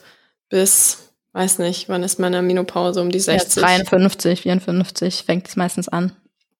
bis, 0.48 0.98
weiß 1.32 1.58
nicht, 1.58 1.88
wann 1.88 2.02
ist 2.02 2.18
meine 2.18 2.42
Menopause, 2.42 3.00
um 3.00 3.10
die 3.10 3.20
60? 3.20 3.62
Ja, 3.62 3.68
53, 3.68 4.42
54 4.42 5.24
fängt 5.24 5.48
es 5.48 5.56
meistens 5.56 5.88
an. 5.88 6.12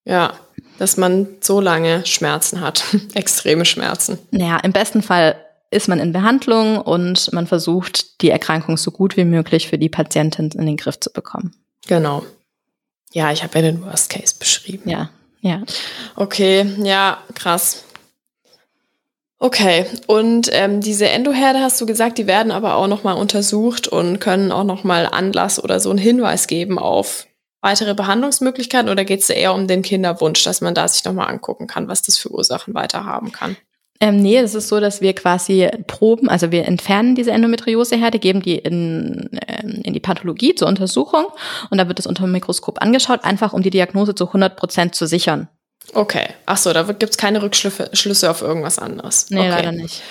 Ja, 0.04 0.32
dass 0.78 0.96
man 0.96 1.28
so 1.40 1.60
lange 1.60 2.04
Schmerzen 2.06 2.60
hat, 2.60 2.82
extreme 3.14 3.64
Schmerzen. 3.64 4.18
Naja, 4.30 4.58
im 4.58 4.72
besten 4.72 5.02
Fall 5.02 5.36
ist 5.70 5.88
man 5.88 6.00
in 6.00 6.12
Behandlung 6.12 6.78
und 6.80 7.30
man 7.32 7.46
versucht, 7.46 8.22
die 8.22 8.30
Erkrankung 8.30 8.78
so 8.78 8.90
gut 8.90 9.18
wie 9.18 9.24
möglich 9.24 9.68
für 9.68 9.76
die 9.76 9.90
Patientin 9.90 10.50
in 10.52 10.64
den 10.64 10.78
Griff 10.78 10.98
zu 10.98 11.12
bekommen. 11.12 11.54
Genau. 11.86 12.24
Ja, 13.12 13.32
ich 13.32 13.42
habe 13.42 13.58
ja 13.58 13.62
den 13.62 13.82
Worst 13.82 14.10
Case 14.10 14.34
beschrieben. 14.38 14.88
Ja, 14.88 15.10
ja. 15.40 15.62
Okay, 16.16 16.66
ja, 16.82 17.18
krass. 17.34 17.84
Okay, 19.40 19.86
und 20.08 20.50
ähm, 20.52 20.80
diese 20.80 21.08
Endoherde 21.08 21.60
hast 21.60 21.80
du 21.80 21.86
gesagt, 21.86 22.18
die 22.18 22.26
werden 22.26 22.50
aber 22.50 22.74
auch 22.74 22.88
nochmal 22.88 23.16
untersucht 23.16 23.86
und 23.86 24.18
können 24.18 24.50
auch 24.50 24.64
nochmal 24.64 25.06
Anlass 25.06 25.62
oder 25.62 25.78
so 25.78 25.90
einen 25.90 25.98
Hinweis 25.98 26.48
geben 26.48 26.76
auf 26.78 27.28
weitere 27.60 27.94
Behandlungsmöglichkeiten 27.94 28.88
oder 28.88 29.04
geht 29.04 29.20
es 29.20 29.30
eher 29.30 29.54
um 29.54 29.68
den 29.68 29.82
Kinderwunsch, 29.82 30.42
dass 30.42 30.60
man 30.60 30.74
da 30.74 30.88
sich 30.88 31.04
nochmal 31.04 31.28
angucken 31.28 31.68
kann, 31.68 31.86
was 31.86 32.02
das 32.02 32.18
für 32.18 32.32
Ursachen 32.32 32.74
weiter 32.74 33.04
haben 33.04 33.30
kann? 33.30 33.56
Ähm, 34.00 34.22
nee, 34.22 34.38
es 34.38 34.54
ist 34.54 34.68
so, 34.68 34.78
dass 34.78 35.00
wir 35.00 35.12
quasi 35.12 35.68
Proben, 35.86 36.28
also 36.28 36.52
wir 36.52 36.66
entfernen 36.66 37.16
diese 37.16 37.32
Endometrioseherde, 37.32 38.20
geben 38.20 38.42
die 38.42 38.56
in, 38.56 39.28
ähm, 39.46 39.82
in 39.84 39.92
die 39.92 40.00
Pathologie 40.00 40.54
zur 40.54 40.68
Untersuchung 40.68 41.26
und 41.70 41.78
da 41.78 41.88
wird 41.88 41.98
es 41.98 42.06
unter 42.06 42.24
dem 42.24 42.32
Mikroskop 42.32 42.80
angeschaut, 42.80 43.24
einfach 43.24 43.52
um 43.52 43.62
die 43.62 43.70
Diagnose 43.70 44.14
zu 44.14 44.26
100 44.26 44.56
Prozent 44.56 44.94
zu 44.94 45.06
sichern. 45.06 45.48
Okay. 45.94 46.28
Ach 46.46 46.56
so, 46.56 46.72
da 46.72 46.82
gibt 46.82 47.10
es 47.10 47.16
keine 47.16 47.42
Rückschlüsse 47.42 48.30
auf 48.30 48.42
irgendwas 48.42 48.78
anderes. 48.78 49.30
Nee, 49.30 49.40
okay. 49.40 49.48
leider 49.48 49.72
nicht. 49.72 50.02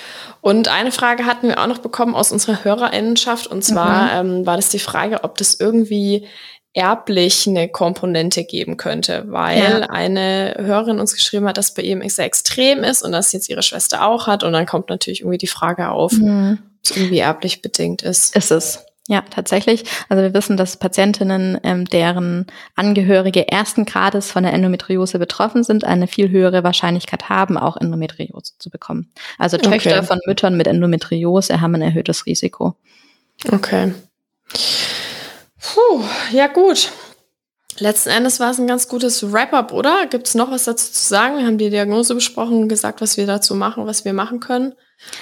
Und 0.41 0.67
eine 0.67 0.91
Frage 0.91 1.25
hatten 1.25 1.49
wir 1.49 1.59
auch 1.59 1.67
noch 1.67 1.79
bekommen 1.79 2.15
aus 2.15 2.31
unserer 2.31 2.63
Hörerinnenschaft. 2.63 3.47
Und 3.47 3.63
zwar 3.63 4.23
mhm. 4.23 4.37
ähm, 4.37 4.45
war 4.45 4.55
das 4.55 4.69
die 4.69 4.79
Frage, 4.79 5.23
ob 5.23 5.37
das 5.37 5.59
irgendwie 5.59 6.27
erblich 6.73 7.47
eine 7.47 7.69
Komponente 7.69 8.43
geben 8.43 8.77
könnte, 8.77 9.23
weil 9.27 9.81
ja. 9.81 9.89
eine 9.89 10.55
Hörerin 10.59 10.99
uns 10.99 11.13
geschrieben 11.15 11.47
hat, 11.47 11.57
dass 11.57 11.73
bei 11.73 11.81
ihm 11.81 12.07
sehr 12.07 12.25
extrem 12.25 12.83
ist 12.83 13.01
und 13.01 13.11
dass 13.11 13.31
jetzt 13.31 13.49
ihre 13.49 13.63
Schwester 13.63 14.05
auch 14.05 14.27
hat. 14.27 14.43
Und 14.43 14.53
dann 14.53 14.67
kommt 14.67 14.89
natürlich 14.89 15.21
irgendwie 15.21 15.39
die 15.39 15.47
Frage 15.47 15.89
auf, 15.89 16.11
mhm. 16.13 16.59
ob 16.61 16.85
es 16.85 16.95
irgendwie 16.95 17.19
erblich 17.19 17.61
bedingt 17.63 18.03
ist. 18.03 18.35
Ist 18.35 18.51
es. 18.51 18.85
Ja, 19.09 19.21
tatsächlich. 19.21 19.85
Also 20.09 20.21
wir 20.21 20.33
wissen, 20.33 20.57
dass 20.57 20.75
Patientinnen, 20.75 21.57
ähm, 21.63 21.85
deren 21.85 22.45
Angehörige 22.75 23.47
ersten 23.47 23.85
Grades 23.85 24.29
von 24.31 24.43
der 24.43 24.51
Endometriose 24.53 25.17
betroffen 25.17 25.63
sind, 25.63 25.85
eine 25.85 26.07
viel 26.07 26.29
höhere 26.29 26.65
Wahrscheinlichkeit 26.65 27.29
haben, 27.29 27.57
auch 27.57 27.77
Endometriose 27.77 28.57
zu 28.59 28.69
bekommen. 28.69 29.09
Also 29.37 29.57
Töchter 29.57 29.99
okay. 29.99 30.03
von 30.05 30.19
Müttern 30.25 30.57
mit 30.57 30.67
Endometriose 30.67 31.61
haben 31.61 31.75
ein 31.75 31.81
erhöhtes 31.81 32.25
Risiko. 32.25 32.75
Okay. 33.49 33.93
Puh, 35.61 36.03
ja 36.33 36.47
gut. 36.47 36.91
Letzten 37.79 38.09
Endes 38.09 38.39
war 38.41 38.51
es 38.51 38.57
ein 38.57 38.67
ganz 38.67 38.89
gutes 38.89 39.31
Wrap-up, 39.31 39.71
oder? 39.71 40.07
Gibt 40.07 40.27
es 40.27 40.35
noch 40.35 40.51
was 40.51 40.65
dazu 40.65 40.91
zu 40.91 41.07
sagen? 41.07 41.37
Wir 41.37 41.45
haben 41.45 41.57
die 41.57 41.69
Diagnose 41.69 42.13
besprochen 42.13 42.63
und 42.63 42.67
gesagt, 42.67 42.99
was 42.99 43.15
wir 43.15 43.27
dazu 43.27 43.55
machen, 43.55 43.85
was 43.85 44.03
wir 44.03 44.13
machen 44.13 44.41
können 44.41 44.73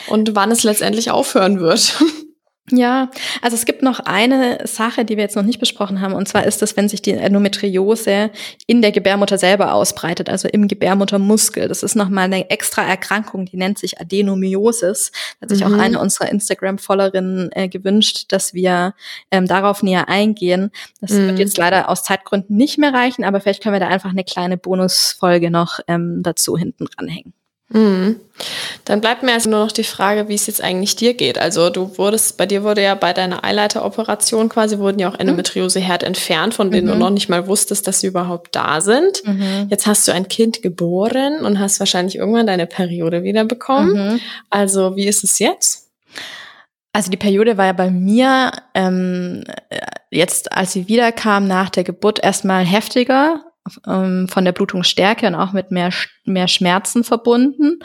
und 0.08 0.36
wann 0.36 0.52
es 0.52 0.64
letztendlich 0.64 1.12
aufhören 1.12 1.60
wird. 1.60 1.96
Ja, 2.72 3.12
also 3.44 3.56
es 3.56 3.66
gibt 3.66 3.84
noch 3.84 4.00
eine 4.00 4.66
Sache, 4.66 5.06
die 5.06 5.18
wir 5.18 5.24
jetzt 5.24 5.36
noch 5.36 5.44
nicht 5.44 5.60
besprochen 5.60 6.02
haben, 6.02 6.14
und 6.14 6.28
zwar 6.28 6.46
ist 6.46 6.64
es, 6.64 6.76
wenn 6.76 6.90
sich 6.90 7.04
die 7.04 7.12
Endometriose 7.12 8.32
in 8.66 8.82
der 8.82 8.92
Gebärmutter 8.92 9.38
selber 9.38 9.76
ausbreitet, 9.76 10.30
also 10.30 10.48
im 10.48 10.68
Gebärmuttermuskel. 10.68 11.68
Das 11.68 11.84
ist 11.84 11.96
nochmal 11.96 12.26
eine 12.26 12.50
extra 12.50 12.82
Erkrankung, 12.82 13.46
die 13.46 13.58
nennt 13.58 13.78
sich 13.78 14.02
Adenomyosis. 14.02 15.12
Da 15.40 15.44
hat 15.44 15.50
sich 15.50 15.64
mhm. 15.64 15.76
auch 15.76 15.78
eine 15.78 16.00
unserer 16.00 16.30
Instagram-Followerinnen 16.30 17.52
äh, 17.52 17.70
gewünscht, 17.70 18.26
dass 18.30 18.56
wir 18.56 18.96
ähm, 19.30 19.46
darauf 19.46 19.84
näher 19.84 20.10
eingehen. 20.10 20.72
Das 21.02 21.12
mhm. 21.12 21.28
wird 21.28 21.40
jetzt 21.40 21.58
leider 21.60 21.88
aus 21.88 22.02
Zeitgründen 22.02 22.58
nicht 22.58 22.80
mehr 22.80 22.96
reichen, 22.96 23.26
aber 23.26 23.42
vielleicht 23.42 23.62
können 23.62 23.76
wir 23.76 23.80
da 23.80 23.90
einfach 23.90 24.10
eine 24.10 24.24
kleine 24.24 24.58
Bonusfolge 24.58 25.52
noch 25.52 25.82
ähm, 25.88 26.24
dazu 26.24 26.58
hinten 26.58 26.86
dranhängen. 26.86 27.34
Mhm. 27.70 28.20
Dann 28.84 29.02
bleibt 29.02 29.24
mir 29.24 29.34
also 29.34 29.50
nur 29.50 29.60
noch 29.60 29.72
die 29.72 29.84
Frage, 29.84 30.28
wie 30.28 30.36
es 30.36 30.46
jetzt 30.46 30.62
eigentlich 30.62 30.96
dir 30.96 31.16
geht. 31.16 31.40
Also 31.40 31.70
du 31.70 31.98
wurdest, 31.98 32.38
bei 32.38 32.46
dir 32.46 32.64
wurde 32.64 32.84
ja 32.84 32.94
bei 32.94 33.12
deiner 33.12 33.44
Eileiteroperation 33.44 34.50
quasi, 34.50 34.78
wurden 34.78 35.00
ja 35.00 35.10
auch 35.10 35.18
Endometrioseherd 35.18 36.04
entfernt, 36.04 36.54
von 36.54 36.70
denen 36.70 36.88
mhm. 36.88 36.92
du 36.92 36.98
noch 36.98 37.10
nicht 37.10 37.28
mal 37.28 37.48
wusstest, 37.48 37.88
dass 37.88 38.02
sie 38.02 38.08
überhaupt 38.08 38.56
da 38.56 38.82
sind. 38.82 39.24
Mhm. 39.26 39.68
Jetzt 39.70 39.88
hast 39.88 40.08
du 40.08 40.12
ein 40.12 40.28
Kind 40.28 40.62
geboren 40.62 41.44
und 41.44 41.60
hast 41.60 41.80
wahrscheinlich 41.80 42.18
irgendwann 42.18 42.48
deine 42.48 42.68
Periode 42.68 43.24
wieder 43.24 43.46
bekommen. 43.46 44.14
Mhm. 44.14 44.20
Also 44.50 44.96
wie 44.96 45.08
ist 45.08 45.24
es 45.24 45.40
jetzt? 45.40 45.90
Also 46.94 47.12
die 47.12 47.18
Periode 47.18 47.58
war 47.58 47.66
ja 47.66 47.74
bei 47.74 47.90
mir 47.90 48.52
ähm, 48.74 49.44
jetzt, 50.12 50.52
als 50.54 50.72
sie 50.72 50.88
wiederkam 50.88 51.48
nach 51.48 51.70
der 51.70 51.84
Geburt, 51.84 52.24
erstmal 52.24 52.64
heftiger 52.64 53.44
ähm, 53.88 54.28
von 54.28 54.46
der 54.46 54.52
Blutungsstärke 54.52 55.26
und 55.28 55.36
auch 55.36 55.52
mit 55.52 55.72
mehr, 55.72 55.90
mehr 56.24 56.48
Schmerzen 56.48 57.04
verbunden, 57.04 57.80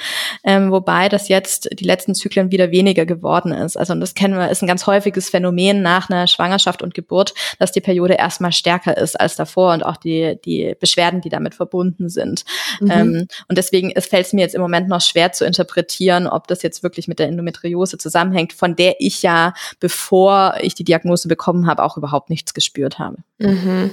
ähm, 0.45 0.71
wobei 0.71 1.09
das 1.09 1.29
jetzt 1.29 1.69
die 1.73 1.85
letzten 1.85 2.15
Zyklen 2.15 2.51
wieder 2.51 2.71
weniger 2.71 3.07
geworden 3.07 3.53
ist. 3.53 3.77
Also 3.77 3.95
und 3.95 4.01
das 4.01 4.15
kennen 4.15 4.35
wir, 4.35 4.51
ist 4.51 4.63
ein 4.63 4.67
ganz 4.67 4.87
häufiges 4.87 5.31
Phänomen 5.31 5.83
nach 5.83 6.11
einer 6.11 6.27
Schwangerschaft 6.27 6.83
und 6.83 6.95
Geburt, 6.95 7.35
dass 7.59 7.73
die 7.73 7.81
Periode 7.81 8.15
erstmal 8.15 8.53
stärker 8.53 8.97
ist 8.97 9.19
als 9.19 9.37
davor 9.37 9.73
und 9.73 9.83
auch 9.83 9.97
die, 9.97 10.39
die 10.45 10.75
Beschwerden, 10.79 11.21
die 11.23 11.31
damit 11.31 11.55
verbunden 11.55 12.09
sind. 12.09 12.45
Mhm. 12.81 12.91
Ähm, 12.91 13.27
und 13.49 13.57
deswegen 13.57 13.93
fällt 14.01 14.27
es 14.27 14.33
mir 14.33 14.43
jetzt 14.43 14.55
im 14.55 14.63
Moment 14.63 14.89
noch 14.89 15.01
schwer 15.01 15.33
zu 15.33 15.45
interpretieren, 15.45 16.27
ob 16.27 16.47
das 16.47 16.63
jetzt 16.63 16.83
wirklich 16.83 17.09
mit 17.09 17.19
der 17.19 17.29
Endometriose 17.29 17.99
zusammenhängt, 17.99 18.53
von 18.53 18.77
der 18.77 18.97
ich 18.99 19.23
ja, 19.23 19.55
bevor 19.79 20.55
ich 20.61 20.75
die 20.75 20.85
Diagnose 20.85 21.29
bekommen 21.29 21.67
habe, 21.67 21.83
auch 21.83 21.97
überhaupt 21.97 22.29
nichts 22.29 22.53
gespürt 22.53 22.99
habe. 22.99 23.17
Mhm. 23.39 23.91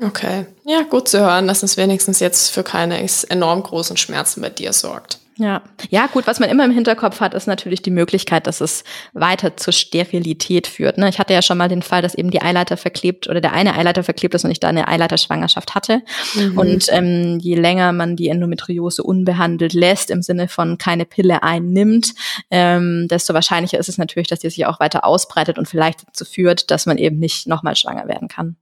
Okay. 0.00 0.46
Ja, 0.64 0.82
gut 0.82 1.08
zu 1.08 1.20
hören, 1.20 1.48
dass 1.48 1.62
es 1.62 1.76
wenigstens 1.76 2.20
jetzt 2.20 2.50
für 2.50 2.62
keine 2.62 3.00
enorm 3.28 3.62
großen 3.62 3.96
Schmerzen 3.96 4.42
bei 4.42 4.50
dir 4.50 4.72
sorgt. 4.72 5.20
Ja, 5.38 5.62
ja, 5.90 6.06
gut, 6.06 6.26
was 6.26 6.40
man 6.40 6.48
immer 6.48 6.64
im 6.64 6.70
Hinterkopf 6.70 7.20
hat, 7.20 7.34
ist 7.34 7.46
natürlich 7.46 7.82
die 7.82 7.90
Möglichkeit, 7.90 8.46
dass 8.46 8.62
es 8.62 8.84
weiter 9.12 9.54
zur 9.58 9.74
Sterilität 9.74 10.66
führt. 10.66 10.96
Ne? 10.96 11.10
Ich 11.10 11.18
hatte 11.18 11.34
ja 11.34 11.42
schon 11.42 11.58
mal 11.58 11.68
den 11.68 11.82
Fall, 11.82 12.00
dass 12.00 12.14
eben 12.14 12.30
die 12.30 12.40
Eileiter 12.40 12.78
verklebt 12.78 13.28
oder 13.28 13.42
der 13.42 13.52
eine 13.52 13.76
Eileiter 13.76 14.02
verklebt 14.02 14.34
ist 14.34 14.46
und 14.46 14.50
ich 14.50 14.60
da 14.60 14.68
eine 14.68 14.88
Eileiterschwangerschaft 14.88 15.74
hatte. 15.74 16.00
Mhm. 16.34 16.56
Und 16.56 16.86
ähm, 16.88 17.38
je 17.38 17.54
länger 17.54 17.92
man 17.92 18.16
die 18.16 18.28
Endometriose 18.28 19.02
unbehandelt 19.02 19.74
lässt, 19.74 20.10
im 20.10 20.22
Sinne 20.22 20.48
von 20.48 20.78
keine 20.78 21.04
Pille 21.04 21.42
einnimmt, 21.42 22.14
ähm, 22.50 23.06
desto 23.10 23.34
wahrscheinlicher 23.34 23.78
ist 23.78 23.90
es 23.90 23.98
natürlich, 23.98 24.28
dass 24.28 24.40
die 24.40 24.48
sich 24.48 24.64
auch 24.64 24.80
weiter 24.80 25.04
ausbreitet 25.04 25.58
und 25.58 25.68
vielleicht 25.68 26.08
dazu 26.08 26.24
führt, 26.24 26.70
dass 26.70 26.86
man 26.86 26.96
eben 26.96 27.18
nicht 27.18 27.46
nochmal 27.46 27.76
schwanger 27.76 28.08
werden 28.08 28.28
kann. 28.28 28.56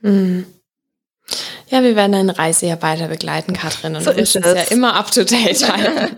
Mhm. 0.00 0.46
Ja, 1.68 1.82
wir 1.82 1.94
werden 1.94 2.12
deine 2.12 2.36
Reise 2.36 2.66
ja 2.66 2.82
weiter 2.82 3.08
begleiten, 3.08 3.52
Katrin. 3.52 3.94
Und 3.94 4.02
so 4.02 4.16
wirst 4.16 4.36
es 4.36 4.44
ja 4.44 4.62
immer 4.74 4.94
up 4.94 5.12
to 5.12 5.22
date 5.22 5.68
halten. 5.70 6.16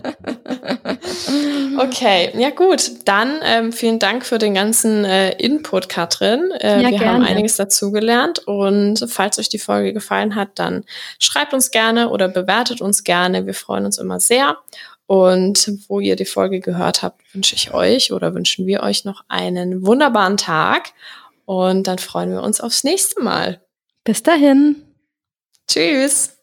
okay, 1.79 2.31
ja 2.35 2.51
gut. 2.51 2.91
Dann 3.05 3.41
ähm, 3.45 3.73
vielen 3.73 3.99
Dank 3.99 4.25
für 4.25 4.39
den 4.39 4.55
ganzen 4.55 5.05
äh, 5.05 5.33
Input, 5.33 5.89
Katrin. 5.89 6.51
Äh, 6.53 6.83
ja, 6.83 6.91
wir 6.91 6.99
gerne. 6.99 7.13
haben 7.13 7.25
einiges 7.25 7.57
dazugelernt. 7.57 8.39
Und 8.47 9.05
falls 9.09 9.39
euch 9.39 9.51
die 9.51 9.59
Folge 9.59 9.93
gefallen 9.93 10.35
hat, 10.35 10.51
dann 10.55 10.85
schreibt 11.19 11.53
uns 11.53 11.71
gerne 11.71 12.09
oder 12.09 12.29
bewertet 12.29 12.81
uns 12.81 13.05
gerne. 13.05 13.47
Wir 13.47 13.55
freuen 13.55 13.85
uns 13.85 13.99
immer 13.99 14.21
sehr. 14.21 14.57
Und 15.07 15.71
wo 15.89 16.01
ihr 16.01 16.17
die 16.17 16.25
Folge 16.25 16.61
gehört 16.61 17.03
habt, 17.03 17.21
wünsche 17.35 17.55
ich 17.55 17.75
euch 17.75 18.13
oder 18.13 18.35
wünschen 18.35 18.67
wir 18.67 18.83
euch 18.83 19.05
noch 19.05 19.25
einen 19.29 19.85
wunderbaren 19.85 20.39
Tag. 20.39 20.93
Und 21.45 21.87
dann 21.87 21.99
freuen 21.99 22.31
wir 22.31 22.43
uns 22.43 22.61
aufs 22.63 22.85
nächste 22.85 23.21
Mal. 23.21 23.61
Bis 24.05 24.23
dahin. 24.23 24.77
Tschüss. 25.73 26.37